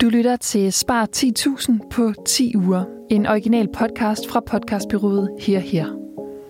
Du 0.00 0.08
lytter 0.08 0.36
til 0.36 0.72
Spar 0.72 1.08
10.000 1.16 1.88
på 1.90 2.12
10 2.26 2.56
uger. 2.56 2.84
En 3.10 3.26
original 3.26 3.68
podcast 3.78 4.28
fra 4.30 4.40
podcastbyrået 4.40 5.28
Her 5.40 5.58
Her. 5.58 5.86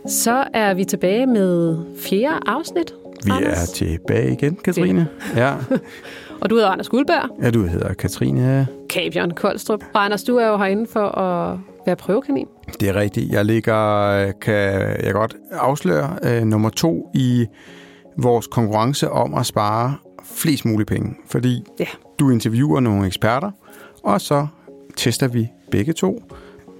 Så 0.08 0.44
er 0.54 0.74
vi 0.74 0.84
tilbage 0.84 1.26
med 1.26 1.78
fjerde 2.02 2.38
afsnit. 2.46 2.92
Vi 3.24 3.30
Anders. 3.30 3.70
er 3.70 3.74
tilbage 3.74 4.32
igen, 4.32 4.56
Katrine. 4.56 5.08
Ja. 5.36 5.54
Og 6.40 6.50
du 6.50 6.54
hedder 6.54 6.70
Anders 6.70 6.88
Guldberg, 6.88 7.30
ja, 7.42 7.50
du 7.50 7.62
hedder 7.62 7.94
Katrine. 7.94 8.66
Kabion 8.90 9.30
Koldstrup. 9.30 9.80
Og 9.94 10.04
Anders, 10.04 10.22
du 10.24 10.36
er 10.36 10.46
jo 10.46 10.56
herinde 10.56 10.86
for 10.92 11.08
at 11.08 11.58
være 11.86 11.96
prøvekanin. 11.96 12.46
Det 12.80 12.88
er 12.88 12.94
rigtigt. 12.96 13.32
Jeg 13.32 13.44
ligger, 13.44 14.32
kan 14.40 14.54
jeg 15.04 15.12
godt 15.12 15.36
afsløre, 15.52 16.18
øh, 16.22 16.42
nummer 16.42 16.68
to 16.68 17.10
i 17.14 17.46
vores 18.18 18.46
konkurrence 18.46 19.10
om 19.10 19.34
at 19.34 19.46
spare 19.46 19.94
flest 20.24 20.64
mulige 20.64 20.86
penge. 20.86 21.14
Fordi 21.30 21.62
Ja. 21.80 21.86
Du 22.18 22.30
interviewer 22.30 22.80
nogle 22.80 23.06
eksperter, 23.06 23.50
og 24.04 24.20
så 24.20 24.46
tester 24.96 25.28
vi 25.28 25.48
begge 25.70 25.92
to 25.92 26.22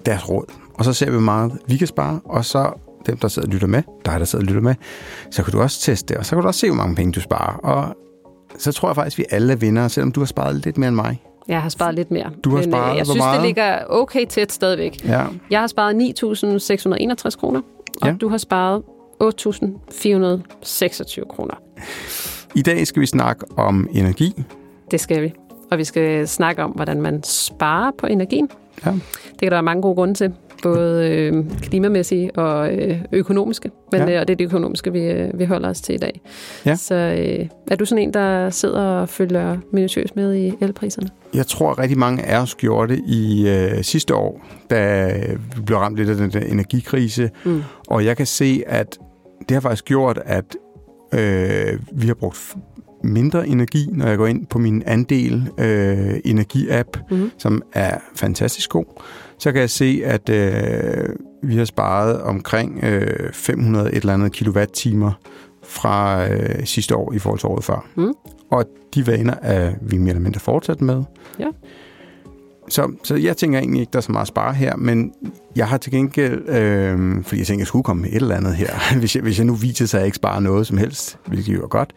deres 0.07 0.29
råd. 0.29 0.45
Og 0.75 0.85
så 0.85 0.93
ser 0.93 1.07
vi, 1.07 1.13
hvor 1.13 1.21
meget 1.21 1.53
vi 1.69 1.77
kan 1.77 1.87
spare, 1.87 2.21
og 2.25 2.45
så 2.45 2.71
dem, 3.07 3.17
der 3.17 3.29
sidder 3.29 3.49
og 3.49 3.53
lytter 3.53 3.67
med, 3.69 3.83
dig, 4.07 4.21
der 4.21 4.25
sidder 4.27 4.45
og 4.45 4.47
lytter 4.47 4.63
med, 4.63 4.75
så 5.31 5.43
kan 5.43 5.53
du 5.53 5.61
også 5.61 5.81
teste 5.81 6.09
det, 6.09 6.17
og 6.19 6.27
så 6.27 6.37
kan 6.37 6.43
du 6.43 6.49
også 6.49 6.61
se, 6.61 6.67
hvor 6.67 6.77
mange 6.77 6.95
penge 6.97 7.13
du 7.13 7.21
sparer. 7.21 7.57
Og 7.57 7.97
så 8.59 8.73
tror 8.73 8.89
jeg 8.89 8.97
faktisk, 8.97 9.19
at 9.19 9.19
vi 9.19 9.25
alle 9.37 9.53
er 9.53 9.57
vinder, 9.57 9.89
selvom 9.89 10.13
du 10.13 10.21
har 10.21 10.27
sparet 10.27 10.65
lidt 10.65 10.79
mere 10.79 10.89
end 10.89 10.97
mig. 10.97 11.23
Jeg 11.49 11.63
har 11.63 11.69
sparet 11.69 11.95
lidt 11.95 12.11
mere. 12.11 12.31
Du 12.45 12.51
har 12.51 12.57
Men, 12.57 12.65
øh, 12.69 12.73
sparet 12.73 12.87
Jeg 12.97 13.05
hvor 13.05 13.05
synes, 13.05 13.19
meget? 13.25 13.39
det 13.41 13.47
ligger 13.47 13.79
okay 13.89 14.27
tæt 14.29 14.53
stadigvæk. 14.53 15.05
Ja, 15.05 15.25
Jeg 15.51 15.61
har 15.61 15.67
sparet 15.67 15.97
9.661 15.97 17.37
kroner, 17.37 17.61
og 18.03 18.09
Ja. 18.09 18.15
du 18.21 18.29
har 18.29 18.39
sparet 18.39 18.83
8.426 19.23 21.25
kroner. 21.29 21.55
I 22.55 22.63
dag 22.63 22.87
skal 22.87 23.01
vi 23.01 23.07
snakke 23.07 23.45
om 23.57 23.89
energi. 23.93 24.45
Det 24.91 25.01
skal 25.01 25.23
vi. 25.23 25.33
Og 25.71 25.79
vi 25.79 25.85
skal 25.85 26.29
snakke 26.29 26.63
om, 26.63 26.71
hvordan 26.71 27.03
man 27.03 27.23
sparer 27.23 27.91
på 27.99 28.07
energien. 28.07 28.49
Ja. 28.87 28.91
Det 28.91 29.39
kan 29.41 29.51
der 29.51 29.55
være 29.57 29.63
mange 29.63 29.83
gode 29.83 29.95
grunde 29.95 30.15
til. 30.15 30.33
Både 30.63 31.09
øh, 31.11 31.45
klimamæssige 31.63 32.31
og 32.39 32.73
øh, 32.75 32.99
økonomiske. 33.13 33.71
Men, 33.93 34.01
Ja. 34.09 34.15
øh, 34.15 34.21
og 34.21 34.29
det 34.29 34.35
er 34.35 34.37
det 34.37 34.45
økonomiske, 34.45 34.93
vi, 34.93 35.01
øh, 35.01 35.39
vi 35.39 35.45
holder 35.45 35.69
os 35.69 35.81
til 35.81 35.95
i 35.95 35.99
dag. 35.99 36.21
Ja. 36.67 36.75
Så 36.77 36.95
øh, 36.95 37.47
er 37.71 37.77
du 37.77 37.85
sådan 37.85 38.03
en, 38.05 38.15
der 38.15 38.51
sidder 38.51 38.81
og 38.83 39.09
følger 39.09 39.57
minutiøst 39.73 40.17
med 40.17 40.35
i 40.35 40.53
elpriserne? 40.61 41.09
Jeg 41.35 41.47
tror, 41.47 41.71
at 41.71 41.79
rigtig 41.79 41.99
mange 41.99 42.23
af 42.23 42.41
os 42.43 42.55
gjorde 42.55 42.93
det 42.97 43.03
i 43.09 43.49
øh, 43.49 43.83
sidste 43.85 44.15
år, 44.15 44.41
da 44.71 45.13
vi 45.57 45.63
blev 45.67 45.79
ramt 45.79 45.97
lidt 45.97 46.11
af 46.11 46.17
den 46.17 46.31
der 46.31 46.41
energikrise. 46.41 47.31
Mm. 47.45 47.63
Og 47.87 48.05
jeg 48.05 48.17
kan 48.17 48.27
se, 48.27 48.63
at 48.67 48.99
det 49.49 49.51
har 49.51 49.61
faktisk 49.61 49.85
gjort, 49.85 50.19
at 50.25 50.57
øh, 51.15 51.79
vi 51.93 52.07
har 52.07 52.15
brugt 52.15 52.55
mindre 53.07 53.49
energi, 53.49 53.89
når 53.93 54.07
jeg 54.07 54.19
går 54.19 54.27
ind 54.27 54.47
på 54.47 54.59
min 54.59 54.83
andel 54.87 55.51
øh, 55.59 56.15
energi-app, 56.25 56.99
Mhm. 57.11 57.31
som 57.39 57.63
er 57.73 57.99
fantastisk 58.15 58.71
god. 58.71 58.85
Så 59.39 59.53
kan 59.53 59.61
jeg 59.61 59.71
se, 59.71 60.03
at 60.05 60.29
øh, 60.29 61.09
vi 61.43 61.57
har 61.57 61.65
sparet 61.65 62.21
omkring 62.21 62.85
øh, 62.85 63.33
500 63.33 63.89
et 63.89 63.95
eller 63.97 64.15
andet 64.15 64.33
kilowatt-timer 64.33 65.13
fra 65.69 66.27
øh, 66.33 66.65
sidste 66.67 66.97
år 66.97 67.13
i 67.13 67.19
forhold 67.19 67.39
til 67.41 67.47
året 67.49 67.65
før. 67.65 67.87
Mm. 67.97 68.13
Og 68.51 68.65
de 68.95 69.07
vaner 69.07 69.35
er 69.43 69.73
vi 69.83 69.97
mere 69.99 70.09
eller 70.09 70.23
mindre 70.23 70.41
fortsat 70.41 70.81
med. 70.81 71.03
Ja. 71.39 71.47
Så, 72.69 72.93
så 73.05 73.15
jeg 73.17 73.37
tænker 73.37 73.59
egentlig 73.59 73.81
ikke, 73.81 73.91
der 73.93 73.97
er 73.97 74.01
så 74.03 74.13
meget 74.13 74.25
at 74.25 74.29
spare 74.29 74.55
her, 74.55 74.77
men 74.77 75.13
jeg 75.57 75.69
har 75.69 75.77
til 75.79 75.93
gengæld, 75.93 76.49
øh, 76.49 77.25
fordi 77.25 77.39
jeg 77.39 77.47
tænker, 77.47 77.61
jeg 77.61 77.67
skulle 77.67 77.83
komme 77.83 78.03
med 78.03 78.11
et 78.11 78.17
eller 78.17 78.35
andet 78.37 78.55
her, 78.55 78.69
hvis 78.99 79.15
jeg, 79.17 79.23
hvis 79.23 79.39
jeg 79.39 79.47
nu 79.47 79.55
viser 79.55 79.87
sig, 79.87 79.99
at 79.99 80.01
jeg 80.01 80.07
ikke 80.07 80.17
sparer 80.17 80.41
noget 80.41 80.67
som 80.67 80.79
helst, 80.79 81.19
hvilket 81.27 81.55
jo 81.55 81.63
er 81.63 81.69
godt, 81.69 81.91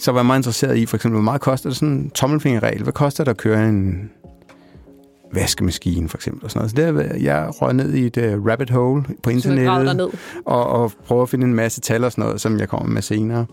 så 0.00 0.12
var 0.12 0.18
jeg 0.20 0.26
meget 0.26 0.38
interesseret 0.38 0.76
i, 0.76 0.86
for 0.86 0.96
eksempel, 0.96 1.16
hvor 1.16 1.24
meget 1.24 1.40
koster 1.40 1.68
det 1.70 1.76
sådan 1.76 1.88
en 1.94 2.10
tommelfingerregel? 2.10 2.82
Hvad 2.82 2.92
koster 2.92 3.24
det 3.24 3.30
at 3.30 3.36
køre 3.36 3.68
en 3.68 4.10
vaskemaskine, 5.34 6.08
for 6.08 6.16
eksempel? 6.18 6.44
Og 6.44 6.50
sådan 6.50 6.70
noget. 6.76 6.96
Så 6.98 7.08
der, 7.10 7.16
jeg 7.22 7.48
røg 7.62 7.74
ned 7.74 7.92
i 7.94 8.06
et 8.06 8.16
uh, 8.16 8.46
rabbit 8.46 8.70
hole 8.70 9.04
på 9.22 9.30
internettet 9.30 10.00
og, 10.46 10.66
og 10.66 10.92
prøver 11.06 11.22
at 11.22 11.28
finde 11.28 11.46
en 11.46 11.54
masse 11.54 11.80
tal 11.80 12.04
og 12.04 12.12
sådan 12.12 12.24
noget, 12.24 12.40
som 12.40 12.58
jeg 12.58 12.68
kommer 12.68 12.88
med 12.88 13.02
senere. 13.02 13.46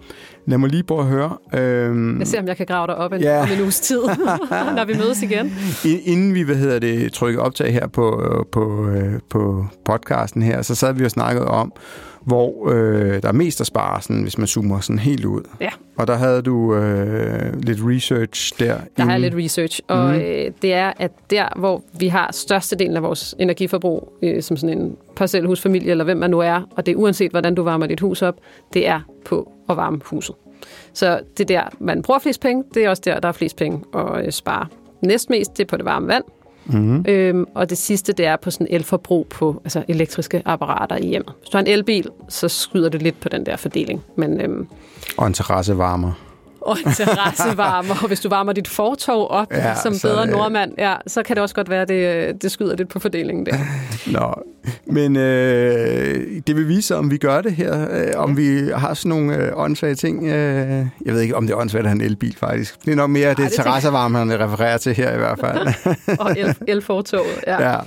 Lad 0.46 0.58
mig 0.58 0.70
lige 0.70 0.84
prøve 0.84 1.00
at 1.02 1.06
høre. 1.08 1.38
Øhm, 1.54 2.20
Jeg 2.20 2.28
ser, 2.28 2.40
om 2.42 2.48
jeg 2.48 2.58
kan 2.58 2.66
grave 2.66 2.88
dig 2.88 2.96
op 2.96 3.14
en, 3.14 3.22
Ja. 3.22 3.42
om 3.42 3.48
en 3.56 3.62
uges 3.62 3.80
tid, 3.80 4.00
når 4.76 4.86
vi 4.86 4.94
mødes 4.94 5.22
igen. 5.24 5.54
Inden 6.06 6.34
vi, 6.34 6.42
hvad 6.42 6.56
hedder 6.56 6.80
det, 6.80 7.14
trykker 7.14 7.42
optag 7.42 7.74
her 7.74 7.88
på, 7.88 8.22
øh, 8.22 8.46
på, 8.52 8.88
øh, 8.88 9.14
på 9.30 9.66
podcasten 9.86 10.42
her, 10.42 10.62
så 10.62 10.76
sad 10.76 10.94
vi 10.94 11.06
og 11.06 11.12
snakkede 11.12 11.48
om, 11.48 11.72
hvor 12.28 12.70
øh, 12.72 13.22
der 13.22 13.28
er 13.28 13.32
mest 13.34 13.62
at 13.62 13.68
spare, 13.68 14.02
sådan, 14.02 14.22
hvis 14.22 14.38
man 14.38 14.48
zoomer 14.48 14.80
sådan 14.80 15.00
helt 15.00 15.26
ud. 15.26 15.42
Ja. 15.62 15.70
Og 15.98 16.08
der 16.08 16.16
havde 16.16 16.42
du 16.42 16.76
øh, 16.76 17.62
lidt 17.64 17.80
research 17.82 18.54
der. 18.60 18.78
Der 18.98 19.04
har 19.04 19.12
jeg 19.12 19.20
lidt 19.20 19.36
research, 19.36 19.80
og 19.88 20.10
Mhm. 20.14 20.22
øh, 20.22 20.52
det 20.62 20.74
er, 20.74 20.94
at 20.98 21.12
der, 21.30 21.46
hvor 21.56 21.84
vi 22.00 22.08
har 22.08 22.30
størstedelen 22.32 22.96
af 22.98 23.04
vores 23.04 23.36
energiforbrug, 23.40 24.14
øh, 24.22 24.42
som 24.44 24.58
sådan 24.58 24.78
en 24.78 24.96
parcelhusfamilie, 25.16 25.92
eller 25.92 26.04
hvem 26.04 26.18
man 26.18 26.30
nu 26.30 26.40
er, 26.40 26.62
og 26.76 26.86
det 26.86 26.92
er 26.92 26.96
uanset, 26.96 27.32
hvordan 27.32 27.56
du 27.56 27.64
varmer 27.64 27.86
dit 27.88 28.00
hus 28.00 28.22
op, 28.22 28.36
det 28.74 28.88
er 28.88 29.00
på 29.26 29.52
at 29.70 29.78
varme 29.78 30.00
huset. 30.06 30.36
Så 30.94 31.20
det 31.38 31.52
er 31.52 31.62
der, 31.62 31.70
man 31.80 32.02
bruger 32.02 32.20
flest 32.20 32.42
penge, 32.42 32.64
det 32.74 32.86
er 32.86 32.90
også 32.90 33.02
der, 33.06 33.20
der 33.20 33.28
er 33.28 33.32
flest 33.32 33.56
penge 33.58 33.82
at 33.96 34.26
øh, 34.26 34.32
spare. 34.32 34.68
Næstmest, 35.02 35.58
det 35.58 35.64
er 35.64 35.68
på 35.68 35.78
det 35.78 35.86
varme 35.86 36.08
vand, 36.08 36.24
Mhm. 36.70 37.06
øhm, 37.08 37.46
og 37.54 37.70
det 37.70 37.78
sidste, 37.78 38.14
det 38.14 38.26
er 38.26 38.36
på 38.36 38.52
sådan 38.52 38.68
elforbrug 38.70 39.28
på 39.28 39.62
altså 39.64 39.84
elektriske 39.88 40.42
apparater 40.46 40.96
i 40.96 41.08
hjemmet. 41.08 41.34
Hvis 41.40 41.50
du 41.50 41.58
har 41.58 41.62
en 41.64 41.68
elbil, 41.68 42.10
så 42.30 42.48
skyder 42.48 42.90
det 42.90 43.02
lidt 43.02 43.20
på 43.20 43.30
den 43.30 43.46
der 43.46 43.56
fordeling. 43.56 44.04
Men 44.16 44.42
øhm, 44.42 44.68
Og 45.18 45.28
en 45.28 45.34
terrassevarmer. 45.34 46.12
Og 46.62 46.78
en 46.86 46.94
terrassevarmer. 46.94 47.96
Og 48.02 48.08
hvis 48.08 48.20
du 48.20 48.30
varmer 48.30 48.54
dit 48.54 48.68
fortov 48.68 49.28
op 49.30 49.48
Ja, 49.52 49.76
som 49.84 49.94
så, 49.94 50.08
bedre 50.08 50.24
øh, 50.24 50.30
nordmand, 50.30 50.72
ja, 50.78 50.96
så 51.08 51.24
kan 51.24 51.36
det 51.36 51.44
også 51.44 51.56
godt 51.56 51.70
være, 51.70 51.82
at 51.82 51.88
det, 51.88 52.42
det 52.42 52.52
skyder 52.52 52.76
lidt 52.76 52.90
på 52.90 53.00
fordelingen 53.00 53.46
der. 53.46 53.56
Nå, 54.20 54.34
men 54.86 55.16
øh, 55.16 56.42
det 56.48 56.56
vil 56.56 56.68
vise, 56.68 56.96
om 56.96 57.12
vi 57.12 57.18
gør 57.18 57.42
det 57.42 57.52
her, 57.52 57.88
øh, 57.92 58.08
om 58.16 58.38
vi 58.38 58.72
har 58.76 58.94
sådan 58.94 59.10
nogle 59.10 59.36
øh, 59.36 59.52
åndssvage 59.56 59.96
ting. 59.96 60.24
Øh, 60.28 60.86
jeg 61.06 61.14
ved 61.14 61.22
ikke, 61.22 61.36
om 61.36 61.48
det 61.48 61.54
er 61.54 61.58
åndssvagt 61.58 61.86
at 61.86 61.90
have 61.90 62.02
en 62.02 62.06
elbil, 62.06 62.36
faktisk. 62.40 62.86
Det 62.86 62.92
er 62.92 62.96
nok 62.96 63.10
mere 63.10 63.30
det, 63.30 63.38
det 63.38 63.46
det 63.46 63.54
terrassevarmerne 63.54 64.46
refererer 64.46 64.78
til 64.78 64.94
her 64.94 65.14
i 65.14 65.18
hvert 65.18 65.40
fald. 65.40 65.68
Og 66.20 66.32
el, 66.40 66.56
elfortoget, 66.68 67.26
ja. 67.48 67.62
ja. 67.62 67.72
ja. 67.72 67.80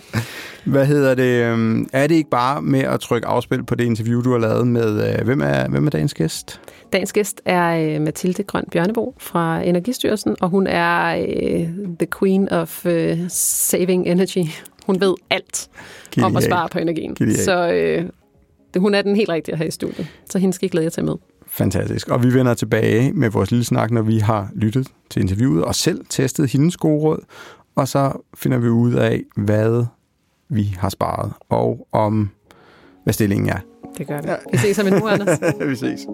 Hvad 0.65 0.87
hedder 0.87 1.15
det? 1.15 1.45
øhm, 1.45 1.89
Er 1.93 2.07
det 2.07 2.15
ikke 2.15 2.31
bare 2.31 2.63
med 2.63 2.81
at 2.81 3.01
trykke 3.01 3.27
afspil 3.27 3.65
på 3.65 3.75
det 3.75 3.85
interview, 3.85 4.23
du 4.23 4.33
har 4.33 4.39
lavet 4.39 4.67
med... 4.67 5.19
Øh, 5.19 5.25
hvem, 5.25 5.41
er, 5.41 5.69
hvem 5.69 5.87
er 5.87 5.91
dagens 5.91 6.15
gæst? 6.15 6.61
Dagens 6.93 7.13
gæst 7.13 7.41
er 7.45 7.95
øh, 7.95 8.01
Mathilde 8.01 8.43
Grøn 8.43 8.65
Bjørnebo 8.73 9.15
fra 9.19 9.63
Energistyrelsen, 9.63 10.37
og 10.41 10.49
hun 10.49 10.67
er 10.67 11.17
øh, 11.17 11.69
the 11.99 12.09
queen 12.19 12.49
of 12.49 12.87
øh, 12.87 13.19
saving 13.29 14.07
energy. 14.07 14.45
Hun 14.87 15.01
ved 15.01 15.15
alt 15.31 15.69
om 16.17 16.25
at 16.25 16.33
Genial. 16.33 16.43
spare 16.43 16.69
på 16.69 16.79
energien. 16.79 17.15
Genial. 17.15 17.39
Så 17.39 17.71
øh, 17.73 18.05
hun 18.77 18.95
er 18.95 19.03
den 19.03 19.17
helt 19.17 19.29
rigtige 19.29 19.57
her 19.57 19.65
i 19.65 19.71
studiet. 19.71 20.07
Så 20.31 20.39
hende 20.39 20.55
skal 20.55 20.67
I 20.67 20.69
glæde 20.69 20.85
jer 20.85 20.91
til 20.91 21.05
med. 21.05 21.15
Fantastisk. 21.47 22.09
Og 22.09 22.23
vi 22.23 22.35
vender 22.35 22.55
tilbage 22.55 23.13
med 23.13 23.31
vores 23.31 23.51
lille 23.51 23.65
snak, 23.65 23.91
når 23.91 24.03
vi 24.03 24.19
har 24.19 24.51
lyttet 24.55 24.89
til 25.11 25.23
interviewet 25.23 25.65
og 25.65 25.75
selv 25.75 26.05
testet 26.09 26.51
hendes 26.51 26.77
gode 26.77 27.01
råd. 27.01 27.25
Og 27.77 27.89
så 27.89 28.13
finder 28.37 28.59
vi 28.59 28.69
ud 28.69 28.93
af, 28.93 29.23
hvad 29.37 29.85
vi 30.49 30.77
har 30.79 30.89
sparet, 30.89 31.33
og 31.49 31.89
om 31.93 32.31
hvad 33.05 33.15
stillingen 33.15 33.49
er. 33.49 33.59
Det 33.99 34.07
gør 34.07 34.21
vi. 34.23 34.29
Vi 34.53 34.59
ses 34.59 34.79
om 34.79 34.87
en 34.87 35.03
uge, 35.03 35.11
Anders. 35.11 35.39
vi 35.71 35.77
ses. 35.77 36.07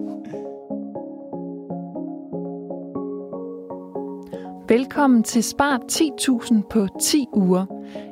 Velkommen 4.69 5.23
til 5.23 5.43
Spar 5.43 5.79
10.000 5.91 6.55
på 6.69 6.87
10 7.01 7.25
uger. 7.33 7.65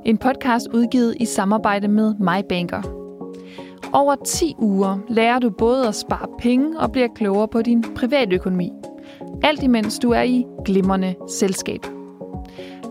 En 0.06 0.18
podcast 0.18 0.68
udgivet 0.74 1.16
i 1.20 1.26
samarbejde 1.26 1.88
med 1.88 2.14
MyBanker. 2.20 2.82
Over 3.94 4.16
10 4.16 4.56
uger 4.60 4.98
lærer 5.10 5.40
du 5.40 5.50
både 5.50 5.88
at 5.88 5.96
spare 5.96 6.28
penge 6.40 6.80
og 6.80 6.92
bliver 6.92 7.08
klogere 7.16 7.48
på 7.48 7.62
din 7.62 7.84
privatøkonomi. 7.96 8.72
Alt 9.44 9.64
imens 9.64 10.00
du 10.00 10.12
er 10.12 10.22
i 10.22 10.46
glimrende 10.66 11.16
selskab. 11.30 11.86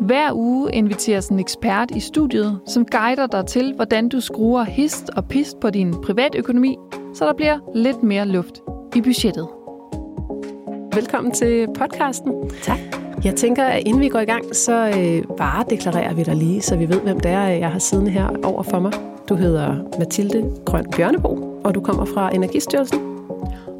Hver 0.00 0.32
uge 0.32 0.72
inviteres 0.72 1.28
en 1.28 1.38
ekspert 1.38 1.90
i 1.90 2.00
studiet, 2.00 2.60
som 2.66 2.86
guider 2.86 3.26
dig 3.26 3.46
til, 3.46 3.74
hvordan 3.74 4.08
du 4.08 4.20
skruer 4.20 4.64
hist 4.64 5.10
og 5.10 5.28
pist 5.28 5.60
på 5.60 5.70
din 5.70 5.94
privatøkonomi, 6.02 6.76
så 7.14 7.26
der 7.26 7.32
bliver 7.32 7.58
lidt 7.74 8.02
mere 8.02 8.28
luft 8.28 8.60
i 8.96 9.00
budgettet. 9.00 9.48
Velkommen 10.94 11.32
til 11.32 11.68
podcasten. 11.78 12.50
Tak. 12.62 13.03
Jeg 13.24 13.34
tænker, 13.34 13.64
at 13.64 13.82
inden 13.86 14.02
vi 14.02 14.08
går 14.08 14.18
i 14.18 14.24
gang, 14.24 14.56
så 14.56 14.88
øh, 14.88 15.38
varedeklarerer 15.38 16.14
vi 16.14 16.22
dig 16.22 16.36
lige, 16.36 16.62
så 16.62 16.76
vi 16.76 16.88
ved, 16.88 17.00
hvem 17.00 17.20
det 17.20 17.30
er, 17.30 17.42
jeg 17.46 17.70
har 17.70 17.78
siddende 17.78 18.10
her 18.10 18.28
over 18.42 18.62
for 18.62 18.78
mig. 18.78 18.92
Du 19.28 19.34
hedder 19.34 19.76
Mathilde 19.98 20.50
Grøn 20.66 20.86
Bjørnebo, 20.96 21.60
og 21.64 21.74
du 21.74 21.80
kommer 21.80 22.04
fra 22.04 22.34
Energistyrelsen. 22.34 23.00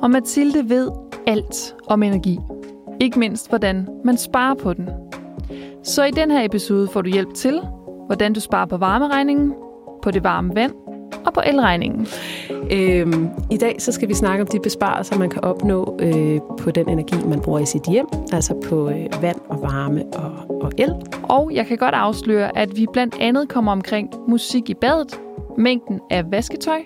Og 0.03 0.11
Mathilde 0.11 0.69
ved 0.69 0.91
alt 1.27 1.75
om 1.87 2.03
energi. 2.03 2.39
Ikke 3.01 3.19
mindst, 3.19 3.49
hvordan 3.49 3.89
man 4.05 4.17
sparer 4.17 4.55
på 4.55 4.73
den. 4.73 4.89
Så 5.83 6.05
i 6.05 6.11
den 6.11 6.31
her 6.31 6.45
episode 6.45 6.89
får 6.89 7.03
du 7.03 7.11
hjælp 7.11 7.35
til, 7.35 7.61
hvordan 8.07 8.33
du 8.33 8.41
sparer 8.41 8.67
på 8.67 8.77
varmeregningen, 8.77 9.55
på 10.03 10.11
det 10.11 10.25
varme 10.25 10.55
vand 10.55 10.73
og 11.27 11.33
på 11.33 11.41
elregningen. 11.47 12.07
Øhm, 12.71 13.29
I 13.51 13.57
dag 13.57 13.77
så 13.79 13.93
skal 13.93 14.09
vi 14.09 14.15
snakke 14.15 14.43
om 14.43 14.47
de 14.47 14.61
besparelser, 14.61 15.19
man 15.19 15.31
kan 15.31 15.45
opnå 15.45 15.99
øh, 16.01 16.41
på 16.59 16.71
den 16.71 16.89
energi, 16.89 17.17
man 17.27 17.41
bruger 17.41 17.59
i 17.59 17.67
sit 17.67 17.83
hjem, 17.89 18.07
altså 18.33 18.55
på 18.69 18.89
øh, 18.89 19.23
vand 19.23 19.41
og 19.49 19.63
varme 19.63 20.05
og, 20.13 20.63
og 20.63 20.73
el. 20.79 20.93
Og 21.23 21.51
jeg 21.55 21.67
kan 21.67 21.79
godt 21.79 21.95
afsløre, 21.95 22.59
at 22.59 22.77
vi 22.77 22.87
blandt 22.93 23.17
andet 23.21 23.49
kommer 23.49 23.73
omkring 23.73 24.11
musik 24.29 24.71
i 24.71 24.75
badet, 24.75 25.21
mængden 25.59 26.01
af 26.11 26.31
vasketøj 26.31 26.81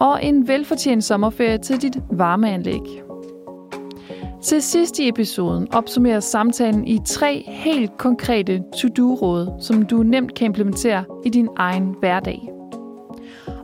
og 0.00 0.24
en 0.24 0.48
velfortjent 0.48 1.04
sommerferie 1.04 1.58
til 1.58 1.82
dit 1.82 1.96
varmeanlæg. 2.10 3.02
Til 4.42 4.62
sidst 4.62 4.98
i 4.98 5.08
episoden 5.08 5.74
opsummerer 5.74 6.20
samtalen 6.20 6.86
i 6.86 7.00
tre 7.06 7.44
helt 7.46 7.98
konkrete 7.98 8.62
to-do-råd, 8.76 9.60
som 9.60 9.82
du 9.82 10.02
nemt 10.02 10.34
kan 10.34 10.44
implementere 10.44 11.04
i 11.24 11.28
din 11.28 11.48
egen 11.56 11.94
hverdag. 12.00 12.53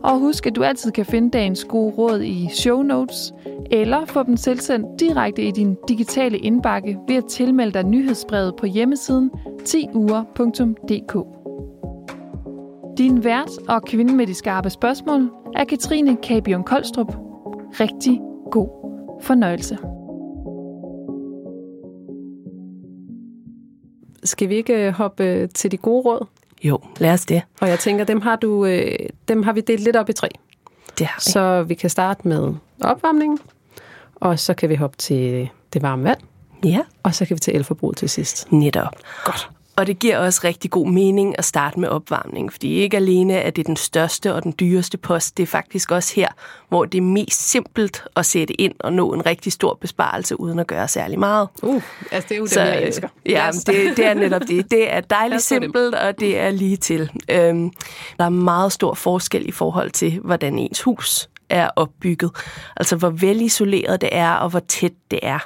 Og 0.03 0.19
husk, 0.19 0.47
at 0.47 0.57
du 0.57 0.63
altid 0.63 0.91
kan 0.91 1.07
finde 1.07 1.31
dagens 1.31 1.65
gode 1.65 1.95
råd 1.99 2.21
i 2.21 2.49
show 2.53 2.83
notes, 2.83 3.33
eller 3.71 4.05
få 4.05 4.23
dem 4.23 4.37
tilsendt 4.37 5.01
direkte 5.01 5.43
i 5.43 5.51
din 5.51 5.77
digitale 5.89 6.39
indbakke 6.39 6.99
ved 7.09 7.17
at 7.17 7.25
tilmelde 7.25 7.73
dig 7.73 7.85
nyhedsbrevet 7.85 8.57
på 8.57 8.67
hjemmesiden 8.67 9.31
10uger.dk. 9.63 11.41
Din 12.99 13.25
vært 13.25 13.51
og 13.69 13.83
kvinde 13.83 14.15
med 14.15 14.27
de 14.27 14.35
skarpe 14.35 14.71
spørgsmål 14.71 15.31
er 15.55 15.65
Katrine 15.65 16.17
Kabion 16.17 16.65
Koldstrup. 16.65 17.17
Rigtig 17.81 18.21
god 18.51 18.69
fornøjelse. 19.21 19.79
Skal 24.25 24.49
vi 24.49 24.55
ikke 24.55 24.87
øh, 24.87 24.93
hoppe 24.93 25.25
øh, 25.25 25.49
til 25.49 25.73
de 25.73 25.77
gode 25.77 26.03
råd? 26.03 26.27
Jo, 26.65 26.79
lad 26.99 27.13
os 27.13 27.27
det. 27.27 27.43
Og 27.61 27.69
jeg 27.69 27.79
tænker, 27.79 28.05
dem 28.05 28.21
har, 28.21 28.37
du, 28.37 28.65
øh, 28.67 28.97
dem 29.29 29.43
har 29.43 29.53
vi 29.53 29.61
delt 29.61 29.81
lidt 29.81 29.97
op 29.97 30.09
i 30.09 30.13
tre. 30.13 30.29
Det 30.99 31.07
har 31.07 31.21
vi. 31.27 31.31
Så 31.33 31.63
vi 31.63 31.75
kan 31.75 31.91
starte 31.91 32.29
med 32.29 32.55
opvarmningen, 32.83 33.39
og 34.15 34.39
så 34.39 34.55
kan 34.55 34.69
vi 34.69 34.75
hoppe 34.75 34.97
til 34.97 35.49
det 35.73 35.83
varme 35.83 36.05
vand, 36.05 36.19
Ja, 36.65 36.81
og 37.03 37.15
så 37.15 37.25
kan 37.25 37.35
vi 37.35 37.39
til 37.39 37.57
elforbruget 37.57 37.97
til 37.97 38.09
sidst. 38.09 38.53
netop. 38.53 38.97
Godt. 39.25 39.51
Og 39.77 39.87
det 39.87 39.99
giver 39.99 40.19
også 40.19 40.41
rigtig 40.45 40.71
god 40.71 40.87
mening 40.89 41.39
at 41.39 41.45
starte 41.45 41.81
med 41.81 41.89
opvarmning, 41.89 42.53
fordi 42.53 42.75
ikke 42.75 42.97
alene 42.97 43.35
er 43.35 43.51
det 43.51 43.67
den 43.67 43.77
største 43.77 44.35
og 44.35 44.43
den 44.43 44.55
dyreste 44.61 44.99
post, 44.99 45.37
det 45.37 45.43
er 45.43 45.47
faktisk 45.47 45.91
også 45.91 46.15
her, 46.15 46.29
hvor 46.69 46.85
det 46.85 46.99
er 46.99 47.03
mest 47.03 47.51
simpelt 47.51 48.05
at 48.17 48.27
sætte 48.27 48.61
ind 48.61 48.75
og 48.81 48.93
nå 48.93 49.13
en 49.13 49.27
rigtig 49.27 49.53
stor 49.53 49.79
besparelse 49.81 50.41
uden 50.41 50.59
at 50.59 50.67
gøre 50.67 50.89
særlig 50.89 51.19
meget. 51.19 51.49
Uh, 51.63 51.83
altså 52.11 52.27
det 52.29 52.35
er 52.35 52.39
jo 52.39 52.45
det, 52.45 52.53
Så, 52.53 52.61
jeg 52.63 52.77
øh, 52.81 52.87
elsker. 52.87 53.09
Ja, 53.27 53.49
Yes. 53.49 53.65
det, 53.65 53.97
det 53.97 54.07
er 54.07 54.15
netop 54.15 54.43
det. 54.49 54.71
Det 54.71 54.93
er 54.93 55.01
dejligt 55.19 55.51
dem. 55.51 55.63
simpelt, 55.63 55.95
og 55.95 56.21
det 56.21 56.39
er 56.39 56.51
lige 56.51 56.77
til. 56.77 57.11
Øhm, 57.31 57.71
der 58.19 58.25
er 58.25 58.29
meget 58.29 58.73
stor 58.73 58.95
forskel 58.95 59.49
i 59.49 59.53
forhold 59.53 59.91
til, 59.91 60.21
hvordan 60.25 60.59
ens 60.59 60.83
hus 60.83 61.29
er 61.49 61.69
opbygget. 61.77 62.31
Altså, 62.77 62.97
hvor 62.97 63.11
velisoleret 63.11 64.01
det 64.01 64.09
er, 64.13 64.33
og 64.33 64.49
hvor 64.51 64.61
tæt 64.69 64.93
det 65.11 65.19
er. 65.23 65.39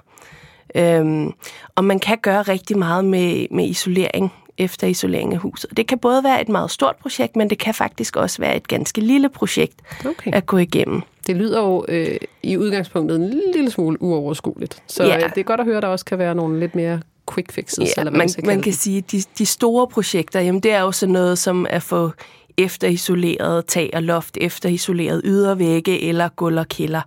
Øhm, 0.74 1.32
og 1.74 1.84
man 1.84 1.98
kan 2.00 2.18
gøre 2.22 2.42
rigtig 2.42 2.78
meget 2.78 3.04
med, 3.04 3.46
med 3.50 3.64
isolering 3.66 4.32
efter 4.58 4.86
isolering 4.86 5.32
af 5.32 5.38
huset. 5.38 5.76
Det 5.76 5.86
kan 5.86 5.98
både 5.98 6.24
være 6.24 6.40
et 6.40 6.48
meget 6.48 6.70
stort 6.70 6.96
projekt, 6.96 7.36
men 7.36 7.50
det 7.50 7.58
kan 7.58 7.74
faktisk 7.74 8.16
også 8.16 8.38
være 8.38 8.56
et 8.56 8.68
ganske 8.68 9.00
lille 9.00 9.28
projekt 9.28 9.74
Okay. 10.06 10.32
at 10.34 10.46
gå 10.46 10.56
igennem. 10.58 11.02
Det 11.26 11.36
lyder 11.36 11.60
jo 11.60 11.84
øh, 11.88 12.16
i 12.42 12.56
udgangspunktet 12.56 13.16
en 13.16 13.40
lille 13.54 13.70
smule 13.70 14.02
uoverskueligt. 14.02 14.82
Så 14.86 15.04
Ja. 15.04 15.16
øh, 15.16 15.22
det 15.30 15.38
er 15.38 15.42
godt 15.42 15.60
at 15.60 15.66
høre, 15.66 15.76
at 15.76 15.82
der 15.82 15.88
også 15.88 16.04
kan 16.04 16.18
være 16.18 16.34
nogle 16.34 16.60
lidt 16.60 16.74
mere 16.74 17.00
quick 17.34 17.52
fixes. 17.52 17.78
Ja, 17.96 18.00
eller 18.00 18.10
man, 18.12 18.28
man 18.44 18.44
kalde 18.48 18.62
kan 18.62 18.72
sige, 18.72 18.98
at 18.98 19.12
de, 19.12 19.22
de 19.38 19.46
store 19.46 19.86
projekter, 19.86 20.40
jamen 20.40 20.60
det 20.60 20.72
er 20.72 20.80
jo 20.80 20.92
sådan 20.92 21.12
noget 21.12 21.38
som 21.38 21.66
at 21.70 21.82
få 21.82 22.10
efterisoleret 22.58 23.66
tag 23.66 23.90
og 23.94 24.02
loft, 24.02 24.38
efterisoleret 24.40 25.20
ydervægge 25.24 26.02
eller 26.08 26.28
gulv 26.28 26.58
og 26.58 26.68
kælder. 26.68 27.00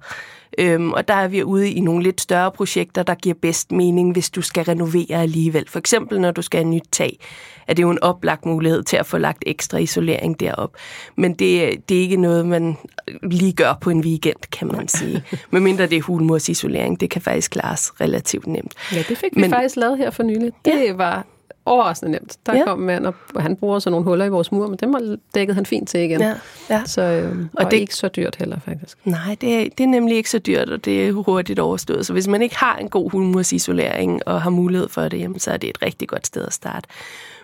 Øhm, 0.57 0.91
og 0.93 1.07
der 1.07 1.13
er 1.13 1.27
vi 1.27 1.43
ude 1.43 1.71
i 1.71 1.79
nogle 1.79 2.03
lidt 2.03 2.21
større 2.21 2.51
projekter, 2.51 3.03
der 3.03 3.15
giver 3.15 3.35
bedst 3.41 3.71
mening, 3.71 4.11
hvis 4.11 4.29
du 4.29 4.41
skal 4.41 4.63
renovere 4.63 5.21
alligevel. 5.21 5.65
For 5.69 5.79
eksempel, 5.79 6.21
når 6.21 6.31
du 6.31 6.41
skal 6.41 6.59
have 6.63 6.69
nyt 6.69 6.83
tag, 6.91 7.19
er 7.67 7.73
det 7.73 7.83
jo 7.83 7.89
en 7.89 8.03
oplagt 8.03 8.45
mulighed 8.45 8.83
til 8.83 8.97
at 8.97 9.05
få 9.05 9.17
lagt 9.17 9.43
ekstra 9.47 9.77
isolering 9.77 10.39
derop. 10.39 10.71
Men 11.15 11.33
det, 11.33 11.89
det 11.89 11.97
er 11.97 12.01
ikke 12.01 12.17
noget, 12.17 12.45
man 12.45 12.77
lige 13.23 13.53
gør 13.53 13.73
på 13.81 13.89
en 13.89 14.01
weekend, 14.01 14.37
kan 14.51 14.67
man 14.67 14.87
sige. 14.87 15.23
Medmindre 15.51 15.87
det 15.87 15.97
er 15.97 16.01
hulmursisolering, 16.01 16.99
det 16.99 17.09
kan 17.09 17.21
faktisk 17.21 17.51
klares 17.51 18.01
relativt 18.01 18.47
nemt. 18.47 18.73
Ja, 18.93 19.03
det 19.09 19.17
fik 19.17 19.35
vi 19.35 19.41
Men- 19.41 19.49
faktisk 19.49 19.75
lavet 19.75 19.97
her 19.97 20.11
for 20.11 20.23
nylig. 20.23 20.51
Det 20.65 20.71
ja. 20.87 20.93
var 20.93 21.25
overraskende 21.67 22.11
nemt. 22.11 22.37
Der 22.45 22.55
Ja. 22.57 22.63
kom 22.65 22.79
mand, 22.79 23.05
og 23.05 23.13
han 23.39 23.55
bruger 23.55 23.79
så 23.79 23.89
nogle 23.89 24.03
huller 24.05 24.25
i 24.25 24.29
vores 24.29 24.51
mur, 24.51 24.67
men 24.67 24.77
dem 24.77 24.95
dækkede 25.35 25.55
han 25.55 25.65
fint 25.65 25.89
til 25.89 25.99
igen. 25.99 26.21
Ja, 26.21 26.33
ja. 26.69 26.81
Så, 26.85 27.01
øh, 27.01 27.37
og, 27.53 27.65
Og 27.65 27.71
det- 27.71 27.77
ikke 27.77 27.95
så 27.95 28.07
dyrt 28.07 28.35
heller, 28.35 28.59
faktisk. 28.65 28.97
Nej, 29.05 29.35
det 29.41 29.55
er, 29.55 29.69
det 29.77 29.83
er 29.83 29.87
nemlig 29.87 30.17
ikke 30.17 30.29
så 30.29 30.39
dyrt, 30.39 30.69
og 30.69 30.85
det 30.85 31.07
er 31.07 31.11
hurtigt 31.11 31.59
overstået. 31.59 32.05
Så 32.05 32.13
hvis 32.13 32.27
man 32.27 32.41
ikke 32.41 32.57
har 32.57 32.75
en 32.77 32.89
god 32.89 33.11
hulmursisolering 33.11 34.21
og 34.27 34.41
har 34.41 34.49
mulighed 34.49 34.89
for 34.89 35.07
det, 35.07 35.19
jamen, 35.19 35.39
så 35.39 35.51
er 35.51 35.57
det 35.57 35.69
et 35.69 35.81
rigtig 35.81 36.07
godt 36.07 36.27
sted 36.27 36.45
at 36.45 36.53
starte. 36.53 36.87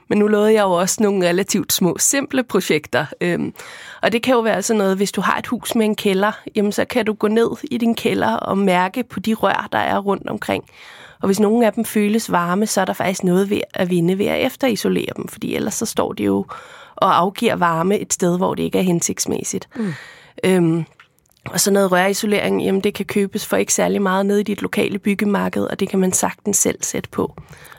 Men 0.09 0.17
nu 0.19 0.27
lovede 0.27 0.53
jeg 0.53 0.61
jo 0.63 0.71
også 0.71 1.03
nogle 1.03 1.27
relativt 1.29 1.73
små, 1.73 1.97
simple 1.99 2.43
projekter. 2.43 3.05
Øhm, 3.21 3.53
og 4.01 4.11
det 4.11 4.21
kan 4.23 4.33
jo 4.33 4.39
være 4.39 4.61
sådan 4.61 4.77
noget, 4.77 4.97
hvis 4.97 5.11
du 5.11 5.21
har 5.21 5.37
et 5.37 5.47
hus 5.47 5.75
med 5.75 5.85
en 5.85 5.95
kælder, 5.95 6.31
jamen 6.55 6.71
så 6.71 6.85
kan 6.85 7.05
du 7.05 7.13
gå 7.13 7.27
ned 7.27 7.49
i 7.71 7.77
din 7.77 7.95
kælder 7.95 8.33
og 8.35 8.57
mærke 8.57 9.03
på 9.03 9.19
de 9.19 9.33
rør, 9.33 9.67
der 9.71 9.77
er 9.77 9.97
rundt 9.99 10.29
omkring. 10.29 10.63
Og 11.23 11.27
hvis 11.27 11.39
nogle 11.39 11.65
af 11.65 11.73
dem 11.73 11.85
føles 11.85 12.31
varme, 12.31 12.67
så 12.67 12.81
er 12.81 12.85
der 12.85 12.93
faktisk 12.93 13.23
noget 13.23 13.49
ved 13.49 13.61
at 13.73 13.89
vinde 13.89 14.17
ved 14.17 14.25
at 14.25 14.45
efterisolere 14.45 15.09
dem, 15.15 15.27
fordi 15.27 15.55
ellers 15.55 15.73
så 15.73 15.85
står 15.85 16.13
de 16.13 16.23
jo 16.23 16.45
og 16.95 17.17
afgiver 17.17 17.55
varme 17.55 17.99
et 17.99 18.13
sted, 18.13 18.37
hvor 18.37 18.55
det 18.55 18.63
ikke 18.63 18.77
er 18.77 18.83
hensigtsmæssigt. 18.83 19.69
Mm. 19.75 19.93
Øhm, 20.43 20.85
og 21.45 21.59
sådan 21.59 21.73
noget 21.73 21.91
rørisolering, 21.91 22.63
jamen 22.63 22.81
det 22.81 22.93
kan 22.93 23.05
købes 23.05 23.45
for 23.45 23.57
ikke 23.57 23.73
særlig 23.73 24.01
meget 24.01 24.25
nede 24.25 24.39
i 24.39 24.43
dit 24.43 24.61
lokale 24.61 24.99
byggemarked, 24.99 25.63
og 25.63 25.79
det 25.79 25.89
kan 25.89 25.99
man 25.99 26.11
sagtens 26.11 26.57
selv 26.57 26.77
sætte 26.81 27.09
på. 27.09 27.33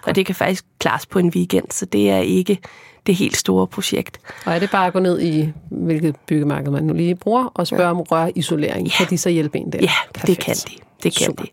Og 0.06 0.14
det 0.14 0.26
kan 0.26 0.34
faktisk 0.34 0.64
klares 0.78 1.06
på 1.06 1.18
en 1.18 1.28
weekend, 1.28 1.66
så 1.70 1.86
det 1.86 2.10
er 2.10 2.18
ikke 2.18 2.58
det 3.06 3.14
helt 3.14 3.36
store 3.36 3.66
projekt. 3.66 4.20
Og 4.46 4.54
er 4.54 4.58
det 4.58 4.70
bare 4.70 4.86
at 4.86 4.92
gå 4.92 4.98
ned 4.98 5.20
i, 5.20 5.52
hvilket 5.70 6.16
byggemarked 6.26 6.70
man 6.70 6.84
nu 6.84 6.92
lige 6.92 7.14
bruger, 7.14 7.44
og 7.54 7.66
spørge 7.66 7.84
ja. 7.84 7.90
om 7.90 8.00
rørisolering? 8.00 8.86
Ja. 8.86 8.92
Kan 8.98 9.06
de 9.10 9.18
så 9.18 9.28
hjælpe 9.28 9.58
en 9.58 9.72
der? 9.72 9.78
Ja, 9.82 10.22
det 10.26 10.38
kan 10.38 10.54
de. 10.54 10.72
Det 11.02 11.16
kan 11.16 11.26
Super. 11.26 11.44
de. 11.44 11.48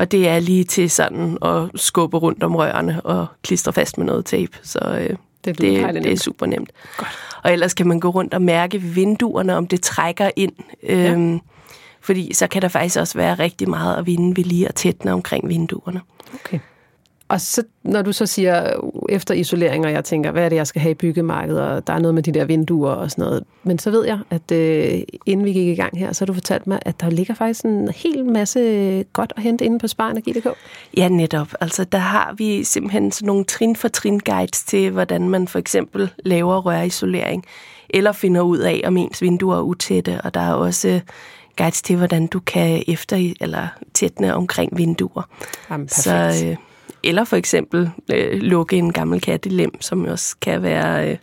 Og 0.00 0.10
det 0.10 0.28
er 0.28 0.38
lige 0.38 0.64
til 0.64 0.90
sådan 0.90 1.38
at 1.44 1.80
skubbe 1.80 2.18
rundt 2.18 2.42
om 2.42 2.56
rørene 2.56 3.00
og 3.04 3.26
klistre 3.42 3.72
fast 3.72 3.98
med 3.98 4.06
noget 4.06 4.24
tape. 4.24 4.58
Så 4.62 4.78
øh, 4.78 5.08
Det 5.08 5.18
det, 5.44 5.58
det, 5.58 5.58
det 5.58 5.80
er 5.80 5.92
nemt. 5.92 6.20
super 6.20 6.46
nemt. 6.46 6.70
Godt. 6.96 7.08
Og 7.42 7.52
ellers 7.52 7.74
kan 7.74 7.88
man 7.88 8.00
gå 8.00 8.08
rundt 8.08 8.34
og 8.34 8.42
mærke 8.42 8.78
vinduerne, 8.78 9.56
om 9.56 9.66
det 9.66 9.82
trækker 9.82 10.30
ind. 10.36 10.52
Øhm, 10.82 11.40
Fordi 12.00 12.34
så 12.34 12.46
kan 12.46 12.62
der 12.62 12.68
faktisk 12.68 12.98
også 12.98 13.18
være 13.18 13.34
rigtig 13.34 13.68
meget 13.68 13.96
at 13.96 14.06
vinde 14.06 14.36
ved 14.36 14.44
lige 14.44 14.68
at 14.68 14.74
tætne 14.74 15.12
omkring 15.12 15.48
vinduerne. 15.48 16.00
Okay. 16.34 16.58
Og 17.30 17.40
så, 17.40 17.62
når 17.82 18.02
du 18.02 18.12
så 18.12 18.26
siger 18.26 18.64
øh, 18.64 18.90
efter 19.08 19.34
isolering, 19.34 19.86
og 19.86 19.92
jeg 19.92 20.04
tænker, 20.04 20.30
hvad 20.30 20.44
er 20.44 20.48
det, 20.48 20.56
jeg 20.56 20.66
skal 20.66 20.82
have 20.82 20.90
i 20.90 20.94
byggemarkedet, 20.94 21.62
og 21.62 21.86
der 21.86 21.92
er 21.92 21.98
noget 21.98 22.14
med 22.14 22.22
de 22.22 22.32
der 22.32 22.44
vinduer 22.44 22.90
og 22.90 23.10
sådan 23.10 23.24
noget. 23.24 23.44
Men 23.62 23.78
så 23.78 23.90
ved 23.90 24.06
jeg, 24.06 24.18
at 24.30 24.52
øh, 24.52 25.00
inden 25.26 25.46
vi 25.46 25.52
gik 25.52 25.68
i 25.68 25.74
gang 25.74 25.98
her, 25.98 26.12
så 26.12 26.20
har 26.20 26.26
du 26.26 26.32
fortalt 26.32 26.66
mig, 26.66 26.78
at 26.82 27.00
der 27.00 27.10
ligger 27.10 27.34
faktisk 27.34 27.64
en 27.64 27.88
hel 27.88 28.24
masse 28.24 29.04
godt 29.12 29.32
at 29.36 29.42
hente 29.42 29.64
inde 29.64 29.78
på 29.78 29.88
sparenergi.dk. 29.88 30.46
Ja, 30.96 31.08
netop. 31.08 31.48
Altså, 31.60 31.84
der 31.84 31.98
har 31.98 32.34
vi 32.38 32.64
simpelthen 32.64 33.12
sådan 33.12 33.26
nogle 33.26 33.44
trin 33.44 33.76
for 33.76 33.88
trin 33.88 34.18
guides 34.18 34.64
til, 34.64 34.90
hvordan 34.90 35.28
man 35.28 35.48
for 35.48 35.58
eksempel 35.58 36.10
laver 36.24 36.60
rørisolering, 36.60 37.44
eller 37.90 38.12
finder 38.12 38.40
ud 38.40 38.58
af, 38.58 38.82
om 38.84 38.96
ens 38.96 39.22
vinduer 39.22 39.56
er 39.56 39.62
utætte, 39.62 40.20
og 40.24 40.34
der 40.34 40.40
er 40.40 40.52
også 40.52 41.00
guides 41.56 41.82
til, 41.82 41.96
hvordan 41.96 42.26
du 42.26 42.40
kan 42.40 42.82
efter 42.88 43.32
eller 43.40 43.66
tætne 43.94 44.34
omkring 44.34 44.78
vinduer. 44.78 45.22
Jamen, 45.70 45.88
Så, 45.88 46.46
øh, 46.46 46.56
eller 47.04 47.24
for 47.24 47.36
eksempel 47.36 47.90
øh, 48.12 48.40
lukke 48.42 48.76
en 48.76 48.92
gammel 48.92 49.20
kattelem, 49.20 49.80
som 49.82 50.04
også 50.04 50.36
kan 50.42 50.62
være 50.62 51.10
øh, 51.10 51.16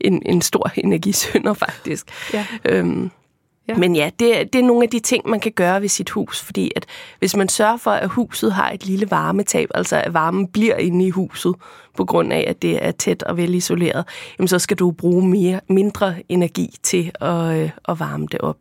en, 0.00 0.22
en 0.26 0.42
stor 0.42 0.70
energisynder 0.84 1.54
faktisk. 1.54 2.06
Ja. 2.34 2.46
Øhm, 2.68 3.10
Ja. 3.68 3.74
Men 3.74 3.96
ja, 3.96 4.10
det, 4.18 4.40
er- 4.40 4.44
det 4.44 4.58
er 4.58 4.62
nogle 4.62 4.82
af 4.82 4.88
de 4.88 5.00
ting, 5.00 5.28
man 5.28 5.40
kan 5.40 5.52
gøre 5.52 5.80
ved 5.82 5.88
sit 5.88 6.10
hus, 6.10 6.42
fordi 6.42 6.70
at 6.76 6.86
hvis 7.18 7.36
man 7.36 7.48
sørger 7.48 7.76
for, 7.76 7.90
at 7.90 8.08
huset 8.08 8.52
har 8.52 8.70
et 8.70 8.86
lille 8.86 9.10
varmetab, 9.10 9.68
altså 9.74 9.96
at 9.96 10.14
varmen 10.14 10.46
bliver 10.48 10.76
inde 10.76 11.06
i 11.06 11.10
huset, 11.10 11.54
på 11.96 12.04
grund 12.04 12.32
af, 12.32 12.44
at 12.48 12.62
det 12.62 12.84
er 12.86 12.90
tæt 12.90 13.22
og 13.22 13.36
velisoleret, 13.36 14.04
jamen 14.38 14.48
så 14.48 14.58
skal 14.58 14.76
du 14.76 14.90
bruge 14.90 15.28
mere, 15.28 15.60
mindre 15.68 16.14
energi 16.28 16.74
til 16.82 17.10
at, 17.20 17.56
øh, 17.56 17.70
at 17.88 18.00
varme 18.00 18.26
det 18.32 18.40
op. 18.40 18.56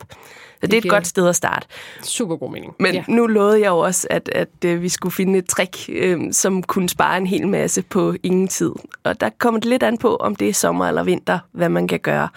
Så 0.62 0.68
det, 0.68 0.72
det 0.72 0.78
er 0.78 0.82
et 0.82 0.90
godt 0.90 1.08
sted 1.08 1.28
at 1.28 1.36
starte. 1.36 1.68
Super 2.04 2.36
god 2.36 2.52
mening. 2.52 2.76
Men 2.80 2.94
ja. 2.94 3.04
nu 3.08 3.28
lovede 3.28 3.60
jeg 3.60 3.68
jo 3.68 3.78
også, 3.78 4.08
at, 4.10 4.30
at 4.36 4.66
øh, 4.66 4.82
vi 4.82 4.90
skulle 4.90 5.14
finde 5.14 5.40
et 5.40 5.46
trick, 5.46 5.90
øh, 5.90 6.22
som 6.32 6.64
kunne 6.64 6.90
spare 6.90 7.18
en 7.18 7.28
hel 7.28 7.48
masse 7.48 7.82
på 7.82 8.16
ingen 8.24 8.48
tid. 8.48 8.72
Og 9.04 9.22
der 9.22 9.30
kommer 9.38 9.60
det 9.60 9.70
lidt 9.70 9.84
an 9.84 9.98
på, 9.98 10.16
om 10.16 10.36
det 10.36 10.50
er 10.50 10.54
sommer 10.54 10.88
eller 10.88 11.04
vinter, 11.04 11.40
hvad 11.52 11.70
man 11.70 11.88
kan 11.88 12.00
gøre. 12.00 12.28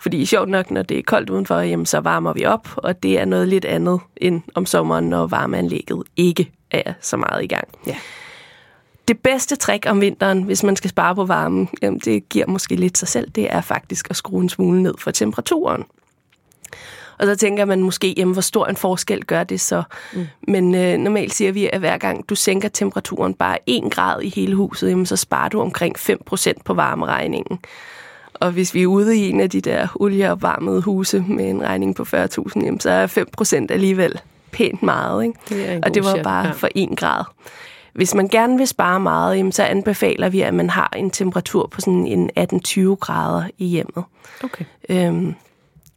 Fordi 0.00 0.26
sjovt 0.26 0.48
nok, 0.48 0.70
når 0.70 0.82
det 0.82 0.98
er 0.98 1.02
koldt 1.02 1.30
udenfor, 1.30 1.60
jamen, 1.60 1.86
så 1.86 2.00
varmer 2.00 2.32
vi 2.32 2.44
op, 2.44 2.68
og 2.76 3.02
det 3.02 3.20
er 3.20 3.24
noget 3.24 3.48
lidt 3.48 3.64
andet 3.64 4.00
end 4.16 4.42
om 4.54 4.66
sommeren, 4.66 5.04
når 5.04 5.26
varmeanlægget 5.26 6.02
ikke 6.16 6.52
er 6.70 6.92
så 7.00 7.16
meget 7.16 7.44
i 7.44 7.46
gang. 7.46 7.68
Ja. 7.86 7.96
Det 9.08 9.18
bedste 9.18 9.56
trick 9.56 9.86
om 9.88 10.00
vinteren, 10.00 10.42
hvis 10.42 10.62
man 10.62 10.76
skal 10.76 10.90
spare 10.90 11.14
på 11.14 11.24
varmen, 11.24 11.68
jamen, 11.82 11.98
det 11.98 12.28
giver 12.28 12.46
måske 12.46 12.76
lidt 12.76 12.98
sig 12.98 13.08
selv, 13.08 13.30
det 13.30 13.52
er 13.54 13.60
faktisk 13.60 14.10
at 14.10 14.16
skrue 14.16 14.42
en 14.42 14.48
smule 14.48 14.82
ned 14.82 14.94
for 14.98 15.10
temperaturen. 15.10 15.84
Og 17.18 17.26
så 17.26 17.36
tænker 17.36 17.64
man 17.64 17.82
måske, 17.82 18.14
jamen, 18.16 18.32
hvor 18.32 18.42
stor 18.42 18.66
en 18.66 18.76
forskel 18.76 19.24
gør 19.24 19.44
det 19.44 19.60
så? 19.60 19.82
Mm. 20.14 20.26
Men 20.48 20.74
øh, 20.74 20.98
normalt 20.98 21.34
siger 21.34 21.52
vi, 21.52 21.70
at 21.72 21.78
hver 21.78 21.98
gang 21.98 22.28
du 22.28 22.34
sænker 22.34 22.68
temperaturen 22.68 23.34
bare 23.34 23.58
1 23.66 23.92
grad 23.92 24.22
i 24.22 24.28
hele 24.28 24.54
huset, 24.54 24.90
jamen, 24.90 25.06
så 25.06 25.16
sparer 25.16 25.48
du 25.48 25.60
omkring 25.60 25.96
5% 25.98 26.52
på 26.64 26.74
varmeregningen. 26.74 27.58
Og 28.34 28.50
hvis 28.50 28.74
vi 28.74 28.82
er 28.82 28.86
ude 28.86 29.16
i 29.16 29.30
en 29.30 29.40
af 29.40 29.50
de 29.50 29.60
der 29.60 29.88
olieopvarmede 29.94 30.80
huse 30.80 31.24
med 31.28 31.50
en 31.50 31.62
regning 31.62 31.94
på 31.94 32.02
40.000, 32.02 32.64
jamen, 32.64 32.80
så 32.80 32.90
er 32.90 33.06
5% 33.60 33.66
alligevel 33.70 34.20
pænt 34.50 34.82
meget. 34.82 35.24
Ikke? 35.24 35.38
Det 35.48 35.84
og 35.84 35.94
det 35.94 36.04
var 36.04 36.22
bare 36.22 36.46
ja. 36.46 36.52
for 36.52 36.68
1 36.74 36.88
grad. 36.96 37.24
Hvis 37.92 38.14
man 38.14 38.28
gerne 38.28 38.58
vil 38.58 38.66
spare 38.66 39.00
meget, 39.00 39.36
jamen, 39.36 39.52
så 39.52 39.62
anbefaler 39.62 40.28
vi, 40.28 40.40
at 40.40 40.54
man 40.54 40.70
har 40.70 40.92
en 40.96 41.10
temperatur 41.10 41.66
på 41.66 41.80
sådan 41.80 42.06
en 42.06 42.30
18-20 42.38 42.94
grader 42.94 43.44
i 43.58 43.66
hjemmet. 43.66 44.04
Okay. 44.44 44.64
Øhm, 44.88 45.34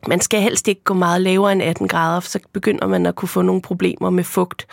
man 0.08 0.20
skal 0.20 0.42
helst 0.42 0.68
ikke 0.68 0.84
gå 0.84 0.94
meget 0.94 1.22
lavere 1.22 1.52
end 1.52 1.62
18 1.64 1.88
grader, 1.88 2.20
for 2.20 2.30
så 2.30 2.40
begynder 2.54 2.88
man 2.88 3.06
at 3.06 3.16
kunne 3.16 3.30
få 3.30 3.42
nogle 3.42 3.62
problemer 3.62 4.10
med 4.10 4.24
fugt, 4.24 4.66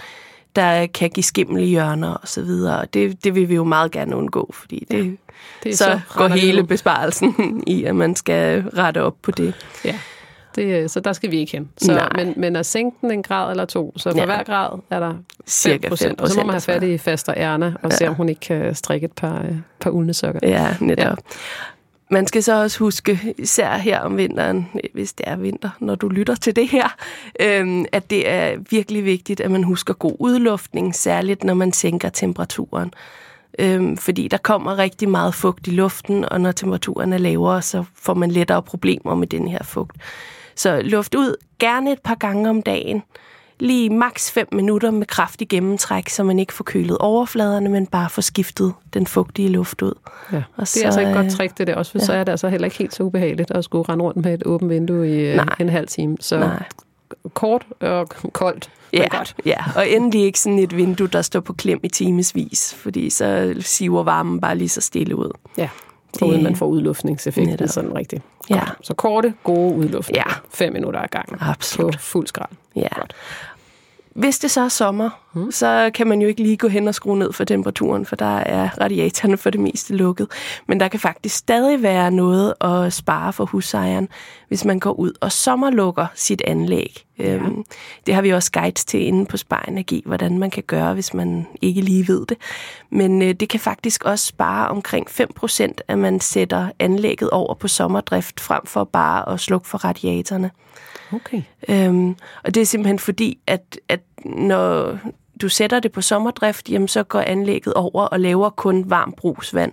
der 0.57 0.87
kan 0.87 1.11
give 1.11 1.25
skimmel 1.25 1.63
i 1.63 1.67
hjørner 1.67 2.15
og 2.15 2.29
så 2.29 2.43
videre. 2.43 2.81
Og 2.81 2.95
det, 2.95 3.25
det 3.25 3.35
vil 3.35 3.49
vi 3.49 3.55
jo 3.55 3.65
meget 3.65 3.91
gerne 3.91 4.17
undgå, 4.17 4.51
fordi 4.55 4.87
det, 4.91 5.17
Det 5.65 5.73
er 5.73 5.77
så, 5.77 5.85
så 5.85 6.01
går 6.19 6.29
det 6.29 6.41
hele 6.41 6.63
ud. 6.63 6.67
besparelsen 6.67 7.35
i, 7.67 7.85
at 7.85 7.97
man 7.97 8.17
skal 8.17 8.63
rette 8.63 9.03
op 9.03 9.15
på 9.23 9.31
det. 9.31 9.55
Ja. 9.85 9.95
Det, 10.55 10.91
så 10.91 11.01
der 11.01 11.13
skal 11.13 11.31
vi 11.31 11.39
ikke 11.39 11.53
hen. 11.53 11.69
Så, 11.79 11.93
Nej. 11.93 12.09
men, 12.15 12.35
men 12.37 12.57
at 12.57 12.67
sænke 12.67 12.97
den 13.01 13.11
en 13.11 13.23
grad 13.23 13.51
eller 13.51 13.65
to, 13.65 13.93
så 13.97 14.11
for 14.11 14.17
Ja. 14.17 14.21
ja. 14.21 14.27
hver 14.27 14.43
grad 14.45 14.79
er 14.91 15.01
der 15.01 15.13
5%. 15.13 15.17
Cirka 15.47 15.89
5%, 15.89 16.15
Og 16.19 16.29
så 16.29 16.39
må 16.39 16.45
man 16.45 16.51
have 16.55 16.61
fat 16.61 16.83
i 16.83 16.99
faster 16.99 17.33
Erna 17.37 17.75
og 17.83 17.91
ja. 17.91 17.97
se, 17.97 18.09
om 18.09 18.15
hun 18.15 18.29
ikke 18.29 18.41
kan 18.41 18.75
strikke 18.75 19.05
et 19.05 19.13
par, 19.13 19.43
øh, 19.43 19.55
par 19.81 19.91
uldne 19.91 20.15
sokker. 20.15 20.41
Ja, 20.43 20.77
netop. 20.81 21.05
Ja. 21.07 21.15
Man 22.11 22.27
skal 22.27 22.43
så 22.43 22.63
også 22.63 22.79
huske, 22.79 23.35
især 23.39 23.77
her 23.77 24.01
om 24.01 24.17
vinteren, 24.17 24.69
hvis 24.95 25.13
det 25.13 25.29
er 25.29 25.37
vinter, 25.37 25.71
når 25.81 25.95
du 25.95 26.09
lytter 26.09 26.35
til 26.35 26.57
det 26.57 26.69
her, 26.69 26.97
øhm, 27.41 27.85
at 27.93 28.11
det 28.11 28.29
er 28.29 28.57
virkelig 28.71 29.05
vigtigt, 29.05 29.41
at 29.41 29.51
man 29.51 29.65
husker 29.65 29.95
god 29.95 30.17
udluftning, 30.19 30.95
særligt 30.95 31.45
når 31.45 31.55
man 31.55 31.73
sænker 31.73 32.09
temperaturen. 32.09 32.95
Øhm, 33.59 33.97
fordi 33.97 34.29
der 34.29 34.37
kommer 34.37 34.79
rigtig 34.79 35.09
meget 35.09 35.35
fugt 35.35 35.67
i 35.67 35.71
luften, 35.71 36.25
og 36.25 36.41
når 36.41 36.53
temperaturen 36.53 37.13
er 37.13 37.19
lavere, 37.19 37.63
så 37.63 37.85
får 37.95 38.15
man 38.15 38.31
lettere 38.31 38.63
problemer 38.63 39.15
med 39.15 39.27
den 39.27 39.49
her 39.49 39.63
fugt. 39.63 39.97
Så 40.55 40.81
luft 40.83 41.15
ud 41.15 41.37
gerne 41.59 41.93
et 41.93 42.01
par 42.05 42.15
gange 42.15 42.51
om 42.51 42.63
dagen. 42.63 43.03
Lige 43.61 43.91
maks 43.91 44.31
5 44.31 44.49
minutter 44.53 44.91
med 44.91 45.07
kraftig 45.07 45.49
gennemtræk, 45.49 46.09
så 46.09 46.23
man 46.25 46.39
ikke 46.39 46.53
får 46.53 46.65
kølet 46.65 46.99
overfladerne, 46.99 47.69
men 47.69 47.87
bare 47.87 48.11
får 48.11 48.23
skiftet 48.23 48.73
den 48.95 49.07
fugtige 49.07 49.49
luft 49.49 49.83
ud. 49.83 49.93
Ja. 50.33 50.37
Og 50.37 50.43
Det 50.57 50.61
er 50.61 50.65
så, 50.65 50.85
altså 50.85 51.01
et 51.01 51.09
øh, 51.09 51.15
godt 51.15 51.31
trick, 51.33 51.59
det 51.59 51.67
der 51.67 51.75
også, 51.75 51.93
for 51.93 51.99
ja. 51.99 52.05
så 52.05 52.13
er 52.13 52.25
det 52.25 52.31
altså 52.33 52.49
heller 52.49 52.65
ikke 52.67 52.79
helt 52.79 52.95
så 52.95 53.03
ubehageligt 53.03 53.51
at 53.51 53.65
skulle 53.65 53.89
rende 53.89 54.05
rundt 54.05 54.25
med 54.25 54.35
et 54.35 54.43
åbent 54.47 54.71
vindue 54.71 55.09
i 55.09 55.21
øh, 55.21 55.37
Nej. 55.37 55.55
en 55.61 55.69
halv 55.69 55.89
time. 55.89 56.17
Så 56.21 56.39
Nej. 56.39 56.63
kort 57.35 57.67
og 57.81 58.09
koldt, 58.33 58.71
Ja, 58.93 59.07
godt. 59.11 59.37
ja, 59.47 59.57
og 59.77 59.91
endelig 59.91 60.23
ikke 60.23 60.41
sådan 60.41 60.59
et 60.59 60.77
vindue, 60.77 61.09
der 61.09 61.23
står 61.23 61.41
på 61.41 61.53
klem 61.53 61.81
i 61.83 61.89
timesvis, 61.89 62.75
fordi 62.75 63.11
så 63.11 63.55
siver 63.61 64.03
varmen 64.03 64.41
bare 64.41 64.57
lige 64.59 64.69
så 64.69 64.81
stille 64.81 65.17
ud. 65.17 65.31
Ja, 65.57 65.69
Det- 66.15 66.23
uden 66.23 66.43
man 66.43 66.57
får 66.57 66.67
udluftningseffekten 66.67 67.51
Netop. 67.53 67.69
sådan 67.69 67.95
rigtigt. 67.95 68.23
Ja. 68.51 68.59
Godt. 68.59 68.87
Så 68.87 68.95
korte, 68.95 69.35
gode 69.43 69.75
udluftninger. 69.75 70.25
Ja. 70.27 70.35
Fem 70.55 70.73
minutter 70.73 71.01
ad 71.01 71.09
gangen. 71.09 71.37
Absolut. 71.41 71.93
På 71.93 72.01
fuld 72.01 72.27
skrald. 72.27 72.53
Ja. 72.77 72.89
Godt. 72.95 73.15
Hvis 74.19 74.39
det 74.39 74.51
så 74.51 74.61
er 74.61 74.69
sommer, 74.69 75.11
hmm. 75.33 75.53
så 75.53 75.91
kan 75.95 76.07
man 76.07 76.23
jo 76.23 76.29
ikke 76.29 76.43
lige 76.43 76.57
gå 76.57 76.69
hen 76.69 76.89
og 76.89 76.95
skrue 76.95 77.19
ned 77.19 77.33
for 77.33 77.45
temperaturen, 77.45 78.07
for 78.07 78.17
der 78.17 78.37
er 78.39 78.69
radiatorerne 78.81 79.37
for 79.37 79.51
det 79.51 79.61
meste 79.61 79.95
lukket. 79.95 80.29
Men 80.67 80.81
der 80.81 80.89
kan 80.89 81.01
faktisk 81.01 81.37
stadig 81.37 81.83
være 81.83 82.11
noget 82.11 82.55
at 82.61 82.93
spare 82.93 83.33
for 83.33 83.45
husejeren, 83.45 84.09
hvis 84.49 84.65
man 84.65 84.79
går 84.79 84.93
ud 84.93 85.13
og 85.21 85.33
sommerlukker 85.33 86.07
sit 86.15 86.43
anlæg. 86.47 87.05
Ja. 87.19 87.35
Øhm, 87.35 87.65
det 88.07 88.15
har 88.15 88.23
vi 88.23 88.31
også 88.31 88.53
guides 88.53 88.85
til 88.85 89.07
inde 89.07 89.27
på 89.27 89.37
Spar 89.37 89.65
Energi, 89.69 90.03
hvordan 90.07 90.39
man 90.39 90.51
kan 90.51 90.63
gøre, 90.63 90.95
hvis 90.95 91.15
man 91.15 91.47
ikke 91.63 91.81
lige 91.81 92.09
ved 92.09 92.27
det. 92.27 92.37
Men 92.91 93.23
øh, 93.23 93.35
det 93.35 93.49
kan 93.49 93.61
faktisk 93.61 94.05
også 94.05 94.27
spare 94.27 94.69
omkring 94.69 95.09
5%, 95.09 95.73
at 95.89 95.99
man 95.99 96.21
sætter 96.21 96.71
anlægget 96.79 97.31
over 97.31 97.55
på 97.55 97.69
sommerdrift, 97.69 98.41
frem 98.41 98.67
for 98.67 98.85
bare 98.85 99.33
at 99.33 99.41
slukke 99.41 99.69
for 99.69 99.79
radiatorerne. 99.79 100.51
Okay. 101.13 101.43
Øhm, 101.69 102.17
og 102.45 102.55
det 102.55 102.61
er 102.61 102.67
simpelthen 102.67 102.99
fordi, 102.99 103.39
at, 103.47 103.79
at 103.89 104.01
når 104.25 104.99
du 105.41 105.49
sætter 105.49 105.81
det 105.81 105.93
på 105.93 106.01
sommerdrift, 106.01 106.71
jamen 106.71 106.89
så 106.89 107.03
går 107.03 107.21
anlægget 107.21 107.75
over 107.75 108.05
og 108.05 108.21
laver 108.21 108.51
kun 108.51 108.91
varmt 108.91 109.17
brugsvand. 109.17 109.73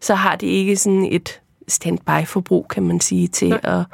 Så 0.00 0.14
har 0.14 0.36
det 0.36 0.46
ikke 0.46 0.76
sådan 0.76 1.08
et 1.10 1.40
standby-forbrug, 1.68 2.68
kan 2.68 2.82
man 2.82 3.00
sige, 3.00 3.28
til 3.28 3.48
Nej. 3.48 3.60
at 3.62 3.84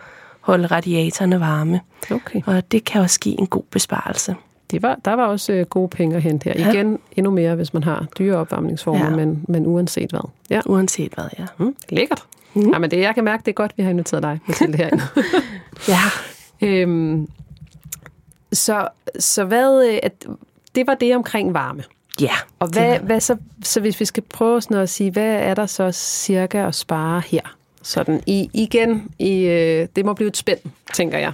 holde 0.43 0.67
radiatorerne 0.67 1.41
varme. 1.41 1.81
Okay. 2.11 2.41
Og 2.47 2.73
det 2.73 2.85
kan 2.85 3.01
også 3.01 3.21
give 3.21 3.41
en 3.41 3.47
god 3.47 3.63
besparelse. 3.71 4.37
Det 4.71 4.83
var, 4.83 4.99
der 5.05 5.13
var 5.13 5.27
også 5.27 5.53
øh, 5.53 5.67
gode 5.67 5.89
penge 5.89 6.17
at 6.17 6.23
hente 6.23 6.45
her. 6.45 6.53
Ja. 6.59 6.73
Igen 6.73 6.99
endnu 7.17 7.31
mere, 7.31 7.55
hvis 7.55 7.75
man 7.75 7.85
har 7.85 8.07
dyre 8.19 8.37
opvarmningsformer, 8.37 9.05
Ja. 9.11 9.17
men, 9.17 9.45
men 9.49 9.67
uanset 9.67 10.11
hvad. 10.11 10.21
Ja. 10.51 10.61
Uanset 10.67 11.13
hvad, 11.15 11.25
ja. 11.39 11.45
Mm, 11.59 11.77
lækkert. 11.89 12.23
Mm. 12.55 12.71
Jamen, 12.73 12.91
det, 12.91 13.01
jeg 13.01 13.15
kan 13.15 13.25
mærke, 13.25 13.41
det 13.41 13.49
er 13.49 13.55
godt, 13.55 13.73
vi 13.77 13.83
har 13.83 13.91
inviteret 13.91 14.23
dig 14.23 14.39
til 14.57 14.67
det 14.67 14.77
herinde. 14.77 15.03
Ja, 15.89 15.99
øhm, 16.67 17.29
så, 18.53 18.89
så 19.19 19.45
hvad, 19.45 19.89
øh, 19.93 19.99
at, 20.03 20.27
det 20.75 20.87
var 20.87 20.95
det 20.95 21.17
omkring 21.17 21.55
varme. 21.55 21.83
ja. 22.21 22.33
Og 22.59 22.69
hvad, 22.69 22.99
hvad 22.99 23.21
så, 23.21 23.37
så 23.63 23.81
hvis 23.81 24.01
vi 24.01 24.05
skal 24.05 24.23
prøve 24.23 24.61
sådan 24.63 24.77
at 24.77 24.89
sige, 24.89 25.11
hvad 25.11 25.35
er 25.35 25.55
der 25.55 25.67
så 25.67 25.93
cirka 25.93 26.67
at 26.67 26.75
spare 26.75 27.23
her? 27.27 27.57
Sådan 27.83 28.23
i, 28.27 28.51
igen, 28.55 29.11
i, 29.19 29.39
øh, 29.45 29.89
det 29.97 30.05
må 30.05 30.15
blive 30.15 30.29
et 30.29 30.37
spænd, 30.37 30.59
tænker 30.95 31.19
jeg. 31.19 31.33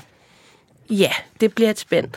Ja, 0.91 1.11
det 1.41 1.55
bliver 1.55 1.71
et 1.71 1.79
spænd. 1.79 2.09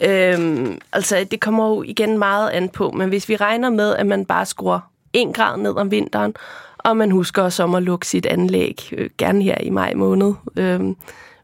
Øhm, 0.00 0.78
altså, 0.92 1.26
det 1.30 1.40
kommer 1.40 1.68
jo 1.68 1.82
igen 1.82 2.18
meget 2.18 2.50
an 2.50 2.68
på, 2.68 2.90
men 2.90 3.08
hvis 3.08 3.28
vi 3.28 3.36
regner 3.36 3.70
med, 3.70 3.94
at 3.94 4.06
man 4.06 4.24
bare 4.24 4.46
skruer 4.46 4.80
1 5.12 5.34
grad 5.34 5.58
ned 5.58 5.76
om 5.76 5.90
vinteren, 5.90 6.34
og 6.78 6.96
man 6.96 7.10
husker 7.10 7.44
at 7.44 7.52
sommerlukke 7.52 8.06
sit 8.06 8.26
anlæg, 8.26 8.88
øh, 8.92 9.10
gerne 9.18 9.42
her 9.42 9.58
i 9.60 9.70
maj 9.70 9.94
måned, 9.94 10.34
øhm, 10.56 10.96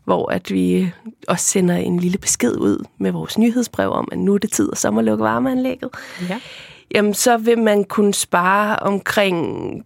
hvor 0.05 0.33
at 0.33 0.51
vi 0.53 0.93
også 1.29 1.45
sender 1.45 1.77
en 1.77 1.99
lille 2.01 2.19
besked 2.19 2.57
ud 2.57 2.85
med 2.99 3.13
vores 3.13 3.39
nyhedsbrev 3.39 3.91
om, 3.91 4.09
at 4.13 4.19
nu 4.19 4.35
er 4.35 4.39
det 4.39 4.53
tid 4.53 4.69
at 4.73 4.79
sommerlukke 4.79 5.25
varmeanlægget, 5.25 5.91
Ja. 6.29 6.41
jamen 6.95 7.15
så 7.15 7.37
vil 7.37 7.59
man 7.59 7.85
kunne 7.85 8.15
spare 8.15 8.77
omkring 8.79 9.85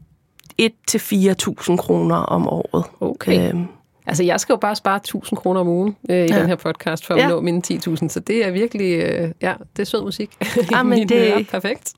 1-4.000 0.62 1.76
kroner 1.76 2.16
om 2.16 2.48
året. 2.48 2.84
Okay. 3.00 3.48
Øhm, 3.48 3.66
Altså, 4.10 4.22
jeg 4.24 4.40
skal 4.40 4.52
jo 4.52 4.56
bare 4.56 4.76
spare 4.76 4.96
1000 4.96 5.36
kroner 5.36 5.60
om 5.60 5.68
ugen 5.68 5.96
øh, 6.10 6.16
i 6.16 6.20
Ja. 6.20 6.38
den 6.40 6.46
her 6.46 6.56
podcast 6.56 7.06
for 7.06 7.14
at 7.14 7.20
Ja. 7.20 7.28
nå 7.28 7.40
mine 7.40 7.62
10.000, 7.66 8.08
så 8.08 8.20
det 8.20 8.46
er 8.46 8.50
virkelig, 8.50 8.92
øh, 9.02 9.30
ja, 9.42 9.52
det 9.76 9.82
er 9.82 9.86
sød 9.86 10.02
musik. 10.02 10.30
i 10.40 10.46
Jamen, 10.70 10.90
mine 10.98 11.08
det- 11.08 11.32
ører. 11.32 11.44
Perfekt. 11.50 11.92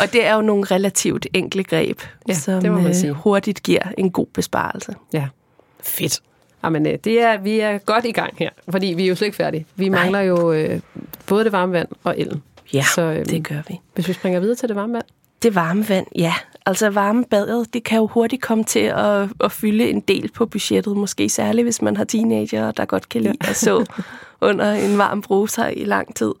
Og 0.00 0.12
det 0.12 0.26
er 0.26 0.34
jo 0.34 0.40
nogle 0.40 0.64
relativt 0.64 1.26
enkle 1.34 1.64
greb, 1.64 2.00
Ja, 2.28 2.34
som 2.34 2.60
det 2.62 2.72
må 2.72 2.80
man 2.80 2.94
øh, 3.06 3.10
hurtigt 3.14 3.62
giver 3.62 3.82
en 3.98 4.10
god 4.10 4.26
besparelse. 4.34 4.94
Ja, 5.12 5.28
fedt. 5.82 6.20
Jamen, 6.64 6.86
øh, 6.86 6.98
det 7.04 7.20
er, 7.20 7.38
vi 7.38 7.60
er 7.60 7.78
godt 7.78 8.04
i 8.04 8.12
gang 8.12 8.34
her, 8.38 8.50
fordi 8.70 8.86
vi 8.86 9.04
er 9.04 9.08
jo 9.08 9.14
slet 9.14 9.26
ikke 9.26 9.36
færdige. 9.36 9.66
Vi 9.76 9.88
Nej. 9.88 10.00
mangler 10.00 10.20
jo 10.20 10.52
øh, 10.52 10.80
både 11.26 11.44
det 11.44 11.52
varme 11.52 11.72
vand 11.72 11.88
og 12.04 12.14
elen. 12.20 12.42
Ja, 12.72 12.84
Så, 12.94 13.02
øhm, 13.02 13.24
det 13.26 13.48
gør 13.48 13.62
vi. 13.68 13.80
Hvis 13.94 14.08
vi 14.08 14.12
springer 14.12 14.40
videre 14.40 14.56
til 14.56 14.68
det 14.68 14.76
varme 14.76 14.92
vand. 14.92 15.04
Det 15.42 15.54
varme 15.54 15.88
vand, 15.88 16.06
ja. 16.16 16.34
Altså 16.66 16.90
varmebadet, 16.90 17.74
det 17.74 17.84
kan 17.84 17.98
jo 17.98 18.06
hurtigt 18.06 18.42
komme 18.42 18.64
til 18.64 18.80
at, 18.80 19.28
at 19.40 19.52
fylde 19.52 19.90
en 19.90 20.00
del 20.00 20.30
på 20.34 20.46
budgettet. 20.46 20.96
Måske 20.96 21.28
særligt, 21.28 21.64
hvis 21.64 21.82
man 21.82 21.96
har 21.96 22.04
teenager, 22.04 22.70
der 22.70 22.84
godt 22.84 23.08
kan 23.08 23.22
lide 23.22 23.36
at 23.40 23.56
så 23.56 23.86
under 24.40 24.72
en 24.72 24.98
varm 24.98 25.22
bruser 25.22 25.66
i 25.66 25.84
lang 25.84 26.16
tid. 26.16 26.32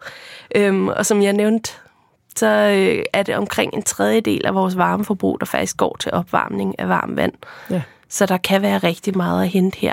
Øhm, 0.54 0.88
og 0.88 1.06
som 1.06 1.22
jeg 1.22 1.32
nævnte, 1.32 1.72
så 2.36 2.46
øh, 2.46 3.04
er 3.12 3.22
det 3.22 3.36
omkring 3.36 3.74
en 3.74 3.82
tredjedel 3.82 4.46
af 4.46 4.54
vores 4.54 4.76
varmeforbrug, 4.76 5.40
der 5.40 5.46
faktisk 5.46 5.76
går 5.76 5.96
til 6.00 6.12
opvarmning 6.12 6.78
af 6.78 6.88
varmt 6.88 7.16
vand. 7.16 7.32
Ja. 7.70 7.82
Så 8.08 8.26
der 8.26 8.36
kan 8.36 8.62
være 8.62 8.78
rigtig 8.78 9.16
meget 9.16 9.42
at 9.42 9.48
hente 9.48 9.78
her. 9.78 9.92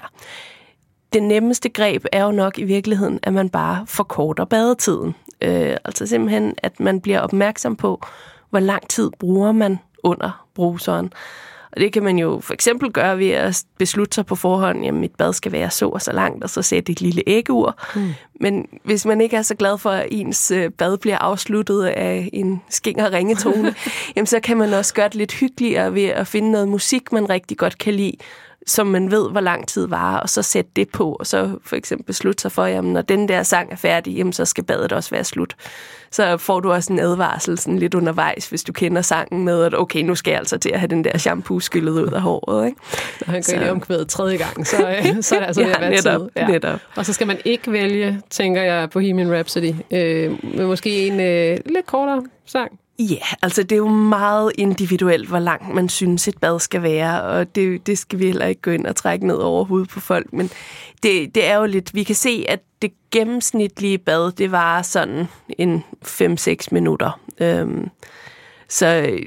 Det 1.14 1.24
nemmeste 1.24 1.70
greb 1.70 2.06
er 2.12 2.24
jo 2.24 2.32
nok 2.32 2.60
i 2.60 2.64
virkeligheden, 2.64 3.20
at 3.24 3.34
man 3.34 3.50
bare 3.50 3.86
forkorter 3.88 4.46
badetiden. 4.46 5.16
Øh, 5.42 5.78
altså 5.86 6.08
simpelthen, 6.08 6.56
at 6.58 6.80
man 6.80 7.02
bliver 7.02 7.20
opmærksom 7.20 7.76
på, 7.76 8.06
hvor 8.50 8.60
lang 8.60 8.88
tid 8.88 9.10
bruger 9.20 9.52
man 9.52 9.80
under 10.04 10.46
bruseren. 10.56 11.14
Og 11.72 11.80
det 11.82 11.94
kan 11.94 12.04
man 12.04 12.20
jo 12.20 12.40
for 12.44 12.54
eksempel 12.54 12.92
gøre 12.92 13.18
ved 13.18 13.30
at 13.30 13.64
beslutte 13.78 14.16
sig 14.16 14.26
på 14.26 14.36
forhånd, 14.36 14.86
at 14.86 14.94
mit 14.94 15.16
bad 15.16 15.34
skal 15.34 15.52
være 15.52 15.70
så 15.70 15.90
og 15.90 16.02
så 16.02 16.12
langt, 16.12 16.44
og 16.44 16.50
så 16.50 16.62
sætte 16.62 16.92
et 16.92 17.02
lille 17.02 17.24
æggeur. 17.28 17.86
Mm. 17.96 18.14
Men 18.42 18.68
hvis 18.84 19.06
man 19.06 19.22
ikke 19.22 19.38
er 19.38 19.42
så 19.42 19.56
glad 19.56 19.78
for, 19.78 19.90
at 19.90 20.08
ens 20.12 20.52
øh, 20.52 20.72
bad 20.72 20.98
bliver 20.98 21.18
afsluttet 21.18 21.86
af 21.86 22.30
en 22.34 22.62
skinger 22.70 23.12
ringetone, 23.12 23.76
jamen 24.16 24.28
så 24.28 24.40
kan 24.40 24.58
man 24.58 24.74
også 24.74 24.94
gøre 24.94 25.08
det 25.08 25.16
lidt 25.16 25.34
hyggeligere 25.34 25.94
ved 25.94 26.06
at 26.06 26.28
finde 26.28 26.52
noget 26.52 26.68
musik, 26.68 27.12
man 27.12 27.30
rigtig 27.30 27.58
godt 27.58 27.78
kan 27.78 27.94
lide, 27.94 28.18
som 28.70 28.88
man 28.88 29.12
ved, 29.12 29.32
hvor 29.32 29.42
lang 29.42 29.68
tid 29.68 29.88
var, 29.88 30.18
og 30.18 30.30
så 30.30 30.42
sætte 30.42 30.72
det 30.76 30.90
på, 30.90 31.18
og 31.20 31.28
så 31.28 31.58
for 31.66 31.76
eksempel 31.76 32.06
beslutte 32.06 32.42
sig 32.42 32.52
for, 32.52 32.66
jamen 32.66 32.94
når 32.94 33.02
den 33.02 33.28
der 33.28 33.44
sang 33.44 33.72
er 33.72 33.76
færdig, 33.76 34.14
jamen 34.14 34.34
så 34.34 34.46
skal 34.46 34.64
badet 34.64 34.92
også 34.92 35.10
være 35.10 35.24
slut. 35.24 35.56
Så 36.12 36.38
får 36.38 36.60
du 36.60 36.72
også 36.72 36.94
en 36.94 37.00
advarsel 37.00 37.58
sådan 37.58 37.80
lidt 37.80 37.94
undervejs, 37.94 38.50
hvis 38.50 38.64
du 38.64 38.74
kender 38.74 39.02
sangen 39.02 39.46
med, 39.46 39.64
at 39.64 39.74
okay, 39.80 40.02
nu 40.02 40.16
skal 40.16 40.32
jeg 40.32 40.40
altså 40.40 40.58
til 40.58 40.70
at 40.70 40.80
have 40.80 40.88
den 40.88 41.04
der 41.04 41.18
shampoo 41.18 41.60
skyllet 41.60 41.92
ud 41.92 42.12
af 42.12 42.22
håret. 42.22 42.66
Ikke? 42.66 42.78
Når 43.26 43.32
han 43.32 43.44
går 43.48 43.54
ind 43.54 43.66
i 43.66 43.70
omkvædet 43.70 44.08
tredje 44.08 44.38
gang, 44.38 44.68
så, 44.68 44.90
øh, 44.90 45.04
så 45.24 45.36
er 45.36 45.40
det 45.40 45.48
altså 45.48 45.62
Ja, 45.62 45.80
være 45.80 45.90
netop, 45.90 46.22
tid. 46.22 46.30
Ja. 46.36 46.48
netop. 46.48 46.80
Og 46.96 47.06
så 47.06 47.14
skal 47.14 47.28
man 47.28 47.38
ikke 47.46 47.72
vælge, 47.72 48.22
tænker 48.30 48.62
jeg, 48.62 48.90
Bohemian 48.90 49.34
Rhapsody, 49.34 49.74
øh, 49.92 50.32
men 50.56 50.66
måske 50.66 51.08
en 51.08 51.20
øh, 51.20 51.58
lidt 51.66 51.86
kortere 51.86 52.24
sang. 52.46 52.80
Ja, 53.00 53.26
altså 53.42 53.64
det 53.64 53.72
er 53.72 53.78
jo 53.78 53.88
meget 53.88 54.52
individuelt, 54.58 55.28
hvor 55.28 55.40
langt 55.40 55.76
man 55.76 55.90
synes, 55.90 56.28
et 56.28 56.38
bad 56.38 56.60
skal 56.60 56.84
være, 56.84 57.24
og 57.24 57.56
det, 57.56 57.88
det 57.88 57.98
skal 57.98 58.20
vi 58.20 58.26
heller 58.26 58.46
ikke 58.46 58.62
gå 58.62 58.72
ind 58.72 58.86
og 58.86 58.96
trække 58.96 59.28
ned 59.28 59.36
over 59.36 59.66
hovedet 59.66 59.90
på 59.90 60.00
folk, 60.00 60.34
men 60.34 60.50
det, 61.04 61.36
det 61.36 61.46
er 61.46 61.56
jo 61.56 61.66
lidt, 61.66 61.96
vi 61.96 62.04
kan 62.04 62.16
se, 62.16 62.46
at 62.48 62.60
det 62.82 62.92
gennemsnitlige 63.12 63.98
bad, 63.98 64.32
det 64.32 64.52
var 64.52 64.82
sådan 64.82 65.28
en 65.58 65.84
5-6 66.06 66.56
minutter. 66.72 67.20
Øhm, 67.40 67.90
så 68.70 69.20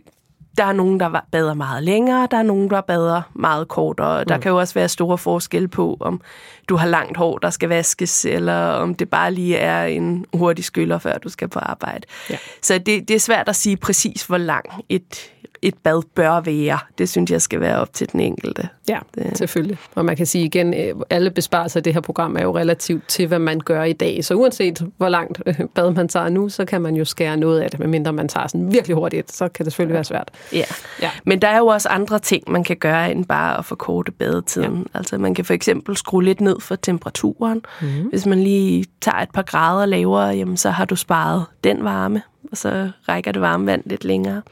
der 0.59 0.65
er 0.65 0.73
nogen, 0.73 1.01
der 1.01 1.21
bader 1.33 1.55
meget 1.55 1.83
længere, 1.83 2.29
der 2.31 2.37
er 2.37 2.43
nogen, 2.43 2.71
der 2.71 2.81
bader 2.81 3.23
meget 3.35 3.69
kortere. 3.69 4.25
Der 4.25 4.39
kan 4.39 4.51
jo 4.51 4.59
også 4.59 4.75
være 4.75 4.89
store 4.89 5.19
forskelle 5.19 5.69
på, 5.69 5.97
om 6.01 6.21
du 6.69 6.77
har 6.77 6.89
langt 6.89 7.17
hår, 7.17 7.39
der 7.39 7.51
skal 7.51 7.69
vaskes, 7.69 8.25
eller 8.25 8.67
om 8.69 8.95
det 8.95 9.11
bare 9.11 9.33
lige 9.33 9.57
er 9.57 9.85
en 9.85 10.27
hurtig 10.35 10.65
skyller, 10.65 10.99
før 10.99 11.19
du 11.19 11.29
skal 11.29 11.49
på 11.49 11.59
arbejde. 11.59 12.07
Ja. 12.31 12.37
Så 12.63 12.79
det, 12.79 13.09
det 13.09 13.11
er 13.11 13.21
svært 13.21 13.49
at 13.49 13.57
sige 13.57 13.77
præcis, 13.77 14.23
hvor 14.23 14.39
lang 14.39 14.65
et, 14.89 15.33
et 15.63 15.75
bad 15.83 16.03
bør 16.15 16.41
være. 16.41 16.79
Det 16.99 17.09
synes 17.09 17.31
jeg 17.31 17.43
skal 17.43 17.61
være 17.61 17.79
op 17.79 17.93
til 17.93 18.13
den 18.13 18.21
enkelte. 18.21 18.69
Ja, 18.89 18.99
det. 19.15 19.39
selvfølgelig. 19.39 19.79
Og 19.95 20.05
man 20.05 20.17
kan 20.17 20.27
sige 20.27 20.45
igen, 20.45 20.75
øh, 20.75 20.95
alle 21.11 21.31
besparelser 21.31 21.81
i 21.81 21.83
det 21.83 21.95
her 21.95 22.01
program 22.01 22.37
er 22.37 22.43
jo 22.43 22.57
relativt 22.57 23.09
til, 23.09 23.27
hvad 23.27 23.39
man 23.39 23.61
gør 23.61 23.83
i 23.83 23.93
dag. 23.93 24.25
Så 24.25 24.35
uanset 24.35 24.87
hvor 24.97 25.09
langt 25.09 25.43
øh, 25.47 25.61
bad 25.75 25.91
man 25.91 26.09
tager 26.09 26.29
nu, 26.29 26.49
så 26.49 26.65
kan 26.65 26.83
man 26.83 26.97
jo 26.97 27.05
skære 27.05 27.37
noget 27.37 27.61
af 27.61 27.71
det, 27.71 27.81
medmindre 27.81 28.13
man 28.13 28.29
tager 28.29 28.47
sådan 28.47 28.73
virkelig 28.73 28.95
hurtigt, 28.95 29.33
så 29.33 29.49
kan 29.49 29.65
det 29.65 29.73
selvfølgelig 29.73 29.95
være 29.95 30.05
svært. 30.05 30.31
Ja. 30.53 30.65
Ja. 31.03 31.11
Men 31.25 31.43
der 31.43 31.49
er 31.49 31.59
jo 31.59 31.67
også 31.67 31.89
andre 31.89 32.19
ting, 32.19 32.45
man 32.49 32.65
kan 32.65 32.77
gøre, 32.77 33.11
end 33.11 33.25
bare 33.25 33.59
at 33.59 33.65
forkorte 33.65 34.13
badetiden. 34.13 34.87
Ja. 34.95 34.99
Altså 34.99 35.19
man 35.19 35.35
kan 35.35 35.45
for 35.45 35.55
eksempel 35.55 35.97
skrue 35.97 36.25
lidt 36.25 36.41
ned 36.41 36.61
for 36.61 36.77
temperaturen. 36.77 37.63
Mm. 37.81 37.89
Hvis 37.89 38.27
man 38.27 38.43
lige 38.43 38.85
tager 39.01 39.19
et 39.19 39.31
par 39.35 39.43
grader 39.43 39.87
lavere, 39.87 40.29
jamen, 40.29 40.57
så 40.57 40.71
har 40.71 40.85
du 40.85 40.97
sparet 40.97 41.45
den 41.65 41.85
varme, 41.85 42.23
og 42.51 42.57
så 42.57 42.91
rækker 43.09 43.33
det 43.33 43.43
varme 43.43 43.67
vand 43.67 43.83
lidt 43.87 44.05
længere. 44.05 44.43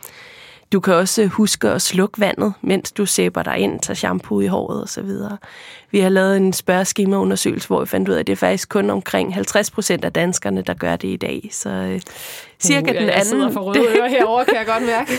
Du 0.73 0.81
kan 0.81 0.95
også 0.95 1.27
huske 1.27 1.69
at 1.69 1.83
slukke 1.83 2.21
vandet, 2.21 2.53
mens 2.61 2.93
du 2.93 3.07
sæber 3.07 3.43
dig 3.43 3.59
ind, 3.59 3.81
tager 3.81 3.95
shampoo 3.95 4.41
i 4.41 4.47
håret 4.47 4.83
osv. 4.83 5.11
Vi 5.91 6.01
har 6.01 6.09
lavet 6.09 6.37
en 6.37 6.53
spørgeskemaundersøgelse, 6.53 7.67
hvor 7.67 7.81
vi 7.81 7.87
fandt 7.87 8.09
ud 8.09 8.15
af, 8.15 8.21
at 8.21 8.27
det 8.27 8.33
er 8.33 8.37
faktisk 8.37 8.69
kun 8.69 8.91
omkring 8.91 9.35
50 9.35 9.71
procent 9.71 10.05
af 10.05 10.13
danskerne, 10.13 10.63
der 10.63 10.75
gør 10.75 10.97
det 10.97 11.09
i 11.09 11.17
dag. 11.17 11.49
Så 11.53 11.71
øh, 11.71 12.01
cirka 12.61 12.81
Uh, 12.81 12.87
den 12.87 12.95
jeg, 12.95 13.03
anden... 13.03 13.09
Jeg 13.09 13.27
sidder 13.27 13.51
for 13.51 13.61
røde 13.61 13.99
ører 13.99 14.09
herovre, 14.09 14.45
kan 14.45 14.57
jeg 14.57 14.67
godt 14.67 14.83
mærke. 14.87 15.13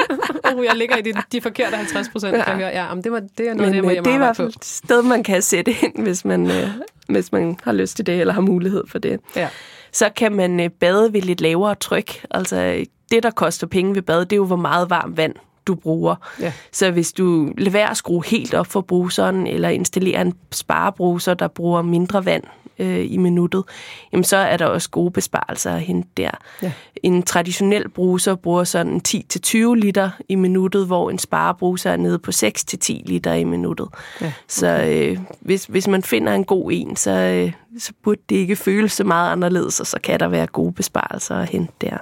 uh, 0.58 0.64
jeg 0.64 0.76
ligger 0.76 0.96
i 0.96 1.02
de, 1.02 1.12
de 1.32 1.40
forkerte 1.40 1.76
50 1.76 2.08
procent, 2.08 2.34
kan 2.36 2.44
jeg 2.46 2.56
høre. 2.56 2.68
Ja, 2.68 2.94
men 2.94 3.04
det, 3.04 3.12
var, 3.12 3.20
det 3.38 3.48
er 3.48 3.54
noget, 3.54 3.72
Men 3.72 3.74
der, 3.74 3.80
hvor 3.80 3.90
øh, 3.90 3.96
jeg 3.96 4.04
det 4.04 4.10
er 4.10 4.14
i 4.14 4.18
må 4.18 4.24
hvert 4.24 4.36
fald 4.36 4.48
et 4.48 4.64
sted, 4.64 5.02
man 5.02 5.22
kan 5.22 5.42
sætte 5.42 5.74
ind, 5.82 6.02
hvis 6.02 6.24
man, 6.24 6.50
øh, 6.50 6.68
hvis 7.08 7.32
man 7.32 7.58
har 7.62 7.72
lyst 7.72 7.96
til 7.96 8.06
det, 8.06 8.20
eller 8.20 8.34
har 8.34 8.40
mulighed 8.40 8.84
for 8.88 8.98
det. 8.98 9.20
Ja. 9.36 9.48
Så 9.92 10.10
kan 10.16 10.32
man 10.32 10.60
øh, 10.60 10.70
bade 10.70 11.12
ved 11.12 11.22
lidt 11.22 11.40
lavere 11.40 11.74
tryk. 11.74 12.24
Altså 12.30 12.84
det, 13.12 13.22
der 13.22 13.30
koster 13.30 13.66
penge 13.66 13.94
ved 13.94 14.02
bad, 14.02 14.20
det 14.20 14.32
er 14.32 14.36
jo, 14.36 14.46
hvor 14.46 14.56
meget 14.56 14.90
varmt 14.90 15.16
vand 15.16 15.34
du 15.66 15.74
bruger. 15.74 16.14
Ja. 16.40 16.52
Så 16.72 16.90
hvis 16.90 17.12
du 17.12 17.52
lader 17.58 17.70
være 17.70 17.90
at 17.90 17.96
skrue 17.96 18.24
helt 18.26 18.54
op 18.54 18.66
for 18.66 18.80
bruseren, 18.80 19.46
eller 19.46 19.68
installerer 19.68 20.20
en 20.20 20.34
sparebruser, 20.50 21.34
der 21.34 21.48
bruger 21.48 21.82
mindre 21.82 22.24
vand 22.24 22.44
øh, 22.78 23.12
i 23.12 23.16
minuttet, 23.16 23.64
jamen 24.12 24.24
så 24.24 24.36
er 24.36 24.56
der 24.56 24.66
også 24.66 24.90
gode 24.90 25.10
besparelser 25.10 25.74
at 25.74 25.80
hente 25.80 26.08
der. 26.16 26.30
Ja. 26.62 26.72
En 27.02 27.22
traditionel 27.22 27.88
bruser 27.88 28.34
bruger 28.34 28.64
sådan 28.64 29.00
10-20 29.08 29.74
liter 29.74 30.10
i 30.28 30.34
minuttet, 30.34 30.86
hvor 30.86 31.10
en 31.10 31.18
sparebruser 31.18 31.90
er 31.90 31.96
nede 31.96 32.18
på 32.18 32.30
6-10 32.30 33.02
liter 33.06 33.32
i 33.32 33.44
minuttet. 33.44 33.88
Ja, 34.20 34.26
okay. 34.26 34.32
Så 34.48 34.66
øh, 34.66 35.18
hvis, 35.40 35.64
hvis 35.64 35.88
man 35.88 36.02
finder 36.02 36.32
en 36.32 36.44
god 36.44 36.70
en, 36.72 36.96
så, 36.96 37.10
øh, 37.10 37.52
så 37.78 37.92
burde 38.02 38.20
det 38.28 38.36
ikke 38.36 38.56
føles 38.56 38.92
så 38.92 39.04
meget 39.04 39.32
anderledes, 39.32 39.80
og 39.80 39.86
så 39.86 39.98
kan 40.02 40.20
der 40.20 40.28
være 40.28 40.46
gode 40.46 40.72
besparelser 40.72 41.36
at 41.36 41.48
hente 41.48 41.72
der. 41.80 41.96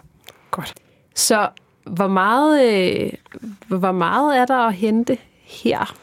Godt. 0.50 0.74
Så 1.20 1.48
hvor 1.84 2.08
meget, 2.08 2.64
øh, 2.64 3.12
hvor 3.68 3.92
meget 3.92 4.38
er 4.38 4.46
der 4.46 4.56
at 4.56 4.74
hente 4.74 5.18
her? 5.42 5.94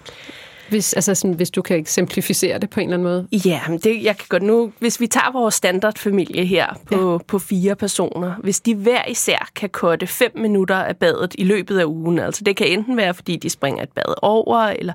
Hvis, 0.70 0.94
altså 0.94 1.16
sådan, 1.16 1.34
hvis 1.34 1.50
du 1.50 1.62
kan 1.62 1.78
eksemplificere 1.78 2.60
det 2.60 2.70
på 2.70 2.80
en 2.80 2.84
eller 2.84 2.98
anden 2.98 3.08
måde. 3.08 3.28
Ja, 3.46 3.62
men 3.68 3.80
det, 3.80 4.04
jeg 4.04 4.18
kan 4.18 4.26
godt 4.30 4.44
nu, 4.44 4.72
hvis 4.80 5.00
vi 5.00 5.08
tager 5.08 5.32
vores 5.32 5.56
standardfamilie 5.56 6.46
her 6.46 6.80
på, 6.86 7.12
ja. 7.12 7.18
på 7.18 7.40
fire 7.40 7.76
personer, 7.76 8.36
hvis 8.36 8.60
de 8.60 8.76
hver 8.76 9.06
især 9.06 9.50
kan 9.56 9.70
korte 9.70 10.08
fem 10.08 10.32
minutter 10.36 10.76
af 10.76 10.98
badet 10.98 11.36
i 11.38 11.44
løbet 11.44 11.80
af 11.80 11.86
ugen, 11.86 12.20
altså 12.20 12.44
det 12.44 12.56
kan 12.56 12.68
enten 12.68 12.98
være, 12.98 13.14
fordi 13.14 13.36
de 13.36 13.50
springer 13.50 13.84
et 13.84 13.90
bad 13.90 14.14
over, 14.22 14.60
eller 14.60 14.94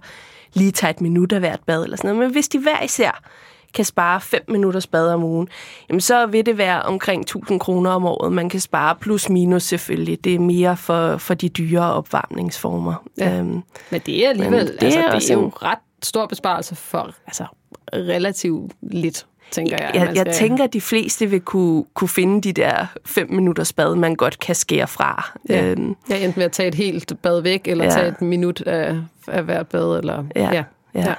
lige 0.54 0.70
tager 0.70 0.90
et 0.90 1.00
minut 1.00 1.32
af 1.32 1.40
hvert 1.40 1.60
bad, 1.66 1.84
eller 1.84 1.96
sådan 1.96 2.08
noget, 2.08 2.24
men 2.24 2.32
hvis 2.32 2.48
de 2.48 2.58
hver 2.58 2.82
især 2.82 3.22
kan 3.74 3.84
spare 3.84 4.20
5 4.20 4.40
minutters 4.48 4.86
bad 4.86 5.08
om 5.08 5.24
ugen, 5.24 5.48
jamen 5.88 6.00
så 6.00 6.26
vil 6.26 6.46
det 6.46 6.58
være 6.58 6.82
omkring 6.82 7.22
1000 7.22 7.60
kroner 7.60 7.90
om 7.90 8.04
året, 8.04 8.32
man 8.32 8.48
kan 8.48 8.60
spare, 8.60 8.94
plus 9.00 9.28
minus 9.28 9.62
selvfølgelig. 9.62 10.24
Det 10.24 10.34
er 10.34 10.38
mere 10.38 10.76
for, 10.76 11.16
for 11.16 11.34
de 11.34 11.48
dyre 11.48 11.92
opvarmningsformer. 11.92 12.94
Ja. 13.18 13.38
Øhm, 13.38 13.62
Men 13.90 14.00
det 14.06 14.24
er 14.24 14.28
alligevel 14.28 14.58
Men 14.58 14.66
det 14.66 14.80
det 14.80 14.96
er, 14.96 15.08
altså, 15.08 15.28
det 15.28 15.38
er 15.38 15.42
jo 15.42 15.48
ret 15.62 15.78
stor 16.02 16.26
besparelse 16.26 16.74
for 16.74 17.10
altså, 17.26 17.44
relativt 17.94 18.72
lidt, 18.82 19.26
tænker 19.50 19.76
jeg. 19.80 19.90
Jeg, 19.94 20.04
man 20.06 20.16
jeg 20.16 20.20
skal- 20.20 20.34
tænker, 20.34 20.64
at 20.64 20.72
de 20.72 20.80
fleste 20.80 21.26
vil 21.26 21.40
kunne, 21.40 21.84
kunne 21.94 22.08
finde 22.08 22.40
de 22.40 22.52
der 22.52 22.86
fem 23.04 23.30
minutters 23.30 23.72
bad, 23.72 23.94
man 23.94 24.14
godt 24.14 24.38
kan 24.38 24.54
skære 24.54 24.88
fra. 24.88 25.32
Ja. 25.48 25.64
Øhm, 25.64 25.96
Ja, 26.10 26.16
enten 26.16 26.36
ved 26.36 26.44
at 26.44 26.52
tage 26.52 26.68
et 26.68 26.74
helt 26.74 27.12
bad 27.22 27.40
væk, 27.40 27.68
eller 27.68 27.84
Ja. 27.84 27.90
tage 27.90 28.08
et 28.08 28.22
minut 28.22 28.60
af, 28.60 28.96
af 29.28 29.42
hvert 29.42 29.66
bad. 29.66 29.98
Eller, 29.98 30.24
Ja. 30.36 30.42
ja. 30.52 30.64
ja. 30.94 31.00
ja. 31.00 31.14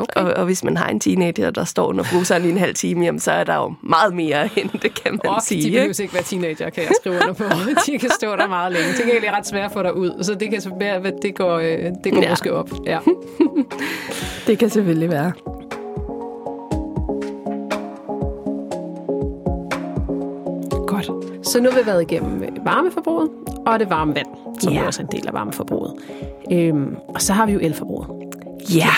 Okay. 0.00 0.20
Og, 0.20 0.34
og 0.34 0.44
hvis 0.44 0.64
man 0.64 0.76
har 0.76 0.88
en 0.88 1.00
teenager, 1.00 1.50
der 1.50 1.64
står 1.64 1.86
under 1.86 2.04
bruseren 2.12 2.44
i 2.44 2.48
en 2.50 2.58
halv 2.58 2.74
time, 2.74 3.04
jamen, 3.04 3.20
så 3.20 3.32
er 3.32 3.44
der 3.44 3.54
jo 3.56 3.74
meget 3.82 4.14
mere 4.14 4.36
at 4.44 4.48
hente, 4.48 4.88
kan 4.88 5.12
man 5.12 5.20
Og 5.26 5.42
sige. 5.42 5.62
de 5.64 5.70
behøver 5.70 6.00
ikke 6.00 6.14
være 6.14 6.22
teenager, 6.22 6.70
kan 6.70 6.82
jeg 6.82 6.92
skrive 7.00 7.14
under 7.16 7.32
på. 7.32 7.44
De 7.86 7.98
kan 7.98 8.10
stå 8.10 8.26
der 8.36 8.48
meget 8.48 8.72
længe. 8.72 8.88
Det 9.20 9.28
er 9.28 9.36
ret 9.38 9.46
svært 9.46 9.64
at 9.64 9.72
få 9.72 9.82
dig 9.82 9.96
ud, 9.96 10.22
så 10.24 10.34
det, 10.34 10.50
kan, 10.50 10.62
være- 10.80 11.12
det 11.22 11.34
går, 11.34 11.58
øh, 11.58 11.78
det 12.04 12.12
går 12.12 12.22
Ja. 12.22 12.30
måske 12.30 12.52
op. 12.52 12.70
Ja. 12.86 12.98
Det 14.46 14.58
kan 14.58 14.70
selvfølgelig 14.70 15.10
være. 15.10 15.32
Godt. 20.86 21.10
Så 21.46 21.60
nu 21.60 21.70
har 21.70 21.80
vi 21.80 21.86
været 21.86 22.02
igennem 22.02 22.42
øh, 22.42 22.48
varmeforbruget 22.64 23.30
og 23.66 23.78
det 23.80 23.90
varme 23.90 24.14
vand, 24.14 24.26
som 24.60 24.72
Ja. 24.72 24.80
ja. 24.80 24.86
også 24.86 25.02
er 25.02 25.06
en 25.06 25.12
del 25.12 25.26
af 25.28 25.32
varmeforbruget. 25.32 25.94
Øhm, 26.52 26.96
og 27.08 27.22
så 27.22 27.32
har 27.32 27.46
vi 27.46 27.52
jo 27.52 27.58
elforbruget. 27.62 28.08
Ja, 28.74 28.90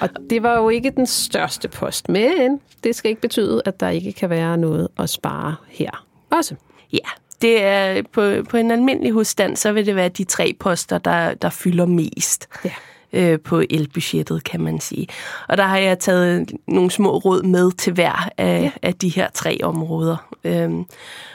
Og 0.00 0.08
det 0.30 0.42
var 0.42 0.56
jo 0.58 0.68
ikke 0.68 0.90
den 0.90 1.06
største 1.06 1.68
post, 1.68 2.08
men 2.08 2.60
det 2.84 2.96
skal 2.96 3.08
ikke 3.08 3.20
betyde, 3.20 3.62
at 3.64 3.80
der 3.80 3.88
ikke 3.88 4.12
kan 4.12 4.30
være 4.30 4.56
noget 4.58 4.88
at 4.98 5.10
spare 5.10 5.56
her 5.68 6.06
også. 6.30 6.54
ja. 6.92 7.08
Det 7.42 7.62
er 7.62 8.02
på, 8.12 8.32
på 8.50 8.56
en 8.56 8.70
almindelig 8.70 9.12
husstand, 9.12 9.56
så 9.56 9.72
vil 9.72 9.86
det 9.86 9.96
være 9.96 10.08
de 10.08 10.24
tre 10.24 10.56
poster, 10.60 10.98
der, 10.98 11.34
der 11.34 11.50
fylder 11.50 11.86
mest. 11.86 12.48
Ja. 12.64 12.70
Øh, 13.12 13.40
på 13.40 13.62
elbudgettet, 13.70 14.44
kan 14.44 14.60
man 14.60 14.80
sige. 14.80 15.06
Og 15.48 15.56
der 15.56 15.64
har 15.64 15.78
jeg 15.78 15.98
taget 15.98 16.52
nogle 16.66 16.90
små 16.90 17.18
råd 17.18 17.42
med 17.42 17.72
til 17.72 17.92
hver 17.92 18.28
af, 18.38 18.62
ja. 18.62 18.70
af 18.82 18.94
de 18.94 19.08
her 19.08 19.28
tre 19.34 19.58
områder. 19.62 20.16
Øhm, 20.44 20.84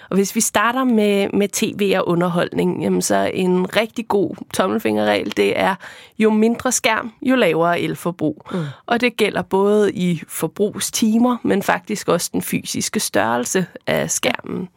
og 0.10 0.18
hvis 0.18 0.36
vi 0.36 0.42
starter 0.42 0.84
med, 0.84 1.30
med 1.34 1.48
tv 1.48 1.94
og 1.98 2.08
underholdning, 2.08 2.84
jamen 2.84 3.02
så 3.02 3.32
en 3.34 3.76
rigtig 3.76 4.08
god 4.08 4.36
tommelfingerregel, 4.54 5.38
det 5.38 5.60
er 5.60 5.76
jo 6.20 6.30
mindre 6.30 6.72
skærm, 6.72 7.12
jo 7.22 7.36
lavere 7.36 7.80
elforbrug. 7.80 8.48
Mm. 8.52 8.60
Og 8.86 9.02
det 9.02 9.18
gælder 9.18 9.42
både 9.42 9.94
i 9.94 10.22
forbrugstimer, 10.28 11.38
men 11.44 11.64
faktisk 11.64 12.08
også 12.08 12.30
den 12.34 12.42
fysiske 12.42 13.00
størrelse 13.00 13.66
af 13.88 14.12
skærmen. 14.12 14.70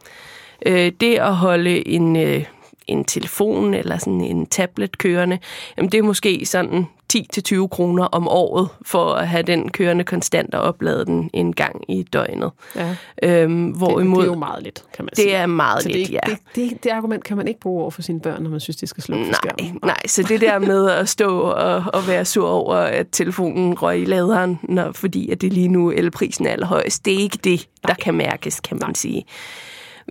Øh, 0.65 0.91
det 0.99 1.15
at 1.15 1.35
holde 1.35 1.87
en, 1.87 2.15
øh, 2.15 2.43
en 2.87 3.05
telefon 3.05 3.73
eller 3.73 3.97
sådan 3.97 4.21
en 4.21 4.45
tablet 4.45 4.97
kørende, 4.97 5.39
jamen 5.77 5.91
det 5.91 5.97
er 5.97 6.03
måske 6.03 6.45
sådan 6.45 6.85
10-20 7.13 7.67
kroner 7.67 8.03
om 8.03 8.27
året 8.27 8.69
for 8.85 9.13
at 9.13 9.27
have 9.27 9.43
den 9.43 9.71
kørende 9.71 10.03
konstant 10.03 10.55
og 10.55 10.61
oplade 10.61 11.05
den 11.05 11.29
en 11.33 11.53
gang 11.53 11.83
i 11.87 12.03
døgnet. 12.03 12.51
Ja. 12.75 12.95
Øhm, 13.23 13.67
hvorimod, 13.69 14.21
det, 14.21 14.25
det 14.25 14.29
er 14.29 14.33
jo 14.33 14.39
meget 14.39 14.63
lidt, 14.63 14.83
kan 14.93 15.05
man 15.05 15.15
sige. 15.15 15.27
det 15.27 15.35
er 15.35 15.45
meget 15.45 15.83
så 15.83 15.89
lidt, 15.89 16.07
det, 16.07 16.13
ja. 16.13 16.19
det, 16.25 16.37
det, 16.55 16.83
det 16.83 16.89
argument 16.89 17.23
kan 17.23 17.37
man 17.37 17.47
ikke 17.47 17.59
bruge 17.59 17.81
over 17.81 17.91
for 17.91 18.01
sine 18.01 18.19
børn, 18.19 18.43
når 18.43 18.49
man 18.49 18.59
synes, 18.59 18.77
de 18.77 18.87
skal 18.87 19.03
slukke 19.03 19.25
Nej, 19.25 19.33
skærmen. 19.33 19.79
nej, 19.83 20.07
så 20.07 20.23
det 20.23 20.41
der 20.41 20.59
med 20.59 20.91
at 20.91 21.09
stå 21.09 21.39
og, 21.39 21.83
og 21.93 22.07
være 22.07 22.25
sur 22.25 22.47
over, 22.49 22.75
at 22.75 23.07
telefonen 23.11 23.81
røg 23.81 24.01
i 24.01 24.05
laderen, 24.05 24.59
når, 24.63 24.91
fordi 24.91 25.29
at 25.29 25.41
det 25.41 25.53
lige 25.53 25.67
nu 25.67 25.91
elprisen 25.91 26.47
er 26.47 26.51
allerhøjst, 26.51 27.05
det 27.05 27.13
er 27.13 27.19
ikke 27.19 27.39
det, 27.43 27.67
der 27.87 27.93
kan 27.93 28.13
mærkes, 28.13 28.59
kan 28.59 28.79
man 28.81 28.95
sige. 28.95 29.25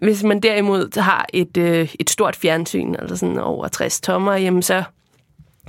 Hvis 0.03 0.23
man 0.23 0.41
derimod 0.41 1.01
har 1.01 1.27
et, 1.33 1.57
øh, 1.57 1.95
et 2.01 2.11
stort 2.11 2.37
fjernsyn, 2.37 2.95
altså 2.99 3.17
sådan 3.17 3.39
over 3.39 3.69
60 3.69 4.01
tommer, 4.01 4.33
jamen 4.33 4.63
så 4.63 4.85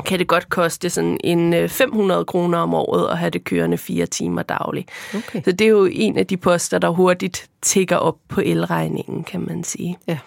kan 0.06 0.20
det 0.20 0.28
godt 0.28 0.50
koste 0.50 0.90
sådan 0.90 1.18
en 1.24 1.70
500 1.70 2.20
øh, 2.20 2.26
kroner 2.26 2.58
om 2.58 2.74
året 2.74 3.12
at 3.12 3.18
have 3.18 3.30
det 3.30 3.44
kørende 3.44 3.78
fire 3.78 4.06
timer 4.06 4.44
dagligt. 4.44 4.90
Okay. 5.16 5.44
Så 5.44 5.52
det 5.52 5.66
er 5.66 5.70
jo 5.70 5.86
en 5.92 6.18
af 6.18 6.28
de 6.28 6.38
poster, 6.38 6.78
der 6.80 6.90
hurtigt 6.90 7.50
tigger 7.62 7.96
op 7.96 8.18
på 8.28 8.42
elregningen, 8.46 9.24
kan 9.24 9.42
man 9.42 9.64
sige. 9.64 9.98
Ja. 10.08 10.18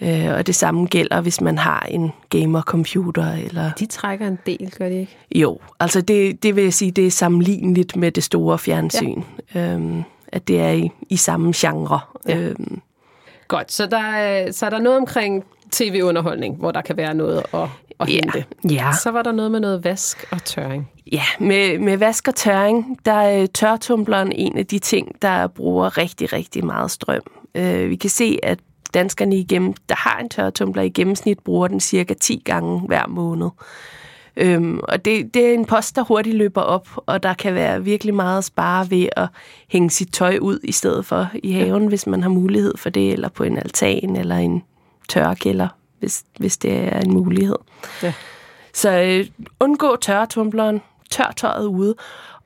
Øh, 0.00 0.34
og 0.34 0.46
det 0.46 0.54
samme 0.54 0.86
gælder, 0.86 1.20
hvis 1.20 1.40
man 1.40 1.58
har 1.58 1.86
en 1.90 2.12
gamer-computer. 2.30 3.32
Eller... 3.32 3.70
De 3.78 3.86
trækker 3.86 4.26
en 4.26 4.38
del, 4.46 4.72
gør 4.78 4.88
de 4.88 5.00
ikke? 5.00 5.16
Jo, 5.34 5.58
altså 5.80 6.00
det, 6.00 6.42
det 6.42 6.56
vil 6.56 6.64
jeg 6.64 6.74
sige, 6.74 6.90
det 6.90 7.06
er 7.06 7.10
sammenligneligt 7.10 7.96
med 7.96 8.12
det 8.12 8.24
store 8.24 8.58
fjernsyn. 8.58 9.22
Ja. 9.54 9.74
Øhm, 9.74 10.02
at 10.28 10.48
det 10.48 10.60
er 10.60 10.70
i, 10.70 10.90
i 11.08 11.16
samme 11.16 11.52
genre. 11.56 12.00
Ja. 12.28 12.38
Øhm, 12.38 12.80
Godt, 13.56 13.72
så 13.72 13.86
der, 13.86 13.98
er, 13.98 14.52
så 14.52 14.66
er 14.66 14.70
der 14.70 14.78
noget 14.78 14.98
omkring 14.98 15.44
tv-underholdning, 15.70 16.56
hvor 16.56 16.70
der 16.70 16.80
kan 16.80 16.96
være 16.96 17.14
noget 17.14 17.38
at, 17.54 17.60
at 18.00 18.08
Ja. 18.08 18.14
hente. 18.14 18.44
Ja. 18.70 18.92
Så 19.02 19.10
var 19.10 19.22
der 19.22 19.32
noget 19.32 19.50
med 19.50 19.60
noget 19.60 19.84
vask 19.84 20.24
og 20.30 20.44
tørring. 20.44 20.90
Ja, 21.12 21.22
med, 21.40 21.78
med 21.78 21.96
vask 21.96 22.28
og 22.28 22.34
tørring, 22.34 22.98
der 23.04 23.12
er 23.12 23.46
tørtumbleren 23.46 24.32
en 24.32 24.58
af 24.58 24.66
de 24.66 24.78
ting, 24.78 25.22
der 25.22 25.46
bruger 25.46 25.98
rigtig, 25.98 26.32
rigtig 26.32 26.64
meget 26.66 26.90
strøm. 26.90 27.22
Øh, 27.54 27.90
vi 27.90 27.96
kan 27.96 28.10
se, 28.10 28.38
at 28.42 28.58
danskerne 28.94 29.36
igennem, 29.36 29.74
der 29.88 29.94
har 29.98 30.18
en 30.18 30.28
tørretumbler 30.28 30.82
i 30.82 30.88
gennemsnit, 30.88 31.38
bruger 31.38 31.68
den 31.68 31.80
cirka 31.80 32.14
10 32.14 32.42
gange 32.44 32.80
hver 32.80 33.06
måned. 33.08 33.48
Øhm, 34.36 34.80
og 34.82 35.04
det, 35.04 35.34
det 35.34 35.46
er 35.46 35.54
en 35.54 35.64
post, 35.64 35.96
der 35.96 36.02
hurtigt 36.02 36.36
løber 36.36 36.60
op, 36.60 36.88
og 37.06 37.22
der 37.22 37.34
kan 37.34 37.54
være 37.54 37.84
virkelig 37.84 38.14
meget 38.14 38.38
at 38.38 38.44
spare 38.44 38.90
ved 38.90 39.08
at 39.16 39.28
hænge 39.68 39.90
sit 39.90 40.12
tøj 40.12 40.38
ud 40.40 40.60
i 40.64 40.72
stedet 40.72 41.06
for 41.06 41.28
i 41.42 41.52
haven, 41.52 41.82
ja. 41.82 41.88
hvis 41.88 42.06
man 42.06 42.22
har 42.22 42.30
mulighed 42.30 42.76
for 42.76 42.90
det, 42.90 43.12
eller 43.12 43.28
på 43.28 43.44
en 43.44 43.58
altan, 43.58 44.16
eller 44.16 44.36
en 44.36 44.62
tørrekælder, 45.08 45.68
hvis, 45.98 46.24
hvis 46.38 46.56
det 46.56 46.72
er 46.72 47.00
en 47.00 47.12
mulighed. 47.12 47.56
Ja. 48.02 48.12
Så 48.74 48.90
øh, 48.90 49.26
undgå 49.60 49.96
tørretumbleren, 49.96 50.80
tør 51.10 51.32
tøjet 51.36 51.66
ude, 51.66 51.94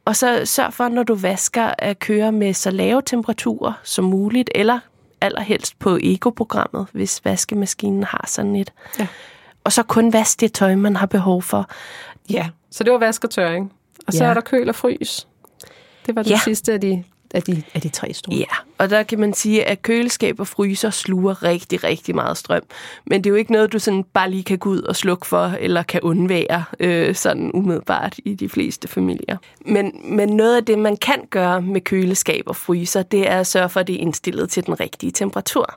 og 0.05 0.17
så 0.17 0.43
sørg 0.45 0.73
for, 0.73 0.89
når 0.89 1.03
du 1.03 1.15
vasker, 1.15 1.71
at 1.79 1.99
køre 1.99 2.33
med 2.33 2.55
så 2.55 2.71
lave 2.71 3.03
temperaturer 3.07 3.73
som 3.83 4.05
muligt, 4.05 4.51
eller 4.55 4.79
allerhelst 5.21 5.79
på 5.79 5.99
Ego-programmet, 6.03 6.87
hvis 6.93 7.25
vaskemaskinen 7.25 8.05
har 8.05 8.25
sådan 8.29 8.57
et. 8.57 8.73
Ja. 8.99 9.07
Og 9.67 9.73
så 9.73 9.83
kun 9.83 10.13
vask 10.13 10.41
det 10.41 10.53
tøj, 10.53 10.75
man 10.75 10.97
har 10.97 11.07
behov 11.07 11.43
for. 11.43 11.71
Ja. 12.31 12.49
Så 12.71 12.85
det 12.85 12.93
var 12.93 12.99
vask 12.99 13.25
og 13.25 13.31
tørring. 13.31 13.73
Og 14.07 14.13
så 14.13 14.25
Ja. 14.25 14.31
er 14.31 14.35
der 14.35 14.41
køl 14.41 14.69
og 14.69 14.75
frys. 14.75 15.29
Det 16.07 16.17
var 16.17 16.23
det 16.23 16.31
Ja. 16.31 16.41
sidste 16.45 16.73
af 16.73 16.81
de, 16.81 17.05
af, 17.35 17.43
de, 17.43 17.63
af 17.75 17.81
de 17.81 17.89
tre 17.89 18.13
store. 18.13 18.37
Ja, 18.37 18.45
og 18.79 18.91
der 18.91 19.03
kan 19.03 19.21
man 19.21 19.35
sige, 19.35 19.65
at 19.65 19.83
køleskab 19.83 20.41
og 20.41 20.47
fryser 20.47 20.91
sluger 20.91 21.43
rigtig, 21.43 21.85
rigtig 21.85 22.15
meget 22.15 22.37
strøm. 22.37 22.63
Men 23.07 23.25
det 23.25 23.31
er 23.31 23.31
jo 23.31 23.37
ikke 23.37 23.53
noget, 23.53 23.73
du 23.73 23.79
sådan 23.79 24.05
bare 24.05 24.31
lige 24.31 24.45
kan 24.45 24.59
gå 24.59 24.71
ud 24.71 24.83
og 24.83 24.97
slukke 24.97 25.27
for, 25.27 25.47
eller 25.61 25.83
kan 25.83 26.01
undvære 26.01 26.65
øh, 26.81 27.15
sådan 27.15 27.51
umiddelbart 27.55 28.15
i 28.25 28.35
de 28.35 28.49
fleste 28.49 28.89
familier. 28.89 29.37
Men, 29.67 29.93
men 30.05 30.29
noget 30.29 30.57
af 30.57 30.65
det, 30.65 30.79
man 30.79 30.97
kan 30.97 31.21
gøre 31.31 31.63
med 31.63 31.81
køleskab 31.81 32.45
og 32.47 32.57
fryser, 32.57 33.03
det 33.03 33.29
er 33.31 33.41
at 33.41 33.47
sørge 33.47 33.69
for, 33.69 33.81
at 33.81 33.87
det 33.87 33.95
er 33.95 34.01
indstillet 34.01 34.51
til 34.51 34.67
den 34.67 34.81
rigtige 34.81 35.13
temperatur. 35.13 35.75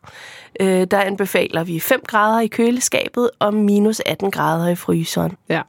Øh, 0.59 0.87
der 0.91 0.99
anbefaler 0.99 1.63
vi 1.63 1.79
5 1.79 2.01
grader 2.07 2.39
i 2.39 2.47
køleskabet 2.47 3.29
og 3.39 3.53
minus 3.53 4.01
18 4.05 4.31
grader 4.31 4.67
i 4.67 4.75
fryseren. 4.75 5.37
ja. 5.49 5.61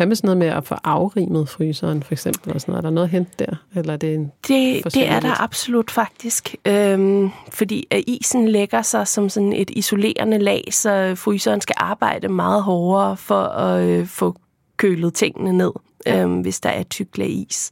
Hvad 0.00 0.06
med 0.06 0.16
sådan 0.16 0.28
noget 0.28 0.38
med 0.38 0.46
at 0.46 0.64
få 0.66 0.74
afrimet 0.84 1.48
fryseren, 1.48 2.02
for 2.02 2.12
eksempel? 2.12 2.48
Eller 2.48 2.60
sådan 2.60 2.72
noget? 2.72 2.84
Er 2.84 2.88
der 2.88 2.94
noget 2.94 3.06
at 3.06 3.10
hente 3.10 3.30
der? 3.38 3.56
Eller 3.74 3.92
er 3.92 3.96
det 3.96 4.14
en... 4.14 4.32
Det, 4.48 4.84
det 4.94 5.08
er 5.08 5.20
der 5.20 5.42
absolut 5.42 5.90
faktisk. 5.90 6.54
Øhm, 6.66 7.30
fordi 7.52 7.86
isen 8.06 8.48
lægger 8.48 8.82
sig 8.82 9.08
som 9.08 9.28
sådan 9.28 9.52
et 9.52 9.70
isolerende 9.70 10.38
lag, 10.38 10.64
så 10.70 11.14
fryseren 11.16 11.60
skal 11.60 11.74
arbejde 11.78 12.28
meget 12.28 12.62
hårdere 12.62 13.16
for 13.16 13.42
at 13.42 13.84
øh, 13.84 14.06
få 14.06 14.36
kølet 14.76 15.14
tingene 15.14 15.52
ned, 15.52 15.72
Ja. 16.06 16.22
øhm, 16.22 16.40
hvis 16.40 16.60
der 16.60 16.70
er 16.70 16.80
et 16.80 16.88
tykt 16.90 17.18
lag 17.18 17.28
is. 17.30 17.70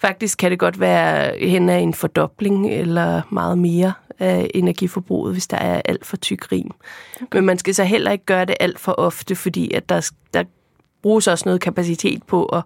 Faktisk 0.00 0.38
kan 0.38 0.50
det 0.50 0.58
godt 0.58 0.80
være 0.80 1.38
hen 1.48 1.68
af 1.68 1.78
en 1.78 1.94
fordobling 1.94 2.70
eller 2.70 3.22
meget 3.30 3.58
mere 3.58 3.92
af 4.18 4.50
energiforbruget, 4.54 5.32
hvis 5.32 5.46
der 5.46 5.56
er 5.56 5.82
alt 5.84 6.06
for 6.06 6.16
tyk 6.16 6.52
rim. 6.52 6.70
Okay. 7.14 7.26
Men 7.38 7.46
man 7.46 7.58
skal 7.58 7.74
så 7.74 7.84
heller 7.84 8.10
ikke 8.10 8.24
gøre 8.24 8.44
det 8.44 8.56
alt 8.60 8.78
for 8.80 8.92
ofte, 8.92 9.36
fordi 9.36 9.74
at 9.74 9.88
der, 9.88 10.10
der 10.34 10.44
bruges 11.02 11.26
også 11.26 11.42
noget 11.46 11.60
kapacitet 11.60 12.22
på 12.22 12.44
at 12.44 12.62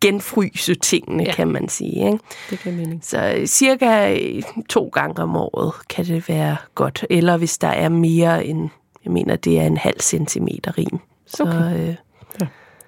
genfryse 0.00 0.74
tingene, 0.74 1.22
Ja. 1.22 1.28
ja. 1.28 1.34
kan 1.34 1.48
man 1.48 1.68
sige. 1.68 2.06
Ikke? 2.06 2.18
Det 2.50 2.60
giver 2.62 2.74
mening. 2.74 3.04
Så 3.04 3.34
øh, 3.36 3.46
cirka 3.46 4.14
øh, 4.20 4.42
to 4.68 4.88
gange 4.92 5.22
om 5.22 5.36
året 5.36 5.72
kan 5.88 6.04
det 6.04 6.28
være 6.28 6.56
godt. 6.74 7.04
Eller 7.10 7.36
hvis 7.36 7.58
der 7.58 7.68
er 7.68 7.88
mere 7.88 8.44
end, 8.46 8.68
jeg 9.04 9.12
mener, 9.12 9.36
det 9.36 9.58
er 9.60 9.66
en 9.66 9.76
halv 9.76 10.00
centimeter 10.00 10.78
rim. 10.78 10.98
Så, 11.26 11.42
Okay. 11.42 11.88
øh, 11.88 11.94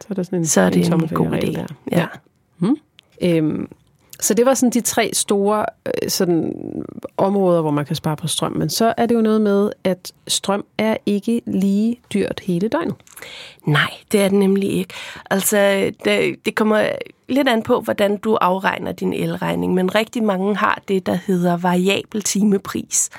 Så 0.00 0.06
er, 0.10 0.14
der 0.14 0.22
sådan 0.22 0.38
en, 0.38 0.46
så 0.46 0.60
er 0.60 0.70
det 0.70 0.86
en, 0.86 1.08
god 1.08 1.26
idé. 1.26 1.52
Der. 1.52 1.66
Ja. 1.92 2.06
Øhm, 3.22 3.68
så 4.20 4.34
det 4.34 4.46
var 4.46 4.54
sådan 4.54 4.70
de 4.70 4.80
tre 4.80 5.10
store 5.12 5.66
øh, 5.86 6.10
sådan, 6.10 6.54
områder, 7.16 7.60
hvor 7.60 7.70
man 7.70 7.84
kan 7.84 7.96
spare 7.96 8.16
på 8.16 8.28
strøm. 8.28 8.52
Men 8.52 8.70
så 8.70 8.94
er 8.96 9.06
det 9.06 9.14
jo 9.14 9.20
noget 9.20 9.40
med, 9.40 9.70
at 9.84 10.12
strøm 10.28 10.64
er 10.78 10.96
ikke 11.06 11.42
lige 11.46 12.00
dyrt 12.12 12.40
hele 12.46 12.68
døgnet. 12.68 12.94
Nej, 13.66 13.90
det 14.12 14.22
er 14.22 14.28
det 14.28 14.38
nemlig 14.38 14.72
ikke. 14.72 14.94
Altså, 15.30 15.90
det, 16.04 16.36
det 16.44 16.54
kommer 16.54 16.88
lidt 17.28 17.48
an 17.48 17.62
på, 17.62 17.80
hvordan 17.80 18.16
du 18.16 18.34
afregner 18.34 18.92
din 18.92 19.12
elregning, 19.12 19.74
men 19.74 19.94
rigtig 19.94 20.22
mange 20.22 20.56
har 20.56 20.82
det, 20.88 21.06
der 21.06 21.18
hedder 21.26 21.56
variabel 21.56 22.22
timepris. 22.22 23.10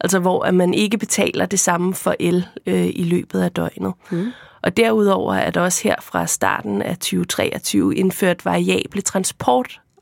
Altså, 0.00 0.18
hvor 0.18 0.42
at 0.42 0.54
man 0.54 0.74
ikke 0.74 0.98
betaler 0.98 1.46
det 1.46 1.60
samme 1.60 1.94
for 1.94 2.14
el 2.20 2.46
øh, 2.66 2.86
i 2.94 3.02
løbet 3.02 3.40
af 3.40 3.50
døgnet. 3.50 3.92
Mm. 4.10 4.32
Og 4.62 4.76
derudover 4.76 5.34
er 5.34 5.50
der 5.50 5.60
også 5.60 5.80
her 5.88 5.96
fra 6.02 6.26
starten 6.26 6.82
af 6.82 6.96
2023 6.96 7.96
indført 7.96 8.44
variable 8.44 9.02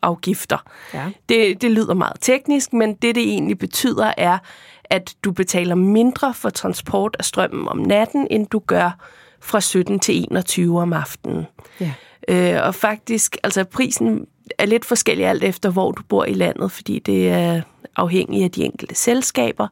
transportafgifter. 0.02 0.58
Ja. 0.94 1.10
Det, 1.28 1.62
det 1.62 1.70
lyder 1.70 1.94
meget 1.94 2.16
teknisk, 2.20 2.72
men 2.72 2.94
det, 2.94 3.14
det 3.14 3.22
egentlig 3.22 3.58
betyder, 3.58 4.12
er, 4.16 4.38
at 4.84 5.14
du 5.24 5.32
betaler 5.32 5.74
mindre 5.74 6.34
for 6.34 6.50
transport 6.50 7.16
af 7.18 7.24
strømmen 7.24 7.68
om 7.68 7.78
natten, 7.78 8.26
end 8.30 8.46
du 8.46 8.58
gør 8.58 8.98
fra 9.40 9.60
17 9.60 10.00
til 10.00 10.18
21 10.30 10.80
om 10.80 10.92
aftenen. 10.92 11.46
Ja. 11.80 11.92
Øh, 12.28 12.66
og 12.66 12.74
faktisk, 12.74 13.36
altså 13.42 13.64
prisen 13.64 14.26
er 14.58 14.66
lidt 14.66 14.84
forskellig 14.84 15.26
alt 15.26 15.44
efter, 15.44 15.70
hvor 15.70 15.92
du 15.92 16.02
bor 16.02 16.24
i 16.24 16.34
landet, 16.34 16.72
fordi 16.72 16.98
det 16.98 17.28
er 17.28 17.62
afhængigt 17.96 18.44
af 18.44 18.50
de 18.50 18.64
enkelte 18.64 18.94
selskaber. 18.94 19.68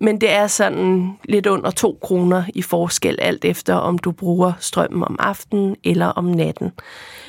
Men 0.00 0.20
det 0.20 0.30
er 0.30 0.46
sådan 0.46 1.18
lidt 1.24 1.46
under 1.46 1.70
2 1.70 1.98
kroner 2.02 2.42
i 2.54 2.62
forskel, 2.62 3.18
alt 3.20 3.44
efter 3.44 3.74
om 3.74 3.98
du 3.98 4.12
bruger 4.12 4.52
strømmen 4.60 5.02
om 5.02 5.16
aftenen 5.18 5.76
eller 5.84 6.06
om 6.06 6.24
natten. 6.24 6.72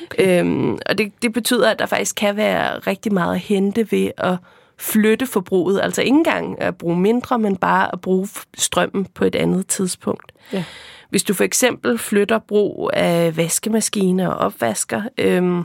Okay. 0.02 0.40
Øhm, 0.40 0.78
og 0.86 0.98
det, 0.98 1.12
det 1.22 1.32
betyder, 1.32 1.70
at 1.70 1.78
der 1.78 1.86
faktisk 1.86 2.16
kan 2.16 2.36
være 2.36 2.78
rigtig 2.78 3.12
meget 3.12 3.34
at 3.34 3.40
hente 3.40 3.92
ved 3.92 4.10
at 4.18 4.36
flytte 4.78 5.26
forbruget. 5.26 5.80
Altså 5.82 6.02
ikke 6.02 6.16
engang 6.16 6.60
at 6.60 6.76
bruge 6.76 6.96
mindre, 6.96 7.38
men 7.38 7.56
bare 7.56 7.92
at 7.92 8.00
bruge 8.00 8.28
strømmen 8.54 9.06
på 9.14 9.24
et 9.24 9.34
andet 9.34 9.66
tidspunkt. 9.66 10.32
Ja. 10.52 10.64
Hvis 11.10 11.22
du 11.22 11.34
for 11.34 11.44
eksempel 11.44 11.98
flytter 11.98 12.38
brug 12.38 12.90
af 12.92 13.36
vaskemaskiner 13.36 14.28
og 14.28 14.36
opvasker, 14.36 15.02
øhm, 15.18 15.64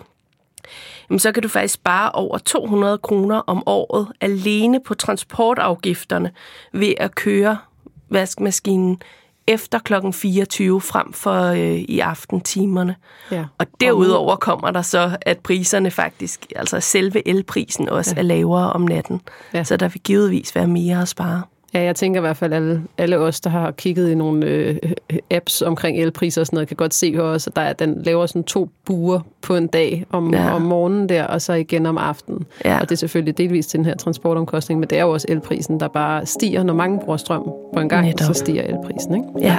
jamen 1.09 1.19
så 1.19 1.31
kan 1.31 1.43
du 1.43 1.49
faktisk 1.49 1.73
spare 1.73 2.11
over 2.11 2.37
200 2.37 2.97
kroner 2.97 3.37
om 3.47 3.63
året 3.65 4.07
alene 4.21 4.79
på 4.79 4.93
transportafgifterne 4.93 6.31
ved 6.73 6.93
at 6.97 7.15
køre 7.15 7.57
vaskemaskinen 8.09 9.01
efter 9.47 9.79
klokken 9.79 10.13
24 10.13 10.81
frem 10.81 11.13
for 11.13 11.41
øh, 11.41 11.75
i 11.77 11.99
aftentimerne. 11.99 12.95
Ja. 13.31 13.45
Og 13.57 13.65
derudover 13.79 14.35
kommer 14.35 14.71
der 14.71 14.81
så, 14.81 15.17
at 15.21 15.39
priserne 15.39 15.91
faktisk, 15.91 16.45
altså 16.55 16.79
selve 16.79 17.27
elprisen 17.27 17.89
også 17.89 18.13
ja. 18.15 18.19
er 18.19 18.23
lavere 18.23 18.73
om 18.73 18.81
natten. 18.81 19.21
Ja. 19.53 19.63
Så 19.63 19.77
der 19.77 19.87
vil 19.87 20.01
givetvis 20.01 20.55
være 20.55 20.67
mere 20.67 21.01
at 21.01 21.07
spare. 21.07 21.41
Ja, 21.73 21.81
jeg 21.81 21.95
tænker 21.95 22.19
i 22.19 22.21
hvert 22.21 22.37
fald, 22.37 22.53
at 22.53 22.61
alle, 22.61 22.83
alle 22.97 23.17
os, 23.17 23.41
der 23.41 23.49
har 23.49 23.71
kigget 23.71 24.09
i 24.09 24.15
nogle 24.15 24.45
øh, 24.45 24.75
apps 25.31 25.61
omkring 25.61 25.99
elpriser 25.99 26.41
og 26.41 26.47
sådan 26.47 26.57
noget, 26.57 26.67
kan 26.67 26.77
godt 26.77 26.93
se 26.93 27.15
også, 27.19 27.49
at 27.49 27.55
der 27.55 27.61
er, 27.61 27.73
den 27.73 28.01
laver 28.03 28.25
sådan 28.25 28.43
to 28.43 28.69
buer 28.85 29.19
på 29.41 29.55
en 29.55 29.67
dag 29.67 30.05
om, 30.09 30.33
ja. 30.33 30.43
Ja. 30.45 30.55
om 30.55 30.61
morgenen 30.61 31.09
der, 31.09 31.23
og 31.23 31.41
så 31.41 31.53
igen 31.53 31.85
om 31.85 31.97
aftenen. 31.97 32.45
Ja. 32.65 32.75
Og 32.79 32.81
det 32.81 32.91
er 32.91 32.95
selvfølgelig 32.97 33.37
delvis 33.37 33.67
til 33.67 33.77
den 33.77 33.85
her 33.85 33.95
transportomkostning, 33.95 34.79
men 34.79 34.89
det 34.89 34.97
er 34.97 35.01
jo 35.01 35.11
også 35.11 35.27
elprisen, 35.29 35.79
der 35.79 35.87
bare 35.87 36.25
stiger, 36.25 36.63
når 36.63 36.73
mange 36.73 36.99
bruger 36.99 37.17
strøm 37.17 37.43
på 37.73 37.79
en 37.79 37.89
gang, 37.89 38.05
Netop. 38.07 38.27
så 38.27 38.33
stiger 38.33 38.63
elprisen, 38.63 39.15
ikke? 39.15 39.27
Ja. 39.39 39.57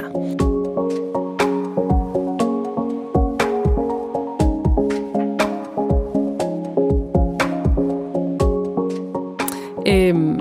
Øhm, 9.87 10.39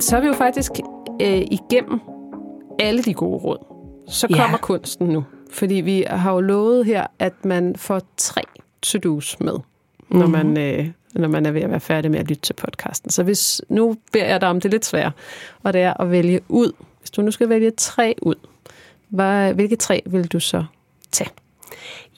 så 0.00 0.16
er 0.16 0.20
vi 0.20 0.26
jo 0.26 0.32
faktisk 0.32 0.72
øh, 1.22 1.42
igennem 1.50 2.00
alle 2.78 3.02
de 3.02 3.14
gode 3.14 3.38
råd. 3.38 3.58
Så 4.08 4.26
Ja. 4.30 4.36
kommer 4.42 4.58
kunsten 4.58 5.06
nu. 5.08 5.24
Fordi 5.50 5.74
vi 5.74 6.04
har 6.08 6.32
jo 6.32 6.40
lovet 6.40 6.86
her, 6.86 7.06
at 7.18 7.44
man 7.44 7.76
får 7.76 8.00
tre 8.16 8.40
to-dos 8.82 9.40
med, 9.40 9.54
når, 10.08 10.22
Mhm. 10.26 10.30
man, 10.30 10.58
øh, 10.58 10.88
når 11.14 11.28
man 11.28 11.46
er 11.46 11.50
ved 11.50 11.60
at 11.62 11.70
være 11.70 11.80
færdig 11.80 12.10
med 12.10 12.18
at 12.18 12.28
lytte 12.28 12.42
til 12.42 12.52
podcasten. 12.54 13.10
Så 13.10 13.22
hvis, 13.22 13.62
nu 13.68 13.96
beder 14.12 14.24
jeg 14.26 14.40
dig 14.40 14.48
om 14.48 14.60
det 14.60 14.70
lidt 14.70 14.84
svært, 14.84 15.12
og 15.62 15.72
det 15.72 15.80
er 15.80 15.94
at 16.00 16.10
vælge 16.10 16.40
ud. 16.48 16.72
Hvis 17.00 17.10
du 17.10 17.22
nu 17.22 17.30
skal 17.30 17.48
vælge 17.48 17.70
tre 17.76 18.14
ud, 18.22 18.34
hvad, 19.08 19.54
hvilke 19.54 19.76
tre 19.76 20.02
vil 20.06 20.26
du 20.28 20.40
så 20.40 20.64
tage? 21.12 21.30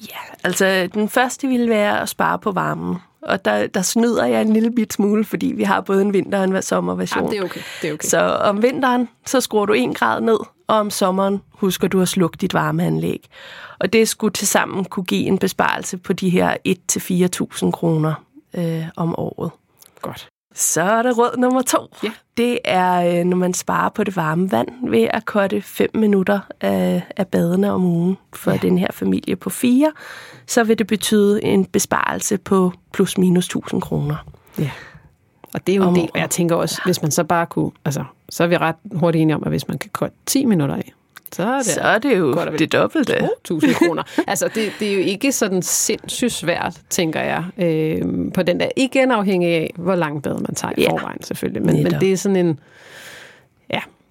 Ja, 0.01 0.17
altså 0.45 0.89
den 0.95 1.09
første 1.09 1.49
ville 1.49 1.69
være 1.71 2.01
at 2.01 2.09
spare 2.09 2.39
på 2.39 2.53
varmen. 2.53 2.97
Og 3.27 3.45
der, 3.45 3.67
der 3.67 3.83
snyder 3.83 4.25
jeg 4.27 4.43
en 4.43 4.53
lille 4.53 4.71
bit 4.71 4.93
smule, 4.93 5.25
fordi 5.25 5.47
vi 5.47 5.63
har 5.63 5.81
både 5.81 6.03
en 6.03 6.13
vinter- 6.13 6.39
og 6.39 6.45
en 6.45 6.63
sommerversion. 6.63 7.25
Ja, 7.25 7.31
det 7.31 7.39
er 7.39 7.45
okay. 7.45 7.61
Det 7.83 7.91
er 7.91 7.95
okay. 7.95 8.09
Så 8.09 8.19
om 8.21 8.63
vinteren, 8.63 9.09
så 9.27 9.41
skruer 9.41 9.67
du 9.67 9.73
en 9.73 9.95
grad 9.95 10.21
ned, 10.21 10.39
og 10.67 10.77
om 10.77 10.91
sommeren 10.91 11.43
husker 11.51 11.89
du 11.89 12.01
at 12.01 12.09
slukke 12.09 12.37
dit 12.41 12.55
varmeanlæg. 12.55 13.29
Og 13.79 13.93
det 13.93 14.09
skulle 14.09 14.33
tilsammen 14.33 14.85
kunne 14.85 15.05
give 15.05 15.27
en 15.27 15.39
besparelse 15.39 15.97
på 15.97 16.13
de 16.13 16.31
her 16.31 16.57
1-4.000 17.65 17.71
kroner 17.71 18.15
øh, 18.55 18.85
om 18.97 19.19
året. 19.19 19.51
Godt. 20.03 20.29
Så 20.55 20.83
er 20.83 21.03
der 21.03 21.13
råd 21.13 21.37
nummer 21.39 21.63
to. 21.63 21.79
Ja. 22.03 22.11
Det 22.37 22.59
er, 22.65 23.19
øh, 23.21 23.25
når 23.25 23.37
man 23.37 23.55
sparer 23.55 23.89
på 23.89 24.05
det 24.05 24.17
varme 24.17 24.53
vand 24.53 24.91
ved 24.91 25.09
at 25.11 25.25
korte 25.25 25.63
5 25.63 25.91
minutter 25.95 26.41
af, 26.61 27.03
af 27.17 27.27
badene 27.29 27.73
om 27.73 27.85
ugen 27.85 28.19
for 28.33 28.51
ja. 28.51 28.57
den 28.57 28.79
her 28.79 28.89
familie 28.93 29.37
på 29.37 29.51
fire, 29.51 29.93
så 30.47 30.65
vil 30.65 30.79
det 30.79 30.87
betyde 30.87 31.45
en 31.45 31.65
besparelse 31.65 32.39
på 32.39 32.73
plus 32.93 33.19
minus 33.19 33.45
1000 33.45 33.83
kroner. 33.83 34.17
Ja. 34.59 34.71
Og 35.55 35.67
det 35.67 35.73
er 35.73 35.77
jo 35.77 35.89
en 35.89 35.97
del, 35.97 36.11
og 36.15 36.21
jeg 36.21 36.31
tænker 36.31 36.57
også, 36.57 36.81
hvis 36.85 37.03
man 37.03 37.11
så 37.11 37.25
bare 37.25 37.47
kunne, 37.47 37.71
altså, 37.85 38.05
så 38.29 38.43
er 38.43 38.47
vi 38.47 38.57
ret 38.57 38.77
hurtigt 38.95 39.23
enige 39.23 39.37
om, 39.37 39.43
at 39.43 39.51
hvis 39.51 39.69
man 39.69 39.79
kan 39.79 39.91
korte 39.93 40.15
10 40.27 40.45
minutter 40.45 40.75
af, 40.75 40.93
så 41.35 41.43
er 41.43 41.57
det, 41.57 41.67
så 41.67 41.81
er 41.81 41.99
det 41.99 42.19
jo 42.19 42.25
vel 42.27 42.59
det 42.59 42.73
dobbelte. 42.73 43.29
2.000 43.53 43.73
kroner. 43.87 44.03
altså, 44.27 44.49
det, 44.55 44.73
det 44.81 44.89
er 44.89 44.95
jo 44.95 45.01
ikke 45.01 45.33
sådan 45.33 45.63
sindssygt 45.63 46.33
svært, 46.33 46.75
tænker 46.91 47.21
jeg, 47.21 47.45
øh, 47.59 48.03
på 48.35 48.43
den 48.43 48.61
der. 48.61 48.69
Igen 48.77 49.11
afhængig 49.11 49.49
af, 49.55 49.71
hvor 49.77 49.95
langt 49.95 50.23
bad 50.23 50.35
man 50.39 50.55
tager 50.55 50.73
i 50.79 50.83
Ja. 50.83 50.91
forvejen, 50.91 51.23
selvfølgelig. 51.23 51.63
Men, 51.63 51.83
men 51.83 51.93
det 52.01 52.13
er 52.13 52.17
sådan 52.17 52.37
en... 52.37 52.59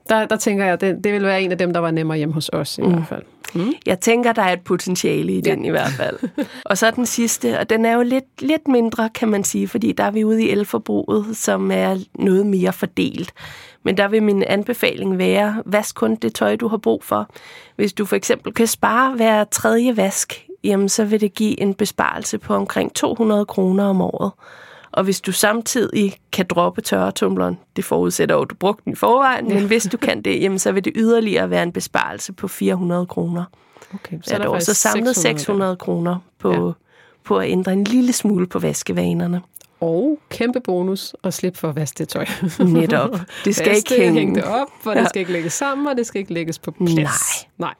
Ja, 0.09 0.15
der, 0.15 0.25
der 0.25 0.35
tænker 0.35 0.65
jeg, 0.65 0.81
det, 0.81 1.03
det 1.03 1.13
vil 1.13 1.23
være 1.23 1.41
en 1.41 1.51
af 1.51 1.57
dem, 1.57 1.73
der 1.73 1.79
var 1.79 1.91
nemmere 1.91 2.17
hjemme 2.17 2.33
hos 2.33 2.49
os 2.53 2.77
i 2.77 2.81
mm. 2.81 2.91
hvert 2.91 3.07
fald. 3.07 3.23
Mm. 3.55 3.73
Jeg 3.85 3.99
tænker, 3.99 4.33
der 4.33 4.41
er 4.41 4.53
et 4.53 4.61
potentiale 4.61 5.33
i 5.33 5.41
den 5.41 5.65
i 5.65 5.69
hvert 5.69 5.91
fald. 5.91 6.19
og 6.65 6.77
så 6.77 6.91
den 6.91 7.05
sidste, 7.05 7.59
og 7.59 7.69
den 7.69 7.85
er 7.85 7.93
jo 7.93 8.01
lidt, 8.01 8.41
lidt 8.41 8.67
mindre, 8.67 9.09
kan 9.09 9.27
man 9.27 9.43
sige, 9.43 9.67
fordi 9.67 9.91
der 9.91 10.03
er 10.03 10.11
vi 10.11 10.23
ude 10.23 10.43
i 10.43 10.49
elforbruget, 10.49 11.37
som 11.37 11.71
er 11.71 11.97
noget 12.15 12.45
mere 12.45 12.73
fordelt. 12.73 13.33
Men 13.83 13.97
der 13.97 14.07
vil 14.07 14.23
min 14.23 14.43
anbefaling 14.43 15.17
være, 15.17 15.63
vask 15.65 15.95
kun 15.95 16.15
det 16.15 16.35
tøj, 16.35 16.55
du 16.55 16.67
har 16.67 16.77
brug 16.77 17.03
for. 17.03 17.29
Hvis 17.75 17.93
du 17.93 18.05
for 18.05 18.15
eksempel 18.15 18.53
kan 18.53 18.67
spare 18.67 19.15
hver 19.15 19.43
tredje 19.43 19.97
vask, 19.97 20.47
jamen 20.63 20.89
så 20.89 21.05
vil 21.05 21.21
det 21.21 21.33
give 21.33 21.61
en 21.61 21.73
besparelse 21.73 22.37
på 22.37 22.55
omkring 22.55 22.93
200 22.93 23.45
kroner 23.45 23.83
om 23.83 24.01
året. 24.01 24.31
Og 24.93 25.03
hvis 25.03 25.21
du 25.21 25.31
samtidig 25.31 26.13
kan 26.31 26.45
droppe 26.49 26.81
tørretumbleren, 26.81 27.59
det 27.75 27.85
forudsætter 27.85 28.35
jo, 28.35 28.41
at 28.41 28.49
du 28.49 28.55
brugte 28.55 28.83
den 28.85 28.93
i 28.93 28.95
forvejen, 28.95 29.47
men 29.47 29.65
hvis 29.67 29.83
du 29.91 29.97
kan 29.97 30.21
det, 30.21 30.41
jamen 30.41 30.59
så 30.59 30.71
vil 30.71 30.85
det 30.85 30.93
yderligere 30.95 31.49
være 31.49 31.63
en 31.63 31.71
besparelse 31.71 32.33
på 32.33 32.47
400 32.47 33.05
kroner. 33.05 33.43
Okay, 33.93 34.17
Så, 34.21 34.33
er 34.33 34.37
der 34.37 34.59
så 34.59 34.73
samlet 34.73 35.15
600 35.15 35.75
kroner 35.75 36.17
på, 36.39 36.51
Ja. 36.53 36.65
ja. 36.65 36.71
på 37.23 37.37
at 37.37 37.49
ændre 37.49 37.73
en 37.73 37.83
lille 37.83 38.13
smule 38.13 38.47
på 38.47 38.59
vaskevanerne. 38.59 39.41
Og 39.81 40.19
kæmpe 40.29 40.59
bonus 40.59 41.15
at 41.23 41.33
slippe 41.33 41.59
for 41.59 41.69
at 41.69 41.75
vaske 41.75 41.97
det 41.97 42.09
tøj. 42.09 42.25
Netop. 42.59 43.09
Det 43.45 43.55
skal 43.55 43.75
ikke 43.75 43.95
hænge. 43.97 44.19
hænge 44.19 44.35
det 44.35 44.43
op, 44.43 44.67
for 44.81 44.91
ja. 44.91 44.97
Ja. 44.97 45.01
det 45.01 45.09
skal 45.09 45.19
ikke 45.19 45.31
lægges 45.31 45.53
sammen, 45.53 45.87
og 45.87 45.97
det 45.97 46.07
skal 46.07 46.19
ikke 46.19 46.33
lægges 46.33 46.59
på 46.59 46.71
plads. 46.71 46.95
Nej. 46.95 47.07
Nej. 47.57 47.73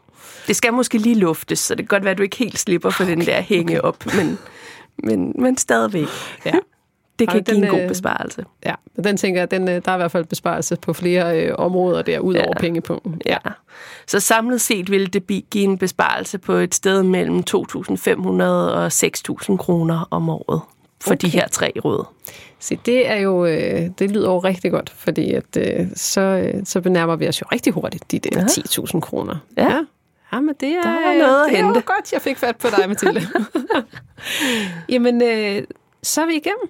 Det 0.47 0.55
skal 0.55 0.73
måske 0.73 0.97
lige 0.97 1.15
luftes, 1.15 1.59
så 1.59 1.75
det 1.75 1.89
kan 1.89 1.95
godt 1.97 2.03
være, 2.03 2.11
at 2.11 2.17
du 2.17 2.23
ikke 2.23 2.37
helt 2.37 2.59
slipper 2.59 2.89
for 2.89 3.03
den 3.03 3.21
der 3.21 3.41
hænge 3.41 3.83
op, 3.83 4.05
men, 4.17 4.37
men, 5.03 5.33
men 5.39 5.57
stadigvæk. 5.57 6.07
Ja. 6.45 6.51
Det 7.19 7.29
kan 7.29 7.37
Ej, 7.37 7.43
give 7.43 7.55
den, 7.55 7.63
en 7.63 7.69
god 7.69 7.79
øh, 7.81 7.87
besparelse. 7.87 8.45
Ja, 8.65 8.73
men 8.95 9.03
den 9.05 9.17
tænker 9.17 9.41
jeg, 9.41 9.51
den, 9.51 9.69
øh, 9.69 9.81
der 9.85 9.91
er 9.91 9.95
i 9.95 9.97
hvert 9.97 10.11
fald 10.11 10.25
besparelse 10.25 10.75
på 10.75 10.93
flere 10.93 11.41
øh, 11.45 11.55
områder 11.57 12.01
der, 12.01 12.19
ud 12.19 12.35
over 12.35 12.47
Ja. 12.55 12.59
pengepunkten. 12.59 13.21
Ja. 13.25 13.37
Så 14.07 14.19
samlet 14.19 14.61
set 14.61 14.91
vil 14.91 15.13
det 15.13 15.27
give 15.51 15.63
en 15.63 15.77
besparelse 15.77 16.37
på 16.37 16.53
et 16.53 16.75
sted 16.75 17.03
mellem 17.03 17.37
2.500 17.37 18.43
og 18.43 18.87
6.000 18.87 19.57
kroner 19.57 20.07
om 20.11 20.29
året 20.29 20.61
for 21.01 21.11
okay. 21.13 21.17
de 21.21 21.29
her 21.29 21.47
tre 21.47 21.71
råd. 21.85 22.05
Se, 22.59 22.79
det 22.85 23.09
er 23.09 23.15
jo, 23.15 23.45
øh, 23.45 23.89
det 23.99 24.11
lyder 24.11 24.29
jo 24.29 24.39
rigtig 24.39 24.71
godt, 24.71 24.89
fordi 24.95 25.33
at, 25.33 25.57
øh, 25.57 25.87
så, 25.95 26.21
øh, 26.21 26.61
så 26.65 26.81
benærmer 26.81 27.15
vi 27.15 27.27
os 27.27 27.41
jo 27.41 27.45
rigtig 27.51 27.73
hurtigt 27.73 28.11
de 28.11 28.19
der 28.19 28.39
Ja. 28.39 28.45
10.000 28.45 28.99
kroner. 28.99 29.35
Ja. 29.57 29.63
ja. 29.63 29.79
Ja, 30.33 30.39
men 30.39 30.55
det 30.59 30.69
er, 30.69 30.81
Der 30.81 30.89
er 30.89 31.17
noget 31.27 31.45
at 31.45 31.51
det 31.51 31.59
er 31.59 31.65
hente. 31.65 31.81
godt, 31.81 32.13
jeg 32.13 32.21
fik 32.21 32.37
fat 32.37 32.55
på 32.57 32.67
dig, 32.77 32.89
Mathilde. 32.89 33.21
Jamen, 34.89 35.21
øh, 35.21 35.63
så 36.03 36.21
er 36.21 36.25
vi 36.25 36.33
igennem. 36.33 36.69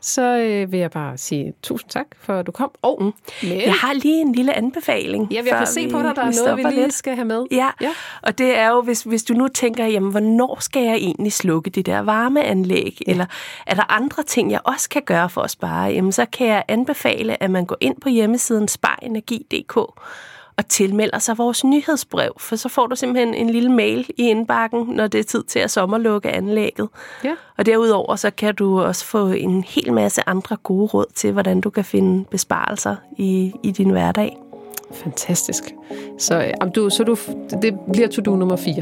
Så 0.00 0.22
øh, 0.22 0.72
vil 0.72 0.80
jeg 0.80 0.90
bare 0.90 1.18
sige 1.18 1.52
tusind 1.62 1.90
tak, 1.90 2.06
for 2.20 2.38
at 2.38 2.46
du 2.46 2.52
kom. 2.52 2.70
Og, 2.82 3.02
men, 3.02 3.14
Jeg 3.42 3.74
har 3.74 3.92
lige 3.92 4.20
en 4.20 4.32
lille 4.32 4.54
anbefaling. 4.54 5.30
ja, 5.32 5.36
jeg 5.36 5.44
kan 5.44 5.52
før 5.58 5.64
se 5.64 5.88
på 5.90 6.02
dig, 6.02 6.16
der 6.16 6.22
er 6.22 6.44
noget, 6.44 6.56
vi 6.56 6.62
lige 6.62 6.82
lidt. 6.82 6.94
skal 6.94 7.14
have 7.14 7.24
med. 7.24 7.46
Ja. 7.50 7.56
Ja. 7.56 7.70
ja, 7.86 7.90
og 8.22 8.38
det 8.38 8.58
er 8.58 8.68
jo, 8.68 8.80
hvis, 8.82 9.02
hvis 9.02 9.24
du 9.24 9.34
nu 9.34 9.48
tænker, 9.48 9.86
jamen, 9.86 10.10
hvornår 10.10 10.56
skal 10.60 10.82
jeg 10.82 10.94
egentlig 10.96 11.32
slukke 11.32 11.70
det 11.70 11.86
der 11.86 11.98
varmeanlæg? 12.00 12.98
Ja. 13.06 13.10
Eller 13.10 13.26
er 13.66 13.74
der 13.74 13.92
andre 13.92 14.22
ting, 14.22 14.50
jeg 14.50 14.60
også 14.64 14.88
kan 14.88 15.02
gøre 15.02 15.30
for 15.30 15.40
at 15.40 15.50
spare? 15.50 15.92
Jamen, 15.92 16.12
så 16.12 16.26
kan 16.32 16.46
jeg 16.46 16.64
anbefale, 16.68 17.42
at 17.42 17.50
man 17.50 17.64
går 17.66 17.76
ind 17.80 18.00
på 18.00 18.08
hjemmesiden 18.08 18.68
sparenergi.dk 18.68 19.78
og 20.58 20.68
tilmelder 20.68 21.18
sig 21.18 21.38
vores 21.38 21.64
nyhedsbrev, 21.64 22.32
for 22.38 22.56
så 22.56 22.68
får 22.68 22.86
du 22.86 22.96
simpelthen 22.96 23.34
en 23.34 23.50
lille 23.50 23.72
mail 23.72 24.10
i 24.16 24.22
indbakken, 24.22 24.86
når 24.88 25.06
det 25.06 25.20
er 25.20 25.24
tid 25.24 25.42
til 25.44 25.58
at 25.58 25.70
sommerlukke 25.70 26.30
anlægget. 26.30 26.88
Ja. 27.24 27.34
Og 27.58 27.66
derudover 27.66 28.16
så 28.16 28.30
kan 28.30 28.54
du 28.54 28.80
også 28.80 29.04
få 29.04 29.26
en 29.28 29.64
hel 29.68 29.92
masse 29.92 30.22
andre 30.26 30.56
gode 30.56 30.86
råd 30.86 31.06
til, 31.14 31.32
hvordan 31.32 31.60
du 31.60 31.70
kan 31.70 31.84
finde 31.84 32.24
besparelser 32.30 32.96
i, 33.18 33.52
i 33.62 33.70
din 33.70 33.90
hverdag. 33.90 34.36
Fantastisk. 34.92 35.64
Så, 36.18 36.38
øh, 36.38 36.50
om 36.60 36.72
du, 36.72 36.90
så 36.90 37.04
du, 37.04 37.16
det 37.62 37.74
bliver 37.92 38.08
to-do 38.08 38.36
nummer 38.36 38.56
4. 38.56 38.74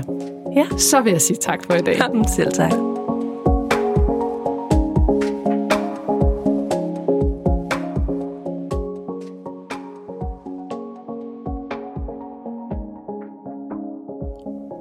Ja, 0.57 0.67
Så 0.79 1.01
vil 1.01 1.11
jeg 1.11 1.21
sige 1.21 1.37
tak 1.37 1.65
for 1.67 1.75
i 1.75 1.81
dag. 1.81 2.01
selv 2.37 2.53
tak. 2.53 2.96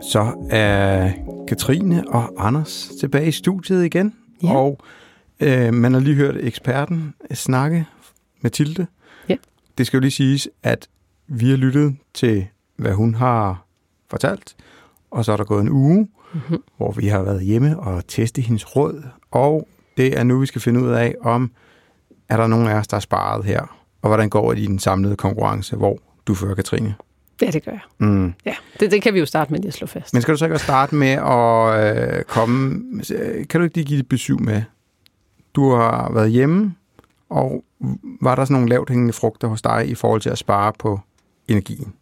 Så 0.02 0.48
er 0.50 1.12
Katrine 1.48 2.04
og 2.08 2.34
Anders 2.38 2.92
tilbage 3.00 3.28
i 3.28 3.32
studiet 3.32 3.86
igen. 3.86 4.14
Ja. 4.44 4.56
Og 4.56 4.80
øh, 5.40 5.74
man 5.74 5.94
har 5.94 6.00
lige 6.00 6.16
hørt 6.16 6.36
eksperten 6.40 7.14
snakke, 7.34 7.86
Mathilde. 8.42 8.88
Ja. 9.30 9.36
Det 9.78 9.88
skal 9.88 9.98
jo 9.98 10.02
lige 10.02 10.12
siges, 10.12 10.50
at 10.64 10.88
vi 11.28 11.50
har 11.50 11.58
lyttet 11.58 11.96
til, 12.14 12.48
hvad 12.76 12.92
hun 12.92 13.16
har 13.16 13.66
fortalt. 14.10 14.56
Og 15.12 15.26
så 15.26 15.32
er 15.32 15.38
der 15.38 15.44
gået 15.44 15.62
en 15.62 15.70
uge, 15.70 16.08
mm-hmm. 16.34 16.64
hvor 16.78 16.92
vi 16.92 17.08
har 17.08 17.24
været 17.24 17.44
hjemme 17.44 17.80
og 17.80 18.08
testet 18.08 18.44
hendes 18.44 18.76
råd. 18.76 19.04
Og 19.32 19.68
det 19.98 20.20
er 20.20 20.24
nu, 20.24 20.40
vi 20.40 20.46
skal 20.46 20.62
finde 20.62 20.82
ud 20.82 20.90
af, 20.90 21.16
om 21.22 21.52
er 22.30 22.38
der 22.38 22.48
nogen 22.48 22.68
af 22.68 22.76
os, 22.76 22.88
der 22.88 22.96
har 22.96 23.02
sparet 23.02 23.46
her. 23.46 23.62
Og 24.02 24.10
hvordan 24.10 24.30
går 24.30 24.54
det 24.54 24.62
i 24.62 24.66
den 24.66 24.80
samlede 24.80 25.16
konkurrence, 25.16 25.76
hvor 25.76 26.00
du 26.28 26.36
fører, 26.36 26.56
Katrine? 26.56 26.96
Ja, 27.42 27.52
det 27.52 27.66
gør 27.66 27.72
jeg. 27.72 27.82
Mm. 27.98 28.34
Ja, 28.46 28.56
det, 28.80 28.92
det 28.92 29.02
kan 29.02 29.14
vi 29.14 29.20
jo 29.20 29.26
starte 29.26 29.52
med 29.52 29.60
lige 29.60 29.68
at 29.68 29.74
slå 29.74 29.88
fast. 29.88 30.14
Men 30.14 30.22
skal 30.22 30.32
du 30.32 30.38
så 30.38 30.46
ikke 30.46 30.56
også 30.56 30.64
starte 30.64 30.96
med 30.96 31.12
at 31.12 32.18
øh, 32.18 32.24
komme... 32.24 32.82
Kan 33.50 33.60
du 33.60 33.64
ikke 33.64 33.76
lige 33.76 33.86
give 33.86 33.98
dit 34.00 34.10
besøg 34.10 34.42
med? 34.42 34.62
Du 35.56 35.72
har 35.72 36.12
været 36.14 36.32
hjemme, 36.32 36.76
og 37.30 37.64
var 38.22 38.36
der 38.36 38.46
sådan 38.46 38.54
nogle 38.54 38.70
lavt 38.70 38.90
hængende 38.90 39.14
frugter 39.14 39.48
hos 39.48 39.62
dig 39.62 39.90
i 39.90 39.96
forhold 39.96 40.22
til 40.22 40.30
at 40.30 40.38
spare 40.38 40.74
på 40.80 41.00
energien? 41.48 41.94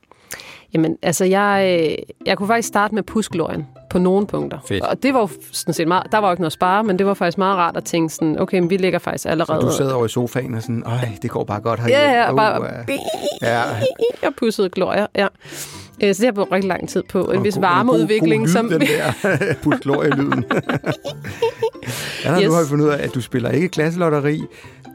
Jamen, 0.74 0.98
altså, 1.02 1.26
jeg, 1.26 1.80
øh, 1.90 1.96
jeg 2.26 2.38
kunne 2.38 2.48
faktisk 2.48 2.68
starte 2.68 2.96
med 2.96 3.04
pusglorien 3.04 3.68
på 3.90 4.00
nogle 4.00 4.28
punkter. 4.28 4.58
Fedt. 4.68 4.84
Og 4.84 5.04
det 5.04 5.14
var 5.14 5.20
jo 5.20 5.30
sådan 5.52 5.74
set 5.74 5.88
meget, 5.88 6.04
der 6.12 6.18
var 6.18 6.28
jo 6.28 6.32
ikke 6.34 6.42
noget 6.42 6.50
at 6.50 6.54
spare, 6.54 6.84
men 6.84 6.98
det 7.00 7.06
var 7.06 7.14
faktisk 7.14 7.38
meget 7.38 7.58
rart 7.58 7.78
at 7.78 7.84
tænke 7.84 8.14
sådan, 8.14 8.40
okay, 8.40 8.60
men 8.60 8.70
vi 8.70 8.78
ligger 8.78 9.00
faktisk 9.00 9.22
Så 9.24 9.30
allerede... 9.30 9.62
du 9.62 9.72
sidder 9.78 9.94
over 9.94 10.06
i 10.06 10.10
sofaen 10.10 10.54
og 10.54 10.62
sådan, 10.62 10.84
ej, 10.86 11.10
det 11.22 11.30
går 11.30 11.44
bare 11.44 11.60
godt 11.62 11.80
herhjemme. 11.80 12.04
Ja, 12.04 12.12
ja, 12.12 12.30
og 12.30 12.36
bare- 12.36 12.62
uh, 12.62 12.68
ja. 13.42 13.62
Jeg 14.24 14.32
pussede 14.38 14.70
glorier, 14.70 15.08
ja. 15.16 15.28
Øh, 16.04 16.16
Så 16.16 16.20
det 16.20 16.20
har 16.20 16.26
jeg 16.26 16.34
brugt 16.36 16.52
rigtig 16.52 16.68
lang 16.68 16.90
tid 16.90 17.04
på. 17.10 17.24
En 17.24 17.44
vis 17.44 17.54
God- 17.54 17.62
varmeudvikling, 17.62 18.42
god, 18.42 18.48
god 18.48 18.54
som... 18.54 18.70
den 18.70 18.82
der 18.82 19.54
pulsglorie-lyden. 19.64 20.46
ja, 22.26 22.36
yes. 22.40 22.46
Du 22.48 22.54
har 22.54 22.66
fundet 22.70 22.86
ud 22.86 22.90
af, 22.90 23.04
at 23.04 23.14
du 23.16 23.22
spiller 23.22 23.50
ikke 23.50 23.70
klasselotteri, 23.70 24.42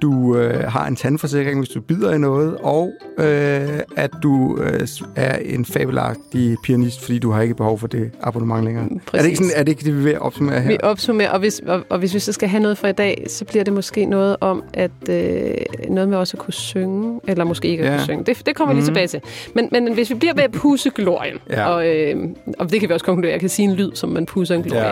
du 0.03 0.37
øh, 0.37 0.65
har 0.65 0.87
en 0.87 0.97
tandforsikring, 0.97 1.59
hvis 1.59 1.69
du 1.69 1.81
bider 1.81 2.13
i 2.15 2.19
noget, 2.19 2.57
og 2.63 2.93
øh, 3.19 3.69
at 3.97 4.11
du 4.23 4.59
øh, 4.63 4.81
er 5.17 5.37
en 5.37 5.65
fabelagtig 5.65 6.57
pianist, 6.65 7.03
fordi 7.05 7.19
du 7.19 7.31
har 7.31 7.43
ikke 7.43 7.55
behov 7.55 7.79
for 7.79 7.87
det 7.87 8.11
abonnement 8.23 8.65
længere. 8.65 8.85
Er 8.85 8.89
det, 8.89 9.03
Præcis. 9.07 9.27
ikke 9.27 9.37
sådan, 9.37 9.51
er 9.57 9.63
det 9.63 9.69
ikke 9.73 9.85
det, 9.85 9.97
vi 9.99 10.03
vil 10.03 10.19
opsummere 10.21 10.61
her? 10.61 10.69
Vi 10.69 10.79
opsummerer, 10.83 11.31
og 11.31 11.39
hvis, 11.39 11.61
og, 11.67 11.83
og 11.89 11.99
hvis 11.99 12.15
vi 12.15 12.19
så 12.19 12.33
skal 12.33 12.49
have 12.49 12.63
noget 12.63 12.79
for 12.79 12.87
i 12.89 12.93
dag, 12.93 13.25
så 13.29 13.45
bliver 13.45 13.65
det 13.65 13.73
måske 13.73 14.05
noget 14.05 14.37
om, 14.41 14.63
at 14.75 14.91
øh, 15.11 15.55
noget 15.89 16.09
med 16.09 16.19
også 16.19 16.37
at 16.37 16.43
kunne 16.45 16.55
synge, 16.55 17.21
eller 17.29 17.45
måske 17.45 17.69
ikke 17.69 17.83
at 17.85 17.91
Ja. 17.91 17.97
kunne 17.97 18.05
synge. 18.05 18.25
Det, 18.25 18.47
det 18.47 18.55
kommer 18.57 18.75
vi 18.75 18.81
lige 18.81 18.83
Mhm. 18.91 18.95
tilbage 18.95 19.07
til. 19.07 19.21
Men, 19.55 19.69
men 19.73 19.95
hvis 19.95 20.11
vi 20.11 20.15
bliver 20.15 20.35
ved 20.35 20.43
at 20.43 20.53
pusse 20.53 20.91
glorien, 20.91 21.39
Ja. 21.51 21.67
og, 21.69 21.87
øh, 21.89 22.17
og 22.59 22.71
det 22.71 22.81
kan 22.81 22.89
vi 22.89 22.95
også 22.95 23.07
konkludere, 23.07 23.33
jeg 23.33 23.41
kan 23.41 23.49
sige 23.49 23.69
en 23.69 23.75
lyd, 23.75 23.91
som 23.95 24.09
man 24.09 24.27
pusser 24.27 24.55
en 24.55 24.63
glorie, 24.63 24.85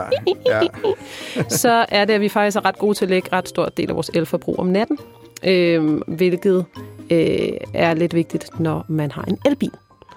Ja, 0.46 0.60
ja. 0.60 0.60
så 1.48 1.86
er 1.88 2.04
det, 2.04 2.12
at 2.14 2.20
vi 2.20 2.28
faktisk 2.28 2.56
er 2.56 2.64
ret 2.64 2.78
gode 2.78 2.94
til 2.94 3.04
at 3.04 3.08
lægge 3.10 3.28
ret 3.32 3.48
stor 3.48 3.64
del 3.76 3.88
af 3.90 3.94
vores 3.94 4.10
elforbrug 4.14 4.58
om 4.58 4.66
natten, 4.66 4.95
øh, 5.44 6.00
hvilket 6.06 6.64
øh, 7.10 7.48
er 7.74 7.94
lidt 7.94 8.14
vigtigt, 8.14 8.60
når 8.60 8.84
man 8.88 9.10
har 9.10 9.22
en 9.22 9.38
elbil. 9.46 9.72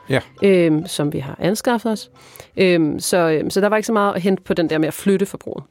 Ja. 0.09 0.19
øhm, 0.43 0.87
som 0.87 1.13
vi 1.13 1.19
har 1.19 1.35
anskaffet 1.39 1.91
os. 1.91 2.11
Øhm, 2.57 2.99
så, 2.99 3.17
øhm, 3.17 3.49
så 3.49 3.61
der 3.61 3.67
var 3.67 3.77
ikke 3.77 3.87
så 3.87 3.93
meget 3.93 4.15
at 4.15 4.21
hente 4.21 4.43
på 4.43 4.53
den 4.53 4.69
der 4.69 4.77
med 4.77 4.87
at 4.87 4.93
flytte 4.93 5.25
forbruget. 5.25 5.63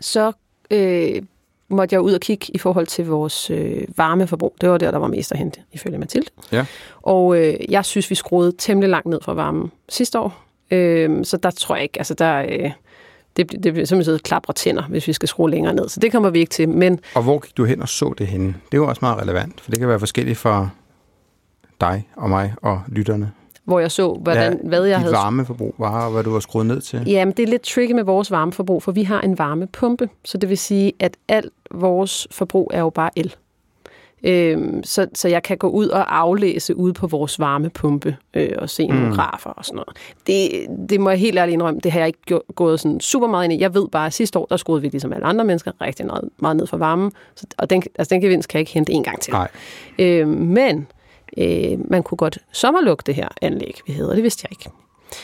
Så 0.00 0.32
øh, 0.70 1.22
måtte 1.68 1.94
jeg 1.94 2.00
ud 2.00 2.12
og 2.12 2.20
kigge 2.20 2.46
i 2.54 2.58
forhold 2.58 2.86
til 2.86 3.06
vores 3.06 3.50
øh, 3.50 3.82
varmeforbrug. 3.96 4.54
Det 4.60 4.70
var 4.70 4.78
der, 4.78 4.90
der 4.90 4.98
var 4.98 5.06
mest 5.06 5.32
at 5.32 5.38
hente, 5.38 5.60
ifølge 5.72 5.98
Mathilde. 5.98 6.30
Ja. 6.52 6.66
Og 7.02 7.38
øh, 7.38 7.54
jeg 7.68 7.84
synes, 7.84 8.10
vi 8.10 8.14
skruede 8.14 8.52
temmelig 8.58 8.90
langt 8.90 9.06
ned 9.06 9.20
for 9.22 9.34
varmen 9.34 9.72
sidste 9.88 10.18
år. 10.18 10.44
Øh, 10.70 11.24
så 11.24 11.36
der 11.36 11.50
tror 11.50 11.74
jeg 11.74 11.82
ikke, 11.82 11.98
altså 11.98 12.14
der... 12.14 12.46
Øh, 12.48 12.70
det, 13.36 13.52
det 13.64 13.72
bliver 13.72 13.86
simpelthen 13.86 14.18
klapre 14.18 14.52
tænder, 14.54 14.82
hvis 14.82 15.08
vi 15.08 15.12
skal 15.12 15.28
skrue 15.28 15.50
længere 15.50 15.74
ned. 15.74 15.88
Så 15.88 16.00
det 16.00 16.12
kommer 16.12 16.30
vi 16.30 16.38
ikke 16.38 16.50
til. 16.50 16.68
Men 16.68 17.00
Og 17.14 17.22
hvor 17.22 17.38
gik 17.38 17.56
du 17.56 17.64
hen 17.64 17.82
og 17.82 17.88
så 17.88 18.14
det 18.18 18.26
henne? 18.26 18.46
Det 18.46 18.78
er 18.78 18.78
jo 18.78 18.88
også 18.88 18.98
meget 19.02 19.22
relevant, 19.22 19.60
for 19.60 19.70
det 19.70 19.78
kan 19.78 19.88
være 19.88 19.98
forskelligt 19.98 20.38
for 20.38 20.72
dig 21.80 22.08
og 22.16 22.30
mig 22.30 22.54
og 22.62 22.82
lytterne. 22.88 23.32
hvor 23.64 23.80
jeg 23.80 23.90
så, 23.90 24.12
hvordan, 24.14 24.60
hvad 24.64 24.84
jeg 24.84 24.96
dit 24.96 25.02
havde... 25.02 25.14
varmeforbrug 25.14 25.74
var, 25.78 26.04
og 26.06 26.12
hvad 26.12 26.24
du 26.24 26.30
var 26.30 26.40
skruet 26.40 26.66
ned 26.66 26.80
til. 26.80 27.02
Jamen, 27.06 27.34
det 27.36 27.42
er 27.42 27.46
lidt 27.46 27.62
tricky 27.62 27.92
med 27.92 28.04
vores 28.04 28.30
varmeforbrug, 28.30 28.82
for 28.82 28.92
vi 28.92 29.02
har 29.02 29.20
en 29.20 29.38
varmepumpe. 29.38 30.08
Så 30.24 30.38
det 30.38 30.48
vil 30.48 30.58
sige, 30.58 30.92
at 31.00 31.16
alt 31.28 31.52
vores 31.70 32.28
forbrug 32.30 32.70
er 32.74 32.80
jo 32.80 32.90
bare 32.90 33.10
el. 33.16 33.34
Øhm, 34.28 34.84
så, 34.84 35.06
så 35.14 35.28
jeg 35.28 35.42
kan 35.42 35.58
gå 35.58 35.68
ud 35.68 35.88
og 35.88 36.16
aflæse 36.18 36.76
ude 36.76 36.92
på 36.92 37.06
vores 37.06 37.38
varmepumpe 37.38 38.16
øh, 38.34 38.48
og 38.58 38.70
se 38.70 38.86
nogle 38.86 39.06
Mm. 39.06 39.12
grafer 39.12 39.50
og 39.50 39.64
sådan 39.64 39.76
noget. 39.76 39.96
Det, 40.26 40.66
det 40.90 41.00
må 41.00 41.10
jeg 41.10 41.18
helt 41.18 41.38
ærligt 41.38 41.52
indrømme, 41.52 41.80
det 41.80 41.92
har 41.92 42.00
jeg 42.00 42.06
ikke 42.06 42.40
gået 42.54 42.80
sådan 42.80 43.00
super 43.00 43.26
meget 43.26 43.44
ind 43.44 43.52
i. 43.52 43.60
Jeg 43.60 43.74
ved 43.74 43.88
bare, 43.88 44.06
at 44.06 44.12
sidste 44.12 44.38
år, 44.38 44.46
der 44.46 44.56
skruede 44.56 44.82
vi 44.82 44.88
ligesom 44.88 45.12
alle 45.12 45.26
andre 45.26 45.44
mennesker 45.44 45.72
rigtig 45.80 46.06
meget, 46.06 46.28
meget 46.38 46.56
ned 46.56 46.66
for 46.66 46.76
varmen. 46.76 47.12
Så, 47.34 47.46
og 47.58 47.70
den, 47.70 47.82
altså, 47.98 48.14
den 48.14 48.20
gevinst 48.20 48.48
kan 48.48 48.58
jeg 48.58 48.60
ikke 48.60 48.72
hente 48.72 48.92
en 48.92 49.02
gang 49.04 49.20
til. 49.20 49.32
Nej. 49.32 49.48
Øh, 49.98 50.28
men 50.28 50.86
øh, 51.38 51.90
man 51.90 52.02
kunne 52.02 52.18
godt 52.18 52.38
sommerlukke 52.52 53.02
det 53.06 53.14
her 53.14 53.28
anlæg, 53.42 53.80
vi 53.86 53.92
hedder. 53.92 54.14
Det 54.14 54.22
vidste 54.22 54.46
jeg 54.50 54.52
ikke. 54.52 54.70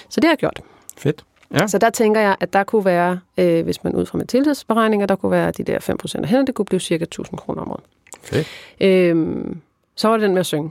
Så 0.08 0.20
det 0.20 0.24
har 0.24 0.32
jeg 0.32 0.38
gjort. 0.38 0.60
Fedt. 0.96 1.24
Ja. 1.54 1.66
Så 1.66 1.78
der 1.78 1.90
tænker 1.90 2.20
jeg, 2.20 2.36
at 2.40 2.52
der 2.52 2.64
kunne 2.64 2.84
være, 2.84 3.18
øh, 3.38 3.64
hvis 3.64 3.84
man 3.84 3.94
ud 3.94 4.06
fra 4.06 4.18
Mathildes 4.18 4.64
beregninger, 4.64 5.06
der 5.06 5.16
kunne 5.16 5.32
være 5.32 5.50
de 5.50 5.62
der 5.62 5.78
5% 5.78 6.22
af 6.22 6.28
hende, 6.28 6.46
det 6.46 6.54
kunne 6.54 6.66
blive 6.66 6.80
cirka 6.80 7.04
1000 7.04 7.38
kroner 7.38 7.62
om 7.62 7.70
året. 7.70 7.82
Fedt. 8.22 8.46
Øhm, 8.80 9.56
så 9.96 10.08
var 10.08 10.16
det 10.16 10.22
den 10.24 10.32
med 10.32 10.40
at 10.40 10.46
synge. 10.46 10.70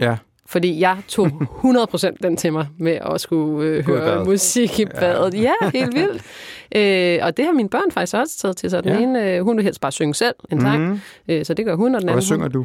Ja. 0.00 0.16
Fordi 0.46 0.80
jeg 0.80 0.96
tog 1.08 1.26
100% 1.26 2.16
den 2.22 2.36
til 2.36 2.52
mig 2.52 2.66
med 2.78 2.98
at 3.14 3.20
skulle 3.20 3.68
øh, 3.68 3.84
høre 3.86 4.16
bad. 4.18 4.24
musik 4.24 4.80
i 4.80 4.84
badet. 4.84 5.34
Ja, 5.42 5.52
helt 5.72 5.94
vildt. 5.94 6.22
Øh, 6.76 7.18
og 7.22 7.36
det 7.36 7.44
har 7.44 7.52
mine 7.52 7.68
børn 7.68 7.90
faktisk 7.92 8.16
også 8.16 8.38
taget 8.38 8.56
til 8.56 8.70
sig. 8.70 8.84
Den 8.84 8.92
Ja. 8.92 8.98
ene, 9.00 9.30
øh, 9.36 9.44
hun 9.44 9.56
vil 9.56 9.64
helst 9.64 9.80
bare 9.80 9.92
synge 9.92 10.14
selv 10.14 10.34
en 10.52 10.60
sang, 10.60 10.82
Mhm. 10.88 11.00
øh, 11.28 11.44
så 11.44 11.54
det 11.54 11.64
gør 11.64 11.74
hun, 11.74 11.94
og 11.94 12.00
den 12.00 12.08
Og 12.08 12.12
anden... 12.12 12.14
hvad 12.14 12.22
synger 12.22 12.42
hun, 12.44 12.50
du? 12.52 12.64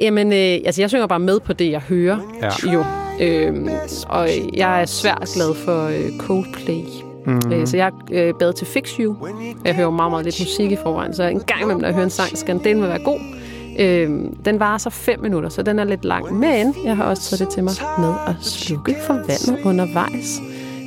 Jamen, 0.00 0.32
øh, 0.32 0.66
altså 0.66 0.82
jeg 0.82 0.88
synger 0.90 1.06
bare 1.06 1.18
med 1.18 1.40
på 1.40 1.52
det, 1.52 1.70
jeg 1.70 1.80
hører. 1.80 2.18
Ja. 2.42 2.72
Jo. 2.72 2.84
Øhm, 3.20 3.68
og 4.08 4.28
jeg 4.56 4.80
er 4.82 4.86
svært 4.86 5.30
glad 5.34 5.54
for 5.54 5.84
øh, 5.86 6.18
Coldplay. 6.18 6.82
Mhm. 7.26 7.52
Øh, 7.52 7.66
så 7.66 7.76
jeg 7.76 7.92
øh, 8.12 8.34
bad 8.38 8.52
til 8.52 8.66
Fix 8.66 8.90
You. 8.90 9.16
Jeg 9.64 9.74
hører 9.74 9.90
meget, 9.90 10.10
meget 10.12 10.24
lidt 10.24 10.40
musik 10.40 10.70
i 10.72 10.76
forvejen, 10.76 11.14
så 11.14 11.22
en 11.22 11.40
gang 11.40 11.62
imellem, 11.62 11.80
når 11.80 11.88
jeg 11.88 11.94
hører 11.94 12.04
en 12.04 12.10
sang, 12.10 12.38
skal 12.38 12.60
den 12.64 12.80
med 12.80 12.88
være 12.88 13.02
god. 13.04 13.20
Øh, 13.78 14.10
den 14.44 14.60
varer 14.60 14.78
så 14.78 14.90
5 14.90 15.20
minutter, 15.20 15.48
så 15.48 15.62
den 15.62 15.78
er 15.78 15.84
lidt 15.84 16.04
lang. 16.04 16.38
Men 16.38 16.74
jeg 16.84 16.96
har 16.96 17.04
også 17.04 17.22
taget 17.22 17.40
det 17.40 17.48
til 17.54 17.64
mig 17.64 17.72
med 17.98 18.14
at 18.26 18.34
slukke 18.40 18.96
for 19.06 19.14
vandet 19.14 19.64
undervejs, 19.64 20.40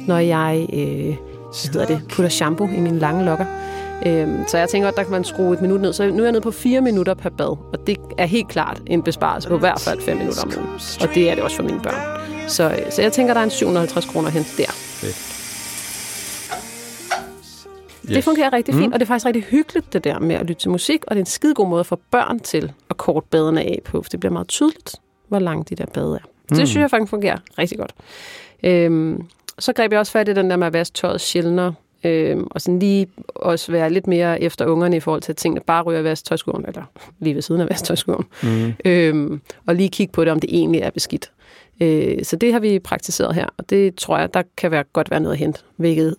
når 0.08 0.18
jeg 0.18 0.68
øh, 0.74 1.16
hvad 1.74 1.74
hedder 1.74 1.86
det, 1.86 2.02
putter 2.10 2.30
shampoo 2.30 2.68
i 2.68 2.80
mine 2.80 3.00
lange 3.00 3.26
lokker. 3.26 3.46
Øh, 4.06 4.28
så 4.48 4.58
jeg 4.58 4.70
tænker, 4.70 4.88
at 4.88 4.96
der 4.96 5.04
kan 5.04 5.12
man 5.12 5.24
skrue 5.24 5.54
et 5.54 5.62
minut 5.62 5.82
ned. 5.82 5.94
Så 5.94 6.08
nu 6.08 6.20
er 6.20 6.24
jeg 6.24 6.32
nede 6.32 6.42
på 6.42 6.52
4 6.52 6.82
minutter 6.82 7.14
per 7.14 7.30
bad, 7.30 7.58
og 7.74 7.88
det 7.88 7.98
er 8.18 8.26
helt 8.26 8.48
klart 8.48 8.82
en 8.88 9.04
besparelse 9.04 9.50
på 9.50 9.56
i 9.56 9.60
hvert 9.60 9.82
fald 9.82 10.02
5 10.02 10.18
minutter 10.18 10.42
om 10.42 10.52
ugen. 10.58 10.70
Og 11.02 11.16
det 11.16 11.30
er 11.30 11.36
det 11.36 11.44
også 11.44 11.56
for 11.56 11.64
mine 11.64 11.80
børn. 11.84 12.20
Så, 12.48 12.70
øh, 12.70 12.92
så 12.92 13.02
jeg 13.02 13.12
tænker, 13.12 13.34
der 13.34 13.42
er 13.42 13.44
en 13.44 13.50
750 13.52 14.06
kroner 14.06 14.30
hen 14.30 14.44
der. 14.58 14.66
der. 15.02 15.39
Yes. 18.10 18.16
Det 18.16 18.24
fungerer 18.24 18.54
rigtig 18.54 18.74
fint, 18.74 18.88
mm. 18.88 18.94
og 18.94 19.00
det 19.00 19.06
er 19.06 19.08
faktisk 19.08 19.26
rigtig 19.26 19.44
hyggeligt, 19.44 19.94
det 19.94 20.04
der 20.04 20.20
med 20.20 20.36
at 20.36 20.46
lytte 20.46 20.62
til 20.62 20.70
musik, 20.70 21.04
og 21.08 21.12
det 21.16 21.20
er 21.20 21.22
en 21.22 21.26
skide 21.26 21.54
god 21.54 21.68
måde 21.68 21.84
få 21.84 22.00
børn 22.12 22.40
til 22.40 22.72
at 22.90 22.98
kort 22.98 23.24
badene 23.24 23.62
af 23.62 23.80
på, 23.86 24.02
for 24.02 24.10
det 24.10 24.20
bliver 24.20 24.34
meget 24.34 24.48
tydeligt, 24.48 24.96
hvor 25.28 25.40
langt 25.40 25.70
de 25.70 25.76
der 25.76 25.86
bade 25.86 26.16
er. 26.24 26.28
Så 26.50 26.56
det 26.56 26.68
synes 26.68 26.82
jeg 26.82 26.90
faktisk 26.90 27.10
fungerer 27.10 27.38
rigtig 27.58 27.78
godt. 27.78 27.94
Øhm, 28.64 29.24
så 29.60 29.74
greb 29.74 29.92
jeg 29.92 30.00
også 30.00 30.12
fat 30.12 30.30
i 30.30 30.34
den 30.34 30.50
der 30.50 30.56
med 30.56 30.68
at 30.68 30.74
vaske 30.74 30.94
tøjet 30.94 31.22
sjældnere, 31.22 31.74
øhm, 32.04 32.48
og 32.52 32.62
sådan 32.62 32.80
lige 32.80 33.08
også 33.28 33.72
være 33.72 33.90
lidt 33.90 34.08
mere 34.08 34.42
efter 34.42 34.66
ungerne 34.66 34.98
i 34.98 35.00
forhold 35.00 35.22
til, 35.22 35.32
at 35.32 35.38
tingene 35.38 35.62
bare 35.62 35.84
ryger 35.84 36.00
i 36.00 36.04
vasketøjskurven, 36.04 36.66
eller 36.68 36.84
lige 37.20 37.36
ved 37.36 37.42
siden 37.42 37.62
af 37.62 37.70
vasketøjskurven, 37.70 38.26
Mm. 38.44 38.74
øhm, 38.86 39.42
og 39.66 39.76
lige 39.76 39.90
kigge 39.90 40.12
på 40.12 40.24
det, 40.24 40.32
om 40.32 40.40
det 40.40 40.50
egentlig 40.54 40.82
er 40.82 40.90
beskidt. 40.90 41.32
Øh, 41.82 42.24
så 42.24 42.36
det 42.36 42.54
har 42.54 42.60
vi 42.60 42.80
praktiseret 42.80 43.36
her, 43.36 43.46
og 43.58 43.70
det 43.70 43.96
tror 43.96 44.18
jeg, 44.18 44.34
der 44.34 44.42
kan 44.58 44.72
være 44.72 44.84
godt 44.94 45.12
være 45.12 45.20
noget 45.20 45.34
at 45.34 45.40
hente, 45.40 45.60
hvilket 45.76 46.16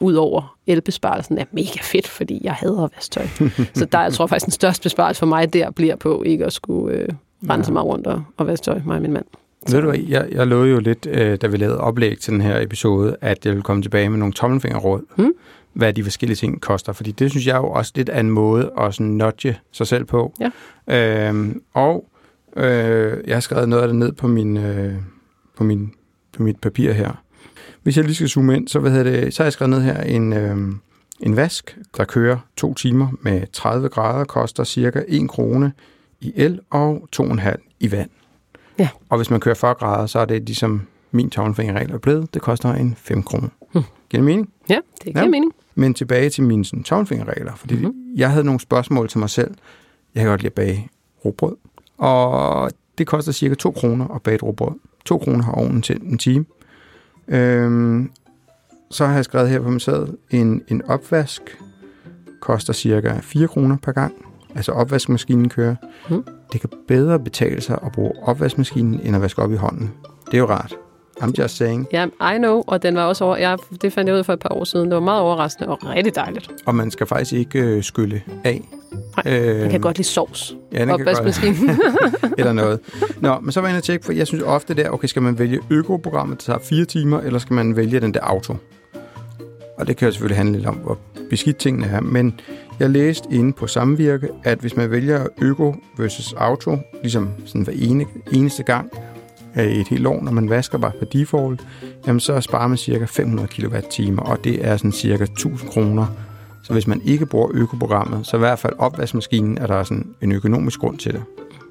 ud 0.00 0.14
over 0.14 0.56
elbesparelsen 0.66 1.38
er 1.38 1.44
mega 1.52 1.78
fedt, 1.82 2.08
fordi 2.08 2.40
jeg 2.44 2.52
hader 2.52 2.88
vasktøj. 2.94 3.26
så 3.74 3.84
der 3.92 4.00
jeg 4.00 4.12
tror 4.12 4.26
faktisk, 4.26 4.46
den 4.46 4.52
største 4.52 4.82
besparelse 4.82 5.18
for 5.18 5.26
mig 5.26 5.52
der 5.52 5.70
bliver 5.70 5.96
på 5.96 6.22
ikke 6.22 6.44
at 6.46 6.52
skulle 6.52 6.96
øh, 6.96 7.08
rense 7.50 7.68
Ja. 7.70 7.72
mig 7.72 7.84
rundt 7.84 8.06
og, 8.06 8.22
og 8.36 8.46
vaske 8.46 8.64
tøj, 8.64 8.80
mig 8.86 8.96
og 8.96 9.02
min 9.02 9.12
mand. 9.12 9.24
Ved 9.70 9.80
du 9.80 9.86
hvad, 9.90 9.98
jeg, 9.98 10.28
jeg 10.32 10.46
lovede 10.46 10.70
jo 10.70 10.78
lidt, 10.80 11.06
øh, 11.10 11.38
da 11.42 11.46
vi 11.46 11.56
lavede 11.56 11.78
oplæg 11.80 12.18
til 12.18 12.32
den 12.32 12.40
her 12.40 12.60
episode, 12.60 13.16
at 13.20 13.44
jeg 13.44 13.50
ville 13.52 13.62
komme 13.62 13.82
tilbage 13.82 14.08
med 14.10 14.18
nogle 14.18 14.32
tommelfingerråd, 14.34 15.00
Mm. 15.16 15.32
hvad 15.72 15.92
de 15.92 16.02
forskellige 16.04 16.36
ting 16.36 16.60
koster. 16.60 16.92
Fordi 16.92 17.10
det 17.10 17.30
synes 17.30 17.46
jeg 17.46 17.56
jo 17.56 17.66
også 17.70 17.92
lidt 17.94 18.08
er 18.12 18.20
en 18.20 18.30
måde 18.30 18.70
at 18.78 18.94
sådan 18.94 19.06
nudge 19.06 19.58
sig 19.72 19.86
selv 19.86 20.04
på. 20.04 20.32
Ja. 20.88 21.28
Øhm, 21.28 21.62
og 21.74 22.04
øh, 22.56 23.16
jeg 23.26 23.36
har 23.36 23.40
skrevet 23.40 23.68
noget 23.68 23.82
af 23.82 23.88
det 23.88 23.96
ned 23.96 24.12
på, 24.12 24.26
min, 24.28 24.56
øh, 24.56 24.94
på, 25.56 25.64
min, 25.64 25.92
på 26.36 26.42
mit 26.42 26.60
papir 26.60 26.92
her. 26.92 27.22
Hvis 27.82 27.96
jeg 27.96 28.04
lige 28.04 28.14
skal 28.14 28.28
zoome 28.28 28.56
ind, 28.56 28.68
så, 28.68 28.78
hvad 28.78 28.90
hedder 28.90 29.10
det, 29.20 29.34
så 29.34 29.42
har 29.42 29.46
jeg 29.46 29.52
skrevet 29.52 29.70
ned 29.70 29.80
her 29.82 30.02
en, 30.02 30.32
øh, 30.32 30.56
en 31.20 31.36
vask, 31.36 31.78
der 31.96 32.04
kører 32.04 32.38
to 32.56 32.74
timer 32.74 33.08
med 33.22 33.42
30 33.52 33.88
grader, 33.88 34.24
koster 34.24 34.64
cirka 34.64 35.02
1 35.08 35.28
krone 35.28 35.72
i 36.20 36.32
el 36.36 36.60
og 36.70 37.08
2,5 37.16 37.54
i 37.80 37.92
vand. 37.92 38.10
Ja. 38.78 38.88
Og 39.08 39.16
hvis 39.16 39.30
man 39.30 39.40
kører 39.40 39.54
40 39.54 39.74
grader, 39.74 40.06
så 40.06 40.18
er 40.18 40.24
det 40.24 40.42
ligesom 40.42 40.82
min 41.10 41.30
tommelfingerregel 41.30 41.90
er 41.92 41.98
blevet. 41.98 42.34
Det 42.34 42.42
koster 42.42 42.72
en 42.72 42.94
5 42.98 43.22
kroner. 43.22 43.48
Hmm. 43.72 43.82
Giver 44.10 44.20
det 44.20 44.24
mening? 44.24 44.48
Ja, 44.68 44.78
det 45.04 45.04
giver 45.12 45.20
Ja. 45.24 45.28
mening. 45.30 45.52
Men 45.74 45.94
tilbage 45.94 46.30
til 46.30 46.42
mine 46.44 46.64
sådan, 46.64 46.82
tommelfingerregler, 46.82 47.54
fordi 47.56 47.74
Mhm. 47.74 47.84
mm-hmm. 47.84 48.14
jeg 48.16 48.30
havde 48.30 48.44
nogle 48.44 48.60
spørgsmål 48.60 49.08
til 49.08 49.18
mig 49.18 49.30
selv. 49.30 49.54
Jeg 50.14 50.20
kan 50.22 50.30
godt 50.30 50.40
lide 50.40 50.46
at 50.50 50.54
bage 50.54 50.88
råbrød, 51.24 51.56
og 51.98 52.70
det 52.98 53.06
koster 53.06 53.32
cirka 53.32 53.54
2 53.54 53.70
kroner 53.70 54.08
at 54.14 54.22
bage 54.22 54.34
et 54.34 54.42
råbrød. 54.42 54.74
2 55.04 55.18
kroner 55.18 55.42
har 55.44 55.52
ovnen 55.52 55.82
til 55.82 56.00
en 56.02 56.18
time. 56.18 56.44
Øhm, 57.28 58.10
så 58.90 59.06
har 59.06 59.14
jeg 59.14 59.24
skrevet 59.24 59.50
her 59.50 59.60
på 59.60 59.70
min 59.70 59.80
sæd, 59.80 60.06
en, 60.30 60.62
en 60.68 60.82
opvask 60.82 61.58
koster 62.40 62.72
cirka 62.72 63.18
4 63.22 63.48
kroner 63.48 63.76
per 63.82 63.92
gang. 63.92 64.14
Altså 64.54 64.72
opvaskemaskinen 64.72 65.48
kører. 65.48 65.76
Mm. 66.10 66.24
Det 66.52 66.60
kan 66.60 66.70
bedre 66.88 67.20
betale 67.20 67.60
sig 67.60 67.78
at 67.86 67.92
bruge 67.92 68.12
opvaskemaskinen, 68.22 69.00
end 69.00 69.16
at 69.16 69.22
vaske 69.22 69.42
op 69.42 69.52
i 69.52 69.56
hånden. 69.56 69.90
Det 70.26 70.34
er 70.34 70.38
jo 70.38 70.48
rart. 70.48 70.76
I'm 71.22 71.32
just 71.38 71.56
saying. 71.56 71.86
Ja, 71.92 72.06
I 72.34 72.38
know, 72.38 72.62
og 72.66 72.82
den 72.82 72.94
var 72.96 73.04
også 73.04 73.24
over, 73.24 73.36
jeg, 73.36 73.58
det 73.82 73.92
fandt 73.92 74.08
jeg 74.08 74.16
ud 74.16 74.24
for 74.24 74.32
et 74.32 74.38
par 74.38 74.48
år 74.48 74.64
siden. 74.64 74.86
Det 74.86 74.94
var 74.94 75.00
meget 75.00 75.20
overraskende 75.20 75.68
og 75.68 75.78
rigtig 75.84 76.14
dejligt. 76.14 76.50
Og 76.66 76.74
man 76.74 76.90
skal 76.90 77.06
faktisk 77.06 77.32
ikke 77.32 77.58
øh, 77.60 77.82
skylle 77.82 78.22
af. 78.44 78.68
Nej, 79.24 79.38
øh, 79.38 79.60
Jeg 79.60 79.70
kan 79.70 79.80
godt 79.80 79.96
lide 79.96 80.08
sovs. 80.08 80.54
Ja, 80.72 80.80
den 80.80 80.88
kan 80.88 81.04
godt. 81.04 81.40
Eller 82.38 82.52
noget. 82.52 82.80
Nå, 83.20 83.38
men 83.40 83.52
så 83.52 83.60
var 83.60 83.68
jeg 83.68 83.72
inde 83.72 83.78
og 83.78 83.82
tjekke, 83.82 84.04
for 84.04 84.12
jeg 84.12 84.26
synes 84.26 84.44
ofte 84.44 84.74
der, 84.74 84.90
okay, 84.90 85.08
skal 85.08 85.22
man 85.22 85.38
vælge 85.38 85.60
økoprogrammet, 85.70 86.38
der 86.38 86.44
tager 86.52 86.58
fire 86.58 86.84
timer, 86.84 87.20
eller 87.20 87.38
skal 87.38 87.54
man 87.54 87.76
vælge 87.76 88.00
den 88.00 88.14
der 88.14 88.20
auto? 88.20 88.56
Og 89.78 89.86
det 89.86 89.96
kan 89.96 90.08
jo 90.08 90.12
selvfølgelig 90.12 90.36
handle 90.36 90.56
lidt 90.56 90.66
om, 90.66 90.74
hvor 90.74 90.98
beskidt 91.30 91.56
tingene 91.56 91.86
er, 91.86 92.00
men 92.00 92.40
jeg 92.80 92.90
læste 92.90 93.28
inde 93.30 93.52
på 93.52 93.66
Samvirke, 93.66 94.28
at 94.44 94.58
hvis 94.58 94.76
man 94.76 94.90
vælger 94.90 95.26
øko 95.42 95.74
versus 95.98 96.32
auto, 96.32 96.76
ligesom 97.02 97.28
sådan 97.46 97.62
hver 97.62 97.74
ene, 97.76 98.04
eneste 98.32 98.62
gang 98.62 98.90
et 99.64 99.88
helt 99.88 100.06
år, 100.06 100.22
når 100.22 100.32
man 100.32 100.50
vasker 100.50 100.78
bare 100.78 100.92
på 100.98 101.04
default, 101.04 101.66
jamen 102.06 102.20
så 102.20 102.40
sparer 102.40 102.68
man 102.68 102.76
cirka 102.76 103.04
500 103.04 103.48
kWh, 103.48 104.18
og 104.18 104.44
det 104.44 104.66
er 104.66 104.76
sådan 104.76 104.92
cirka 104.92 105.24
1000 105.24 105.70
kroner. 105.70 106.06
Så 106.62 106.72
hvis 106.72 106.86
man 106.86 107.02
ikke 107.04 107.26
bruger 107.26 107.48
økoprogrammet, 107.54 108.26
så 108.26 108.36
i 108.36 108.38
hvert 108.38 108.58
fald 108.58 108.72
opvaskemaskinen 108.78 109.58
er 109.58 109.66
der 109.66 109.82
sådan 109.82 110.14
en 110.22 110.32
økonomisk 110.32 110.80
grund 110.80 110.98
til 110.98 111.12
det. 111.12 111.22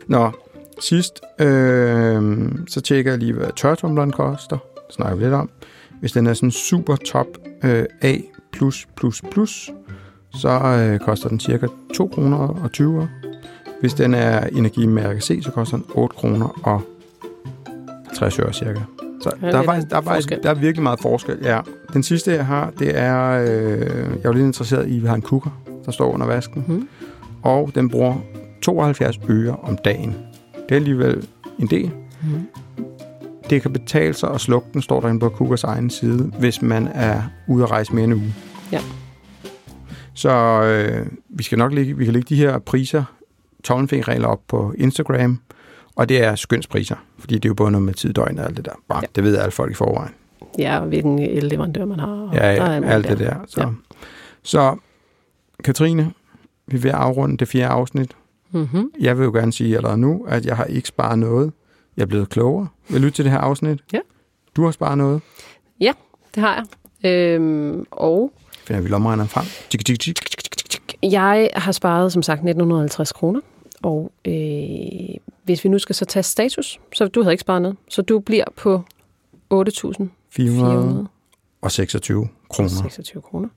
Nå, 0.07 0.31
sidst, 0.79 1.21
øh, 1.39 2.49
så 2.67 2.81
tjekker 2.81 3.11
jeg 3.11 3.19
lige, 3.19 3.33
hvad 3.33 3.47
tørretumbleren 3.55 4.11
koster. 4.11 4.57
Det 4.87 4.95
snakker 4.95 5.15
vi 5.15 5.23
lidt 5.23 5.33
om. 5.33 5.49
Hvis 5.99 6.11
den 6.11 6.27
er 6.27 6.33
sådan 6.33 6.51
super 6.51 6.95
top 6.95 7.27
øh, 7.63 7.85
A+++, 8.01 8.17
så 10.33 10.49
øh, 10.49 10.99
koster 10.99 11.29
den 11.29 11.39
cirka 11.39 11.67
2 11.93 12.07
kroner 12.07 12.37
og 12.37 12.71
20. 12.71 13.09
Hvis 13.79 13.93
den 13.93 14.13
er 14.13 14.47
energimærke 14.47 15.21
C, 15.21 15.39
så 15.43 15.51
koster 15.51 15.77
den 15.77 15.85
8 15.95 16.15
kroner 16.15 16.59
og 16.63 16.81
60 18.17 18.39
øre 18.39 18.53
cirka. 18.53 18.79
Så 19.21 19.31
der, 19.41 19.47
er 19.47 19.57
er 19.57 19.63
faktisk, 19.63 19.89
der, 19.89 19.97
er 19.97 20.01
faktisk, 20.01 20.29
forskel. 20.29 20.43
der 20.43 20.49
er 20.49 20.53
virkelig 20.53 20.83
meget 20.83 20.99
forskel. 20.99 21.37
Ja. 21.43 21.59
Den 21.93 22.03
sidste, 22.03 22.31
jeg 22.31 22.45
har, 22.45 22.71
det 22.79 22.99
er... 22.99 23.29
Øh, 23.29 23.47
jeg 23.79 24.23
er 24.23 24.25
jo 24.25 24.31
lidt 24.31 24.45
interesseret 24.45 24.87
i, 24.87 24.95
at 24.95 25.01
vi 25.01 25.07
har 25.07 25.15
en 25.15 25.21
kukker, 25.21 25.61
der 25.85 25.91
står 25.91 26.11
under 26.13 26.25
vasken. 26.25 26.65
Mhm. 26.67 26.87
Og 27.43 27.71
den 27.75 27.89
bruger 27.89 28.15
72 28.61 29.19
øre 29.29 29.55
om 29.63 29.77
dagen. 29.85 30.15
Det 30.53 30.71
er 30.71 30.75
alligevel 30.75 31.27
en 31.59 31.67
del. 31.67 31.91
Mhm. 32.23 32.47
det 33.49 33.61
kan 33.61 33.73
betale 33.73 34.13
sig 34.13 34.29
at 34.31 34.41
slukke 34.41 34.67
den, 34.73 34.81
står 34.81 35.01
der 35.01 35.07
inde 35.07 35.19
på 35.19 35.29
Kukas 35.29 35.63
egen 35.63 35.89
side, 35.89 36.31
hvis 36.39 36.61
man 36.61 36.87
er 36.87 37.21
ude 37.47 37.63
at 37.63 37.71
rejse 37.71 37.93
mere 37.95 38.03
end 38.03 38.13
en 38.13 38.19
uge. 38.19 38.33
Ja. 38.71 38.79
Så 40.13 40.61
øh, 40.63 41.05
vi 41.29 41.43
skal 41.43 41.57
nok 41.57 41.73
lægge, 41.73 41.97
vi 41.97 42.05
kan 42.05 42.13
lægge 42.13 42.35
de 42.35 42.35
her 42.35 42.59
priser, 42.59 43.03
tommelfingerregler 43.63 44.27
op 44.27 44.41
på 44.47 44.73
Instagram, 44.77 45.39
og 45.97 46.09
det 46.09 46.23
er 46.23 46.35
skønspriser, 46.35 46.95
fordi 47.19 47.35
det 47.35 47.45
er 47.45 47.49
jo 47.49 47.53
både 47.53 47.71
noget 47.71 47.85
med 47.85 47.93
tid, 47.93 48.13
døgn 48.13 48.39
og 48.39 48.45
alt 48.45 48.57
det 48.57 48.65
der. 48.65 48.71
Bare, 48.89 48.99
Ja. 49.01 49.07
Det 49.15 49.23
ved 49.23 49.37
alle 49.37 49.51
folk 49.51 49.71
i 49.71 49.75
forvejen. 49.75 50.13
Ja, 50.59 50.79
og 50.79 50.87
hvilken 50.87 51.19
elleverandør 51.19 51.85
man 51.85 51.99
har. 51.99 52.07
og 52.07 52.33
Ja, 52.33 52.39
der 52.39 52.45
er 52.45 52.73
ja 52.73 52.89
alt 52.89 53.05
muligt 53.05 53.07
det 53.07 53.19
der. 53.19 53.35
Så, 53.47 53.61
Ja. 53.61 53.67
så 54.43 54.75
Katrine, 55.63 56.13
vi 56.67 56.77
er 56.77 56.81
ved 56.81 56.89
at 56.91 56.95
afrunde 56.97 57.37
det 57.37 57.47
fjerde 57.47 57.67
afsnit. 57.67 58.11
Mm-hmm. 58.51 58.91
Jeg 58.99 59.17
vil 59.17 59.23
jo 59.25 59.31
gerne 59.31 59.53
sige 59.53 59.75
allerede 59.77 59.97
nu, 59.97 60.25
at 60.27 60.45
jeg 60.45 60.55
har 60.57 60.65
ikke 60.65 60.87
sparet 60.87 61.19
noget. 61.19 61.51
Jeg 61.97 62.03
er 62.03 62.07
blevet 62.07 62.29
klogere 62.29 62.67
ved 62.89 62.95
at 62.95 63.01
lytte 63.01 63.15
til 63.15 63.25
det 63.25 63.31
her 63.31 63.39
afsnit. 63.39 63.79
Ja. 63.93 63.99
Du 64.55 64.63
har 64.63 64.71
sparet 64.71 64.97
noget. 64.97 65.21
Det 66.35 66.43
har 66.43 66.65
jeg. 67.03 67.11
Øhm, 67.11 67.85
og 67.91 68.31
Finder 68.67 68.81
vi 68.81 68.89
lommeregneren 68.89 69.29
frem. 69.29 69.45
Tik, 69.69 69.85
tik, 69.85 69.99
tik. 69.99 70.19
jeg 71.03 71.49
har 71.53 71.71
sparet, 71.71 72.13
som 72.13 72.21
sagt, 72.21 72.37
1950 72.39 73.11
kroner. 73.11 73.39
Og 73.83 74.11
øh, 74.25 75.15
hvis 75.43 75.63
vi 75.63 75.69
nu 75.69 75.79
skal 75.79 75.95
så 75.95 76.05
tage 76.05 76.23
status, 76.23 76.79
så 76.93 77.07
du 77.07 77.21
havde 77.21 77.33
ikke 77.33 77.41
sparet 77.41 77.61
noget. 77.61 77.77
Så 77.89 78.01
du 78.01 78.19
bliver 78.19 78.45
på 78.55 78.83
8.426 79.53 80.07
426 80.31 82.27
kroner. 82.49 83.21
kroner. 83.21 83.49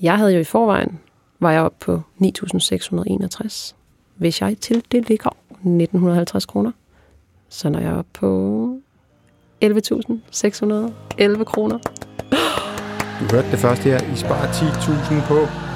Jeg 0.00 0.16
havde 0.16 0.34
jo 0.34 0.40
i 0.40 0.44
forvejen, 0.44 0.98
var 1.40 1.52
jeg 1.52 1.62
oppe 1.62 1.76
på 1.80 2.02
9.661. 2.22 3.74
Hvis 4.14 4.40
jeg 4.40 4.56
til 4.60 4.84
det 4.92 5.08
ligger 5.08 5.30
1.950 5.50 6.46
kroner, 6.46 6.72
så 7.48 7.68
når 7.68 7.80
jeg 7.80 7.90
er 7.90 7.96
oppe 7.98 8.10
på 8.12 8.80
11.611 9.64 11.44
kroner. 11.44 11.78
Du 13.20 13.24
hørte 13.30 13.50
det 13.50 13.58
først 13.58 13.82
her. 13.82 14.12
I 14.12 14.16
sparer 14.16 14.52
10.000 14.52 15.28
på 15.28 15.67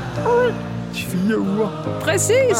fire 0.97 1.39
uger. 1.39 1.69
Præcis! 2.07 2.57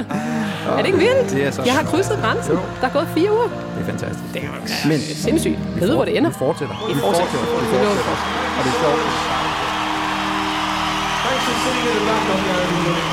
er 0.76 0.80
det 0.82 0.86
ikke 0.86 0.98
vildt? 0.98 1.30
Det 1.30 1.42
er 1.46 1.50
så 1.50 1.62
Jeg 1.62 1.74
har 1.78 1.84
krydset 1.90 2.18
grænsen. 2.22 2.52
Jo. 2.54 2.60
Der 2.80 2.86
er 2.90 2.92
gået 2.98 3.08
fire 3.16 3.30
uger. 3.36 3.48
Det 3.74 3.80
er 3.84 3.88
fantastisk. 3.92 4.28
Det 4.34 4.40
er 4.42 4.46
jo 4.46 4.88
Men 4.90 4.98
sindssygt. 5.26 5.58
Jeg 5.80 5.88
ved, 5.88 5.94
hvor 5.94 6.04
det 6.08 6.16
ender. 6.18 6.30
Vi 6.30 6.36
fortsætter. 6.44 6.76
Vi 6.88 6.94
fortsætter. 7.04 7.32
Vi 7.42 7.46
fortsætter. 7.54 7.90
Og 8.58 8.62
det 8.64 8.70
er 8.74 8.78
sjovt. 8.82 9.02
Thanks 11.24 11.42
for 11.46 11.54
sitting 11.62 11.86
in 11.90 11.94
the 11.98 12.04
back 12.10 12.24
up 12.32 12.40
there, 12.46 12.60
everybody. 12.66 13.04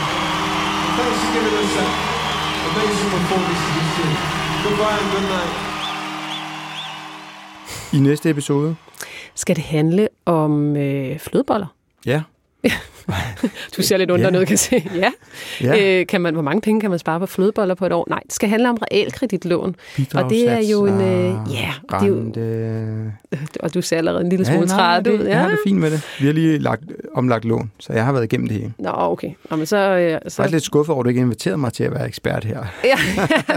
Thanks 0.97 1.17
for 1.21 1.29
giving 1.35 1.55
us 1.61 1.71
that 1.77 1.91
amazing 2.69 3.09
performance 3.15 3.61
this 3.75 3.89
year. 3.99 4.13
Goodbye 4.65 4.97
and 5.01 5.09
good 5.13 5.27
night. 5.35 5.53
I 7.93 7.99
næste 7.99 8.29
episode. 8.29 8.75
Skal 9.35 9.55
det 9.55 9.63
handle 9.63 10.07
om 10.25 10.75
øh, 10.77 11.19
flødeboller? 11.19 11.67
Ja. 12.05 12.21
Du 13.77 13.81
ser 13.81 13.97
lidt 13.97 14.11
under 14.11 14.25
Ja. 14.25 14.31
noget, 14.31 14.47
kan 14.47 14.57
se. 14.57 14.89
Ja. 14.95 15.11
Ja. 15.61 15.99
Øh, 15.99 16.07
kan 16.07 16.21
man, 16.21 16.33
hvor 16.33 16.43
mange 16.43 16.61
penge 16.61 16.81
kan 16.81 16.89
man 16.89 16.99
spare 16.99 17.19
på 17.19 17.25
flødeboller 17.25 17.75
på 17.75 17.85
et 17.85 17.91
år? 17.91 18.05
Nej, 18.09 18.19
det 18.25 18.33
skal 18.33 18.49
handle 18.49 18.69
om 18.69 18.77
realkreditlån. 18.91 19.75
Og 20.15 20.29
det 20.29 20.49
er 20.49 20.59
jo 20.71 20.85
en... 20.85 21.01
Øh, 21.01 21.35
ja, 21.53 21.73
og, 21.89 21.99
det 22.01 22.09
er 22.09 22.93
jo, 22.95 23.11
og 23.59 23.73
du 23.73 23.81
ser 23.81 23.97
allerede 23.97 24.21
en 24.23 24.29
lille 24.29 24.45
Ja, 24.47 24.53
smule 24.53 24.67
nej, 24.67 24.77
træt 24.77 25.05
det, 25.05 25.19
ud. 25.19 25.25
Jeg 25.25 25.39
har 25.39 25.49
det 25.49 25.59
fint 25.67 25.79
med 25.79 25.91
det. 25.91 26.01
Vi 26.19 26.25
har 26.25 26.33
lige 26.33 26.57
lagt, 26.59 26.83
omlagt 27.13 27.45
lån, 27.45 27.71
så 27.79 27.93
jeg 27.93 28.05
har 28.05 28.11
været 28.11 28.23
igennem 28.23 28.47
det 28.47 28.57
hele. 28.57 28.73
Nå, 28.79 28.91
okay. 28.95 29.29
Nå, 29.49 29.55
men 29.57 29.65
så, 29.65 29.77
øh, 29.77 30.01
Jeg 30.03 30.19
er 30.25 30.29
så 30.29 30.47
lidt 30.47 30.63
skuffet 30.63 30.93
over, 30.93 31.01
at 31.01 31.05
du 31.05 31.09
ikke 31.09 31.21
inviterede 31.21 31.57
mig 31.57 31.73
til 31.73 31.83
at 31.83 31.91
være 31.91 32.07
ekspert 32.07 32.43
her. 32.43 32.59
Ja, 32.83 32.95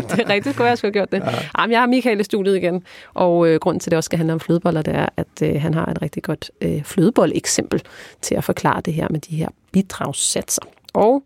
det 0.00 0.20
er 0.20 0.28
rigtigt. 0.28 0.54
Skulle 0.54 0.68
jeg 0.68 0.78
skulle 0.78 0.92
have 0.94 1.06
gjort 1.06 1.12
det. 1.12 1.32
Ja. 1.32 1.38
Jamen, 1.60 1.72
jeg 1.72 1.80
har 1.80 1.86
Michael 1.86 2.20
i 2.20 2.24
studiet 2.24 2.56
igen, 2.56 2.82
og 3.14 3.48
øh, 3.48 3.58
grunden 3.60 3.80
til, 3.80 3.88
at 3.88 3.90
det 3.90 3.96
også 3.96 4.08
skal 4.08 4.16
handle 4.16 4.32
om 4.32 4.40
flødeboller, 4.40 4.82
det 4.82 4.94
er, 4.96 5.06
at 5.16 5.26
øh, 5.42 5.60
han 5.62 5.74
har 5.74 5.86
et 5.86 6.02
rigtig 6.02 6.22
godt 6.22 6.50
øh, 6.60 6.82
flødebold-eksempel 6.84 7.82
til 8.22 8.34
at 8.34 8.44
forklare 8.44 8.80
det 8.80 8.94
her 8.96 9.06
med 9.10 9.20
de 9.20 9.36
her 9.36 9.48
bidragssatser. 9.72 10.62
Og 10.94 11.22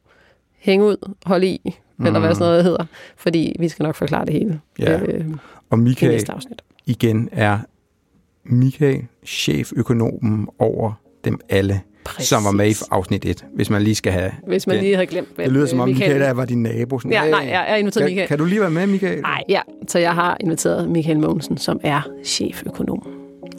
hæng 0.58 0.82
ud, 0.82 1.14
hold 1.26 1.44
i, 1.44 1.76
mm. 1.96 2.06
eller 2.06 2.20
hvad 2.20 2.34
sådan 2.34 2.46
noget 2.46 2.64
hedder, 2.64 2.84
fordi 3.16 3.56
vi 3.58 3.68
skal 3.68 3.82
nok 3.82 3.94
forklare 3.94 4.24
det 4.24 4.32
hele 4.32 4.60
Ja. 4.78 5.00
øh, 5.00 5.24
Og 5.70 5.78
Michael 5.78 6.24
igen 6.86 7.28
er 7.32 7.58
Michael 8.44 9.02
cheføkonomen 9.26 10.48
over 10.58 10.92
dem 11.24 11.40
alle, 11.48 11.80
Præcis. 12.04 12.28
som 12.28 12.44
var 12.44 12.50
med 12.50 12.70
i 12.70 12.74
afsnit 12.90 13.24
1, 13.24 13.44
hvis 13.54 13.70
man 13.70 13.82
lige 13.82 13.94
skal 13.94 14.12
have 14.12 14.30
Hvis 14.46 14.66
man 14.66 14.76
den. 14.76 14.84
lige 14.84 14.94
havde 14.94 15.06
glemt, 15.06 15.28
hvem 15.34 15.44
Det 15.44 15.52
lyder 15.52 15.66
som 15.66 15.78
øh, 15.78 15.82
om 15.82 15.88
Michael 15.88 16.22
er, 16.22 16.30
var 16.32 16.44
din 16.44 16.62
nabo. 16.62 16.98
Sådan, 16.98 17.12
Ja, 17.12 17.22
"Hey, 17.22 17.30
nej, 17.30 17.46
jeg 17.48 17.70
er 17.72 17.76
inviteret 17.76 18.02
kan, 18.02 18.10
Michael. 18.10 18.28
Kan 18.28 18.38
du 18.38 18.44
lige 18.44 18.60
være 18.60 18.70
med, 18.70 18.86
Michael? 18.86 19.20
Nej, 19.20 19.44
ja. 19.48 19.60
Så 19.88 19.98
jeg 19.98 20.14
har 20.14 20.36
inviteret 20.40 20.88
Michael 20.90 21.18
Mogensen, 21.20 21.56
som 21.58 21.80
er 21.82 22.00
cheføkonom. 22.24 23.06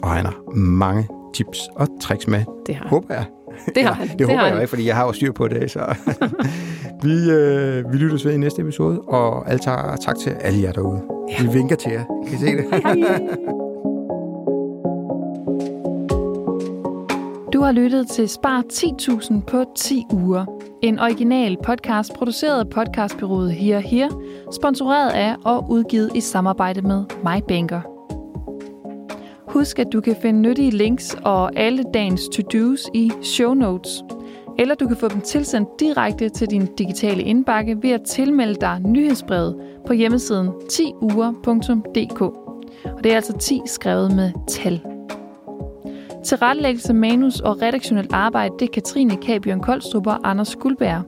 Og 0.02 0.10
han 0.10 0.24
har 0.24 0.56
mange 0.56 1.08
tips 1.34 1.58
og 1.76 1.88
tricks 2.00 2.26
med. 2.26 2.44
Det 2.66 2.74
har 2.74 2.82
han. 2.82 2.88
Håber 2.90 3.14
jeg. 3.14 3.24
Det 3.74 3.84
har 3.84 3.92
han. 3.92 4.08
Det, 4.08 4.18
det 4.18 4.26
håber 4.26 4.38
har 4.38 4.46
jeg 4.46 4.54
han. 4.54 4.62
ikke, 4.62 4.68
fordi 4.70 4.86
jeg 4.86 4.96
har 4.96 5.06
jo 5.06 5.12
styr 5.12 5.32
på 5.32 5.48
det. 5.48 5.70
Så. 5.70 5.80
vi, 7.04 7.30
øh, 7.30 7.92
vi 7.92 7.96
lyttes 7.96 8.24
ved 8.24 8.32
i 8.32 8.36
næste 8.36 8.62
episode, 8.62 9.00
og 9.00 9.50
alt 9.50 9.62
tak, 9.62 10.00
tak 10.00 10.18
til 10.18 10.30
alle 10.40 10.62
jer 10.62 10.72
derude. 10.72 11.02
Ja. 11.30 11.42
Vi 11.42 11.52
vinker 11.52 11.76
til 11.76 11.92
jer. 11.92 12.04
Kan 12.26 12.34
I 12.34 12.36
se 12.36 12.46
det? 12.46 12.64
Du 17.52 17.60
har 17.60 17.72
lyttet 17.72 18.08
til 18.08 18.28
Spar 18.28 18.62
10.000 18.72 19.40
på 19.46 19.64
10 19.76 20.06
uger. 20.12 20.44
En 20.82 20.98
original 20.98 21.56
podcast 21.64 22.12
produceret 22.14 22.60
af 22.60 22.70
podcastbyrået 22.70 23.52
Her 23.52 23.78
Her, 23.78 24.08
sponsoreret 24.52 25.10
af 25.10 25.36
og 25.44 25.66
udgivet 25.70 26.10
i 26.14 26.20
samarbejde 26.20 26.82
med 26.82 27.04
MyBanker. 27.24 27.91
Husk, 29.52 29.78
at 29.78 29.92
du 29.92 30.00
kan 30.00 30.16
finde 30.22 30.40
nyttige 30.40 30.70
links 30.70 31.16
og 31.24 31.56
alle 31.56 31.84
dagens 31.94 32.28
to-dos 32.28 32.90
i 32.94 33.12
show 33.22 33.54
notes. 33.54 34.04
Eller 34.58 34.74
du 34.74 34.86
kan 34.86 34.96
få 34.96 35.08
dem 35.08 35.20
tilsendt 35.20 35.68
direkte 35.80 36.28
til 36.28 36.50
din 36.50 36.66
digitale 36.78 37.22
indbakke 37.22 37.82
ved 37.82 37.90
at 37.90 38.02
tilmelde 38.02 38.54
dig 38.54 38.80
nyhedsbrevet 38.84 39.56
på 39.86 39.92
hjemmesiden 39.92 40.48
10uger.dk. 40.48 42.20
Og 42.84 43.04
det 43.04 43.12
er 43.12 43.16
altså 43.16 43.38
10 43.38 43.60
skrevet 43.66 44.16
med 44.16 44.32
tal. 44.48 44.80
Tilrettelæggelse, 46.24 46.94
manus 46.94 47.40
og 47.40 47.62
redaktionelt 47.62 48.12
arbejde, 48.12 48.54
det 48.58 48.68
er 48.68 48.72
Katrine 48.72 49.16
Kabion 49.16 49.60
Koldstrup 49.60 50.06
og 50.06 50.30
Anders 50.30 50.56
Guldberg. 50.56 51.02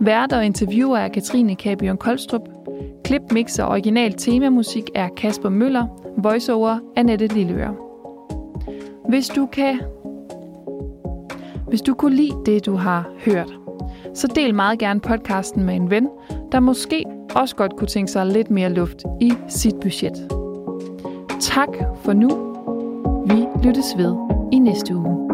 Værter 0.00 0.36
og 0.36 0.46
interviewer 0.46 0.98
er 0.98 1.08
Katrine 1.08 1.54
Kabion 1.54 1.96
Koldstrup. 1.96 2.48
Klip, 3.04 3.22
mix 3.32 3.58
og 3.58 3.68
original 3.68 4.12
temamusik 4.12 4.90
er 4.94 5.08
Kasper 5.16 5.48
Møller. 5.48 6.01
Voiceover 6.16 6.78
Annette 6.96 7.26
Lilleøre. 7.26 7.74
Hvis 9.08 9.28
du 9.28 9.46
kan... 9.46 9.80
Hvis 11.68 11.82
du 11.82 11.94
kunne 11.94 12.16
lide 12.16 12.36
det, 12.46 12.66
du 12.66 12.74
har 12.74 13.10
hørt, 13.24 13.58
så 14.14 14.26
del 14.26 14.54
meget 14.54 14.78
gerne 14.78 15.00
podcasten 15.00 15.64
med 15.64 15.74
en 15.74 15.90
ven, 15.90 16.08
der 16.52 16.60
måske 16.60 17.04
også 17.34 17.56
godt 17.56 17.76
kunne 17.76 17.88
tænke 17.88 18.12
sig 18.12 18.26
lidt 18.26 18.50
mere 18.50 18.72
luft 18.72 19.02
i 19.20 19.32
sit 19.48 19.74
budget. 19.80 20.32
Tak 21.40 21.68
for 21.96 22.12
nu. 22.12 22.28
Vi 23.26 23.66
lyttes 23.66 23.96
ved 23.96 24.16
i 24.52 24.58
næste 24.58 24.96
uge. 24.96 25.31